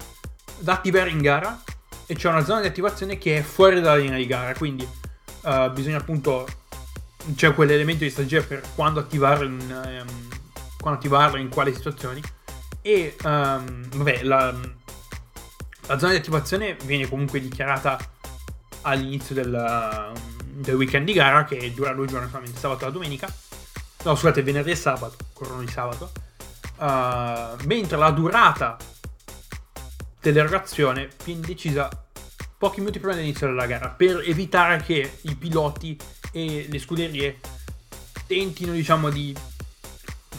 da 0.59 0.73
attivare 0.73 1.09
in 1.09 1.21
gara 1.21 1.61
e 2.05 2.15
c'è 2.15 2.30
una 2.30 2.43
zona 2.43 2.61
di 2.61 2.67
attivazione 2.67 3.17
che 3.17 3.38
è 3.38 3.41
fuori 3.41 3.82
dalla 3.82 3.97
linea 3.97 4.17
di 4.17 4.26
gara, 4.26 4.53
quindi 4.53 4.88
uh, 5.41 5.71
bisogna 5.71 5.97
appunto 5.97 6.47
c'è 7.34 7.53
quell'elemento 7.53 8.03
di 8.03 8.09
strategia 8.09 8.43
per 8.43 8.61
quando 8.76 8.99
attivarlo 8.99 9.45
in, 9.45 9.59
um, 9.59 10.30
quando 10.80 10.99
attivarlo 10.99 11.38
in 11.38 11.49
quali 11.49 11.73
situazioni 11.73 12.21
e 12.82 13.15
um, 13.23 13.89
vabbè 13.95 14.23
la, 14.23 14.51
la, 15.88 15.97
zona 15.97 16.11
di 16.11 16.17
attivazione 16.17 16.78
viene 16.84 17.09
comunque 17.09 17.39
dichiarata 17.39 17.97
all'inizio 18.82 19.34
del, 19.34 20.13
del 20.43 20.76
weekend 20.76 21.05
di 21.05 21.13
gara 21.13 21.43
che 21.45 21.73
dura 21.73 21.93
due 21.93 22.05
giorni 22.05 22.28
solamente 22.28 22.59
sabato 22.59 22.88
e 22.88 22.91
domenica 22.91 23.34
No, 24.05 24.13
scusate, 24.13 24.43
venerdì 24.43 24.69
e 24.69 24.76
sabato, 24.76 25.15
corrono 25.34 25.61
di 25.61 25.67
sabato. 25.67 26.11
Uh, 26.78 27.57
mentre 27.65 27.97
la 27.97 28.11
durata 28.11 28.78
dell'erogazione 30.21 31.09
viene 31.23 31.41
decisa 31.41 31.89
pochi 32.57 32.82
minuti 32.82 32.99
prima 32.99 33.15
dell'inizio 33.15 33.47
della 33.47 33.65
gara 33.65 33.89
per 33.89 34.21
evitare 34.26 34.84
che 34.84 35.19
i 35.21 35.36
piloti 35.36 35.97
e 36.36 36.67
le 36.69 36.79
scuderie 36.79 37.39
tentino, 38.27 38.73
diciamo, 38.73 39.09
di 39.09 39.33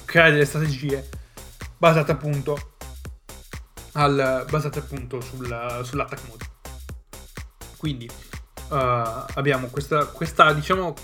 creare 0.04 0.32
delle 0.32 0.44
strategie 0.44 1.08
basate 1.78 2.12
appunto 2.12 2.74
al, 3.92 4.44
basate 4.50 4.80
appunto 4.80 5.22
sul, 5.22 5.80
sull'attack 5.82 6.28
mode. 6.28 6.44
Quindi 7.78 8.10
uh, 8.68 8.74
abbiamo 8.74 9.68
questa, 9.68 10.04
questa, 10.04 10.52
diciamo, 10.52 10.94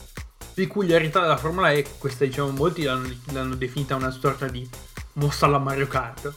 peculiarità 0.53 1.20
della 1.20 1.38
Formula 1.38 1.70
E, 1.70 1.86
questa 1.97 2.26
diciamo 2.26 2.51
molti 2.51 2.82
l'hanno, 2.82 3.09
l'hanno 3.32 3.55
definita 3.55 3.97
una 3.97 4.11
sorta 4.11 4.47
di 4.47 4.68
mossa 5.14 5.47
alla 5.47 5.59
Mario 5.59 5.86
Kart. 5.86 6.34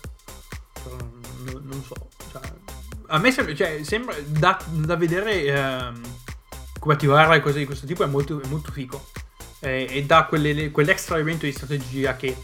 Non, 0.87 1.61
non 1.65 1.83
so, 1.83 1.93
cioè, 2.31 2.41
a 3.07 3.17
me 3.17 3.31
sembra, 3.31 3.53
cioè, 3.53 3.83
sembra 3.83 4.15
da, 4.25 4.57
da 4.69 4.95
vedere 4.95 5.43
ehm, 5.43 6.14
attivarla 6.93 7.35
e 7.35 7.41
cose 7.41 7.59
di 7.59 7.65
questo 7.65 7.85
tipo 7.85 8.03
è 8.03 8.07
molto, 8.07 8.41
è 8.41 8.47
molto 8.47 8.71
figo. 8.71 9.07
E, 9.59 9.87
e 9.89 10.03
dà 10.05 10.25
quelle, 10.25 10.71
quell'extra 10.71 11.15
elemento 11.15 11.45
di 11.45 11.51
strategia 11.51 12.15
che 12.15 12.35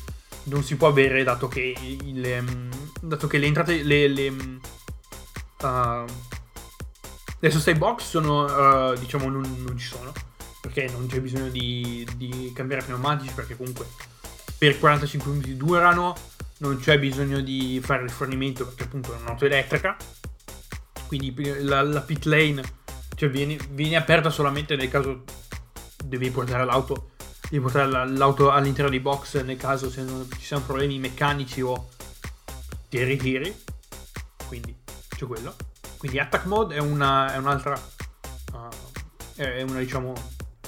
non 0.43 0.63
si 0.63 0.75
può 0.75 0.87
avere 0.87 1.23
dato 1.23 1.47
che, 1.47 1.75
il, 1.79 2.25
ehm, 2.25 2.69
dato 3.01 3.27
che 3.27 3.37
le 3.37 3.45
entrate, 3.45 3.83
le, 3.83 4.07
le, 4.07 4.27
uh, 4.29 6.05
le 7.39 7.51
sustain 7.51 7.77
box 7.77 8.03
sono, 8.03 8.45
uh, 8.45 8.97
diciamo, 8.97 9.29
non, 9.29 9.63
non 9.65 9.77
ci 9.77 9.87
sono 9.87 10.11
perché 10.61 10.87
non 10.91 11.07
c'è 11.07 11.19
bisogno 11.19 11.49
di, 11.49 12.07
di 12.15 12.51
cambiare 12.53 12.83
pneumatici 12.83 13.33
perché 13.33 13.57
comunque 13.57 13.87
per 14.57 14.77
45 14.77 15.31
minuti 15.31 15.57
durano, 15.57 16.15
non 16.59 16.77
c'è 16.77 16.99
bisogno 16.99 17.41
di 17.41 17.81
fare 17.83 18.03
rifornimento 18.03 18.65
perché 18.65 18.83
appunto 18.83 19.13
è 19.13 19.19
un'auto 19.19 19.45
elettrica, 19.45 19.97
quindi 21.07 21.33
la, 21.63 21.81
la 21.81 22.01
pit 22.01 22.25
lane 22.25 22.61
cioè 23.15 23.29
viene, 23.29 23.57
viene, 23.71 23.95
aperta 23.95 24.29
solamente 24.29 24.75
nel 24.75 24.89
caso 24.89 25.23
devi 26.03 26.29
portare 26.31 26.65
l'auto, 26.65 27.11
devi 27.49 27.61
portare 27.61 28.07
l'auto 28.09 28.51
all'interno 28.51 28.89
dei 28.89 28.99
box 28.99 29.41
nel 29.43 29.57
caso 29.57 29.89
se 29.89 30.03
non 30.03 30.27
ci 30.37 30.45
siano 30.45 30.63
problemi 30.63 30.99
meccanici 30.99 31.61
o 31.61 31.89
ti 32.89 33.03
ritiri, 33.03 33.55
quindi 34.47 34.75
c'è 35.07 35.25
quello. 35.25 35.55
Quindi 35.97 36.19
attack 36.19 36.45
mode 36.45 36.75
è, 36.75 36.79
una, 36.79 37.33
è 37.33 37.37
un'altra, 37.37 37.79
uh, 38.53 38.69
è 39.35 39.61
una 39.61 39.79
diciamo 39.79 40.13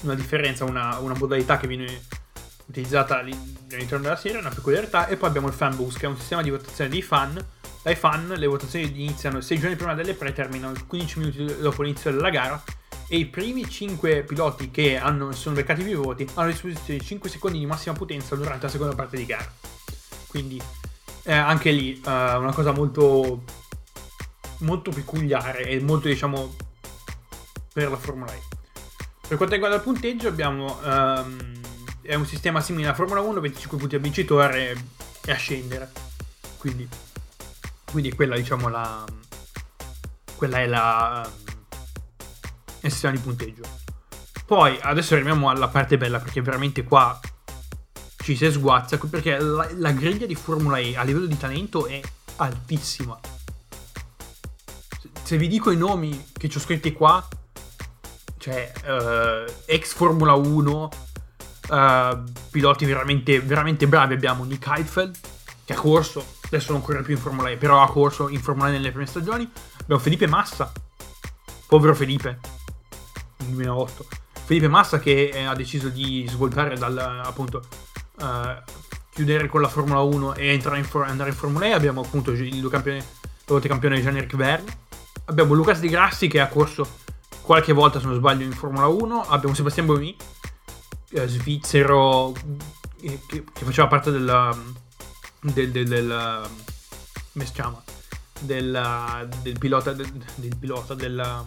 una 0.03 0.15
differenza, 0.15 0.63
una, 0.63 0.97
una 0.99 1.15
modalità 1.17 1.57
che 1.57 1.67
viene 1.67 2.01
utilizzata 2.65 3.19
all'interno 3.19 3.99
della 3.99 4.15
serie, 4.15 4.39
una 4.39 4.49
peculiarità, 4.49 5.07
e 5.07 5.17
poi 5.17 5.29
abbiamo 5.29 5.47
il 5.47 5.53
fan 5.53 5.75
boost, 5.75 5.97
che 5.97 6.05
è 6.05 6.09
un 6.09 6.17
sistema 6.17 6.41
di 6.41 6.49
votazione 6.49 6.89
dei 6.89 7.01
fan. 7.01 7.43
Dai 7.83 7.95
fan 7.95 8.27
le 8.29 8.47
votazioni 8.47 8.85
iniziano 8.85 9.41
6 9.41 9.59
giorni 9.59 9.75
prima 9.75 9.93
delle 9.93 10.13
pre, 10.13 10.31
terminano 10.31 10.73
15 10.87 11.19
minuti 11.19 11.45
dopo 11.59 11.83
l'inizio 11.83 12.11
della 12.11 12.29
gara 12.29 12.63
e 13.09 13.17
i 13.17 13.25
primi 13.25 13.69
5 13.69 14.23
piloti 14.23 14.71
che 14.71 14.97
hanno, 14.97 15.33
sono 15.33 15.55
beccati 15.55 15.83
più 15.83 16.01
voti 16.01 16.27
hanno 16.33 16.47
a 16.47 16.51
disposizione 16.51 17.01
5 17.01 17.29
secondi 17.29 17.59
di 17.59 17.65
massima 17.65 17.93
potenza 17.93 18.35
durante 18.35 18.65
la 18.65 18.71
seconda 18.71 18.95
parte 18.95 19.17
di 19.17 19.25
gara. 19.25 19.51
Quindi 20.27 20.61
eh, 21.23 21.33
anche 21.33 21.71
lì 21.71 22.01
uh, 22.05 22.09
una 22.09 22.53
cosa 22.53 22.71
molto 22.71 23.43
molto 24.59 24.91
peculiare 24.91 25.65
e 25.65 25.81
molto 25.81 26.07
diciamo 26.07 26.55
per 27.73 27.89
la 27.89 27.97
Formula 27.97 28.33
E. 28.33 28.41
Per 29.27 29.35
quanto 29.37 29.55
riguarda 29.55 29.77
il 29.77 29.83
punteggio 29.83 30.29
abbiamo 30.29 30.79
um, 30.83 31.61
è 32.01 32.15
un 32.15 32.25
sistema 32.25 32.61
simile 32.61 32.87
alla 32.87 32.95
Formula 32.95 33.21
1, 33.21 33.39
25 33.39 33.77
punti 33.77 33.95
al 33.95 34.01
vincitore 34.01 34.75
e 35.25 35.31
a 35.31 35.35
scendere. 35.35 35.91
Quindi, 36.57 36.87
quindi 37.93 38.11
quella 38.11 38.35
diciamo 38.35 38.69
la 38.69 39.05
quella 40.35 40.57
è 40.57 40.65
la 40.65 41.31
il 42.81 42.91
sistema 42.91 43.13
di 43.13 43.19
punteggio. 43.19 43.61
Poi 44.45 44.77
adesso 44.81 45.13
arriviamo 45.13 45.49
alla 45.49 45.67
parte 45.67 45.95
bella 45.97 46.19
perché 46.19 46.41
veramente 46.41 46.83
qua 46.83 47.17
ci 48.17 48.35
si 48.35 48.51
sguazza 48.51 48.97
perché 48.97 49.37
la, 49.37 49.69
la 49.75 49.91
griglia 49.91 50.25
di 50.25 50.33
Formula 50.33 50.79
E 50.79 50.97
a 50.97 51.03
livello 51.03 51.27
di 51.27 51.37
talento 51.37 51.85
è 51.85 52.01
altissima. 52.37 53.17
Se 55.21 55.37
vi 55.37 55.47
dico 55.47 55.69
i 55.69 55.77
nomi 55.77 56.31
che 56.33 56.49
ci 56.49 56.57
ho 56.57 56.61
scritti 56.61 56.91
qua, 56.93 57.25
cioè 58.39 58.71
uh, 58.85 59.51
ex 59.65 59.93
Formula 59.93 60.33
1, 60.33 60.89
uh, 61.69 61.73
eh, 61.73 62.23
piloti 62.49 62.85
veramente, 62.85 63.39
veramente 63.39 63.87
bravi, 63.87 64.15
abbiamo 64.15 64.43
Nick 64.43 64.67
Heidfeld 64.67 65.15
che 65.63 65.73
ha 65.73 65.77
corso, 65.77 66.32
adesso 66.55 66.71
non 66.71 66.81
corre 66.81 67.01
più 67.01 67.15
in 67.15 67.19
Formula 67.19 67.49
E, 67.49 67.57
però 67.57 67.81
ha 67.81 67.89
corso 67.89 68.29
in 68.29 68.41
Formula 68.41 68.69
E 68.69 68.71
nelle 68.73 68.91
prime 68.91 69.07
stagioni, 69.07 69.49
abbiamo 69.81 70.01
Felipe 70.01 70.27
Massa, 70.27 70.71
povero 71.67 71.95
Felipe, 71.95 72.39
2008. 73.37 74.05
Felipe 74.45 74.67
Massa 74.67 74.99
che 74.99 75.29
eh, 75.33 75.43
ha 75.45 75.55
deciso 75.55 75.89
di 75.89 76.25
svoltare 76.27 76.75
dal 76.75 76.97
appunto 76.97 77.61
uh, 78.19 78.61
chiudere 79.09 79.47
con 79.47 79.61
la 79.61 79.69
Formula 79.69 80.01
1 80.01 80.35
e 80.35 80.53
in, 80.53 80.83
for- 80.83 81.05
andare 81.07 81.29
in 81.29 81.35
Formula 81.35 81.65
E. 81.65 81.71
Abbiamo 81.71 82.01
appunto 82.01 82.31
il 82.31 82.59
due 82.59 82.69
campione, 82.69 83.03
volte 83.45 83.67
campione 83.67 84.01
Jean-Eric 84.01 84.35
Verne. 84.35 84.77
Abbiamo 85.25 85.53
Lucas 85.53 85.79
Di 85.79 85.87
Grassi 85.87 86.27
che 86.27 86.41
ha 86.41 86.47
corso 86.47 87.01
qualche 87.41 87.73
volta, 87.73 87.99
se 87.99 88.05
non 88.05 88.15
sbaglio, 88.15 88.43
in 88.43 88.51
Formula 88.51 88.87
1. 88.87 89.21
Abbiamo 89.21 89.55
Sebastian 89.55 89.85
Boemi, 89.85 90.15
eh, 91.11 91.27
svizzero, 91.27 92.33
eh, 93.01 93.19
che, 93.25 93.43
che, 93.53 93.65
faceva 93.65 93.87
parte 93.87 94.11
della, 94.11 94.55
del, 95.43 95.71
del, 95.71 95.87
del, 95.87 96.49
come 97.31 97.45
si 97.45 97.51
chiama? 97.51 97.81
Del, 98.39 99.29
del 99.41 99.57
pilota, 99.59 99.93
del, 99.93 100.11
del 100.35 100.57
pilota 100.57 100.93
della 100.93 101.43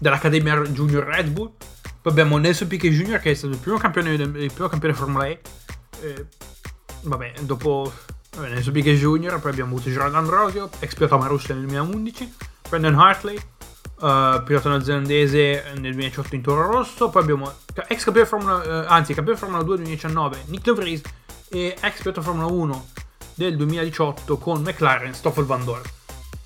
dell'Accademia 0.00 0.60
Junior 0.62 1.04
Red 1.04 1.28
Bull. 1.28 1.52
Poi 2.00 2.12
abbiamo 2.12 2.38
Nelson 2.38 2.66
Piquet 2.66 2.92
Jr. 2.92 3.18
che 3.18 3.30
è 3.30 3.34
stato 3.34 3.52
il 3.52 3.58
primo 3.58 3.76
campione, 3.76 4.14
il 4.14 4.50
primo 4.52 4.68
campione 4.68 4.94
Formula 4.94 5.26
E. 5.26 5.40
Eh, 6.00 6.26
vabbè, 7.02 7.34
dopo 7.42 7.92
vabbè, 8.36 8.48
Nelson 8.48 8.72
Piquet 8.72 8.96
Jr. 8.96 9.38
Poi 9.38 9.50
abbiamo 9.50 9.74
avuto 9.74 9.90
Gerard 9.90 10.14
Ambrosio, 10.14 10.70
ex 10.80 10.94
pilota 10.94 11.16
Marussia 11.18 11.54
nel 11.54 11.66
2011. 11.66 12.34
Brandon 12.70 12.94
Hartley, 12.94 13.36
uh, 13.36 14.42
pilota 14.44 14.70
neozelandese 14.70 15.64
nel 15.74 15.92
2018 15.92 16.34
in 16.34 16.42
Toro 16.42 16.70
Rosso. 16.70 17.10
Poi 17.10 17.22
abbiamo 17.22 17.52
ex 17.88 18.04
campione 18.04 18.26
Formula, 18.26 18.56
uh, 18.56 18.84
anzi, 18.88 19.12
campione 19.12 19.38
Formula 19.38 19.62
2 19.62 19.76
2019, 19.76 20.44
Nick 20.46 20.64
De 20.64 20.72
Vries. 20.72 21.02
E 21.50 21.76
ex 21.78 21.98
pilota 21.98 22.22
Formula 22.22 22.46
1 22.46 22.86
del 23.40 23.56
2018 23.56 24.36
con 24.36 24.60
McLaren, 24.60 25.14
Stoffel 25.14 25.46
Van 25.46 25.64
Dorn 25.64 25.82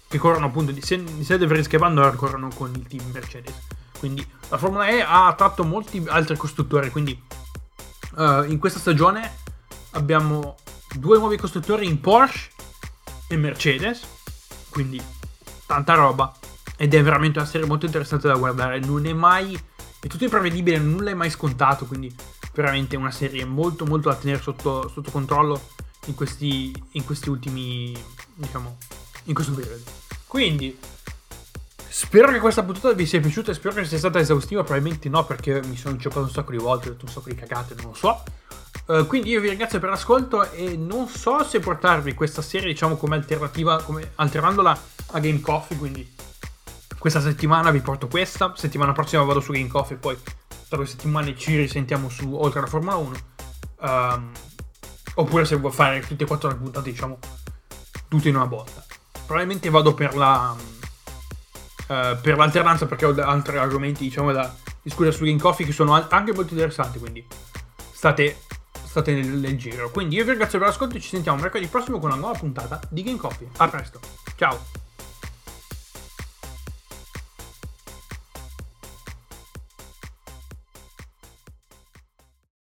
che 0.07 0.20
corrono 0.20 0.47
appunto 0.47 0.70
di 0.70 0.80
sia 0.80 1.36
De 1.36 1.47
Vries 1.47 1.66
che 1.66 1.76
Van 1.76 1.92
Dorn 1.92 2.14
corrono 2.14 2.49
con 2.55 2.72
il 2.72 2.86
team 2.86 3.11
Mercedes. 3.11 3.53
Quindi 3.99 4.24
la 4.49 4.59
Formula 4.59 4.86
E 4.86 5.01
ha 5.01 5.26
attratto 5.26 5.64
molti 5.64 6.05
altri 6.07 6.36
costruttori, 6.36 6.90
quindi 6.90 7.20
uh, 8.14 8.45
in 8.45 8.59
questa 8.61 8.78
stagione 8.78 9.38
abbiamo 9.92 10.55
due 10.95 11.18
nuovi 11.18 11.36
costruttori 11.36 11.86
in 11.86 12.01
Porsche 12.01 12.51
e 13.26 13.36
Mercedes, 13.36 14.03
quindi 14.68 15.03
tanta 15.66 15.95
roba 15.95 16.32
ed 16.76 16.95
è 16.95 17.03
veramente 17.03 17.40
una 17.40 17.49
serie 17.49 17.66
molto 17.66 17.86
interessante 17.86 18.28
da 18.28 18.36
guardare, 18.36 18.78
non 18.78 19.07
è 19.07 19.12
mai 19.12 19.61
è 19.99 20.07
tutto 20.07 20.22
imprevedibile, 20.22 20.78
nulla 20.78 21.11
è 21.11 21.14
mai 21.14 21.30
scontato, 21.30 21.86
quindi 21.86 22.14
veramente 22.53 22.95
una 22.95 23.11
serie 23.11 23.45
molto 23.45 23.84
molto 23.84 24.11
da 24.11 24.14
tenere 24.14 24.40
sotto, 24.40 24.86
sotto 24.88 25.11
controllo 25.11 25.61
in 26.07 26.14
questi, 26.14 26.72
in 26.92 27.05
questi 27.05 27.28
ultimi 27.28 27.96
diciamo 28.34 28.76
in 29.24 29.34
questo 29.34 29.52
periodo. 29.52 29.82
Quindi, 30.26 30.76
spero 31.88 32.30
che 32.32 32.40
questa 32.40 32.62
puntata 32.62 32.92
vi 32.92 33.07
sia 33.07 33.20
piaciuta 33.20 33.50
e 33.50 33.55
spero 33.55 33.74
che 33.74 33.84
sia 33.84 33.98
stata 33.98 34.18
esaustiva. 34.18 34.62
Probabilmente 34.62 35.09
no, 35.09 35.24
perché 35.24 35.62
mi 35.62 35.76
sono 35.76 35.94
inceppato 35.94 36.22
un 36.22 36.30
sacco 36.30 36.50
di 36.50 36.59
volte, 36.59 36.88
ho 36.88 36.92
detto 36.92 37.07
un 37.07 37.12
sacco 37.12 37.28
di 37.28 37.34
cagate, 37.34 37.74
non 37.76 37.86
lo 37.86 37.94
so. 37.94 38.22
Uh, 38.86 39.07
quindi 39.07 39.30
io 39.30 39.40
vi 39.40 39.48
ringrazio 39.48 39.78
per 39.78 39.88
l'ascolto 39.88 40.50
e 40.50 40.76
non 40.76 41.09
so 41.09 41.42
se 41.44 41.59
portarvi 41.59 42.12
questa 42.12 42.42
serie, 42.42 42.68
diciamo, 42.68 42.96
come 42.96 43.14
alternativa, 43.16 43.82
come 43.82 44.12
alternandola 44.16 44.78
a 45.12 45.18
Game 45.20 45.40
Coffee. 45.40 45.78
Quindi, 45.78 46.14
questa 46.98 47.20
settimana 47.20 47.70
vi 47.70 47.80
porto 47.80 48.09
questa. 48.09 48.52
Settimana 48.57 48.92
prossima 48.92 49.22
vado 49.22 49.40
su 49.40 49.52
Game 49.52 49.68
Coffee. 49.68 49.96
Poi, 49.96 50.18
tra 50.68 50.76
due 50.76 50.86
settimane 50.86 51.36
ci 51.36 51.57
risentiamo 51.57 52.09
su 52.09 52.34
Oltre 52.34 52.61
la 52.61 52.66
Formula 52.66 52.96
1. 52.96 53.07
Um, 53.07 53.88
ehm, 53.88 54.32
oppure 55.15 55.45
se 55.45 55.57
vuoi 55.57 55.73
fare 55.73 56.01
tutte 56.01 56.25
e 56.25 56.27
quattro 56.27 56.49
le 56.49 56.57
puntate, 56.57 56.91
diciamo, 56.91 57.19
tutte 58.09 58.29
in 58.29 58.37
una 58.37 58.47
botta. 58.47 58.85
Probabilmente 59.27 59.71
vado 59.71 59.95
per 59.95 60.15
la 60.17 60.55
uh, 61.89 62.21
per 62.21 62.37
l'alternanza 62.37 62.87
perché 62.87 63.07
ho 63.07 63.15
altri 63.23 63.59
argomenti 63.59 64.05
diciamo 64.05 64.33
da 64.33 64.55
discutere 64.83 65.12
su 65.15 65.25
Game 65.25 65.41
Coffee 65.41 65.67
che 65.67 65.73
sono 65.73 65.93
anche 65.93 66.33
molto 66.33 66.53
interessanti 66.53 66.99
quindi 66.99 67.27
state, 67.93 68.39
state 68.85 69.15
nel, 69.15 69.27
nel, 69.27 69.57
giro. 69.57 69.91
Quindi 69.91 70.17
io 70.17 70.25
vi 70.25 70.31
ringrazio 70.31 70.59
per 70.59 70.69
l'ascolto 70.69 70.97
e 70.97 71.01
ci 71.01 71.09
sentiamo 71.09 71.41
mercoledì 71.41 71.69
prossimo 71.69 71.99
con 71.99 72.11
una 72.11 72.19
nuova 72.19 72.39
puntata 72.39 72.81
di 72.91 73.03
Game 73.03 73.19
Coffee. 73.19 73.49
A 73.57 73.69
presto. 73.69 74.01
Ciao 74.37 74.84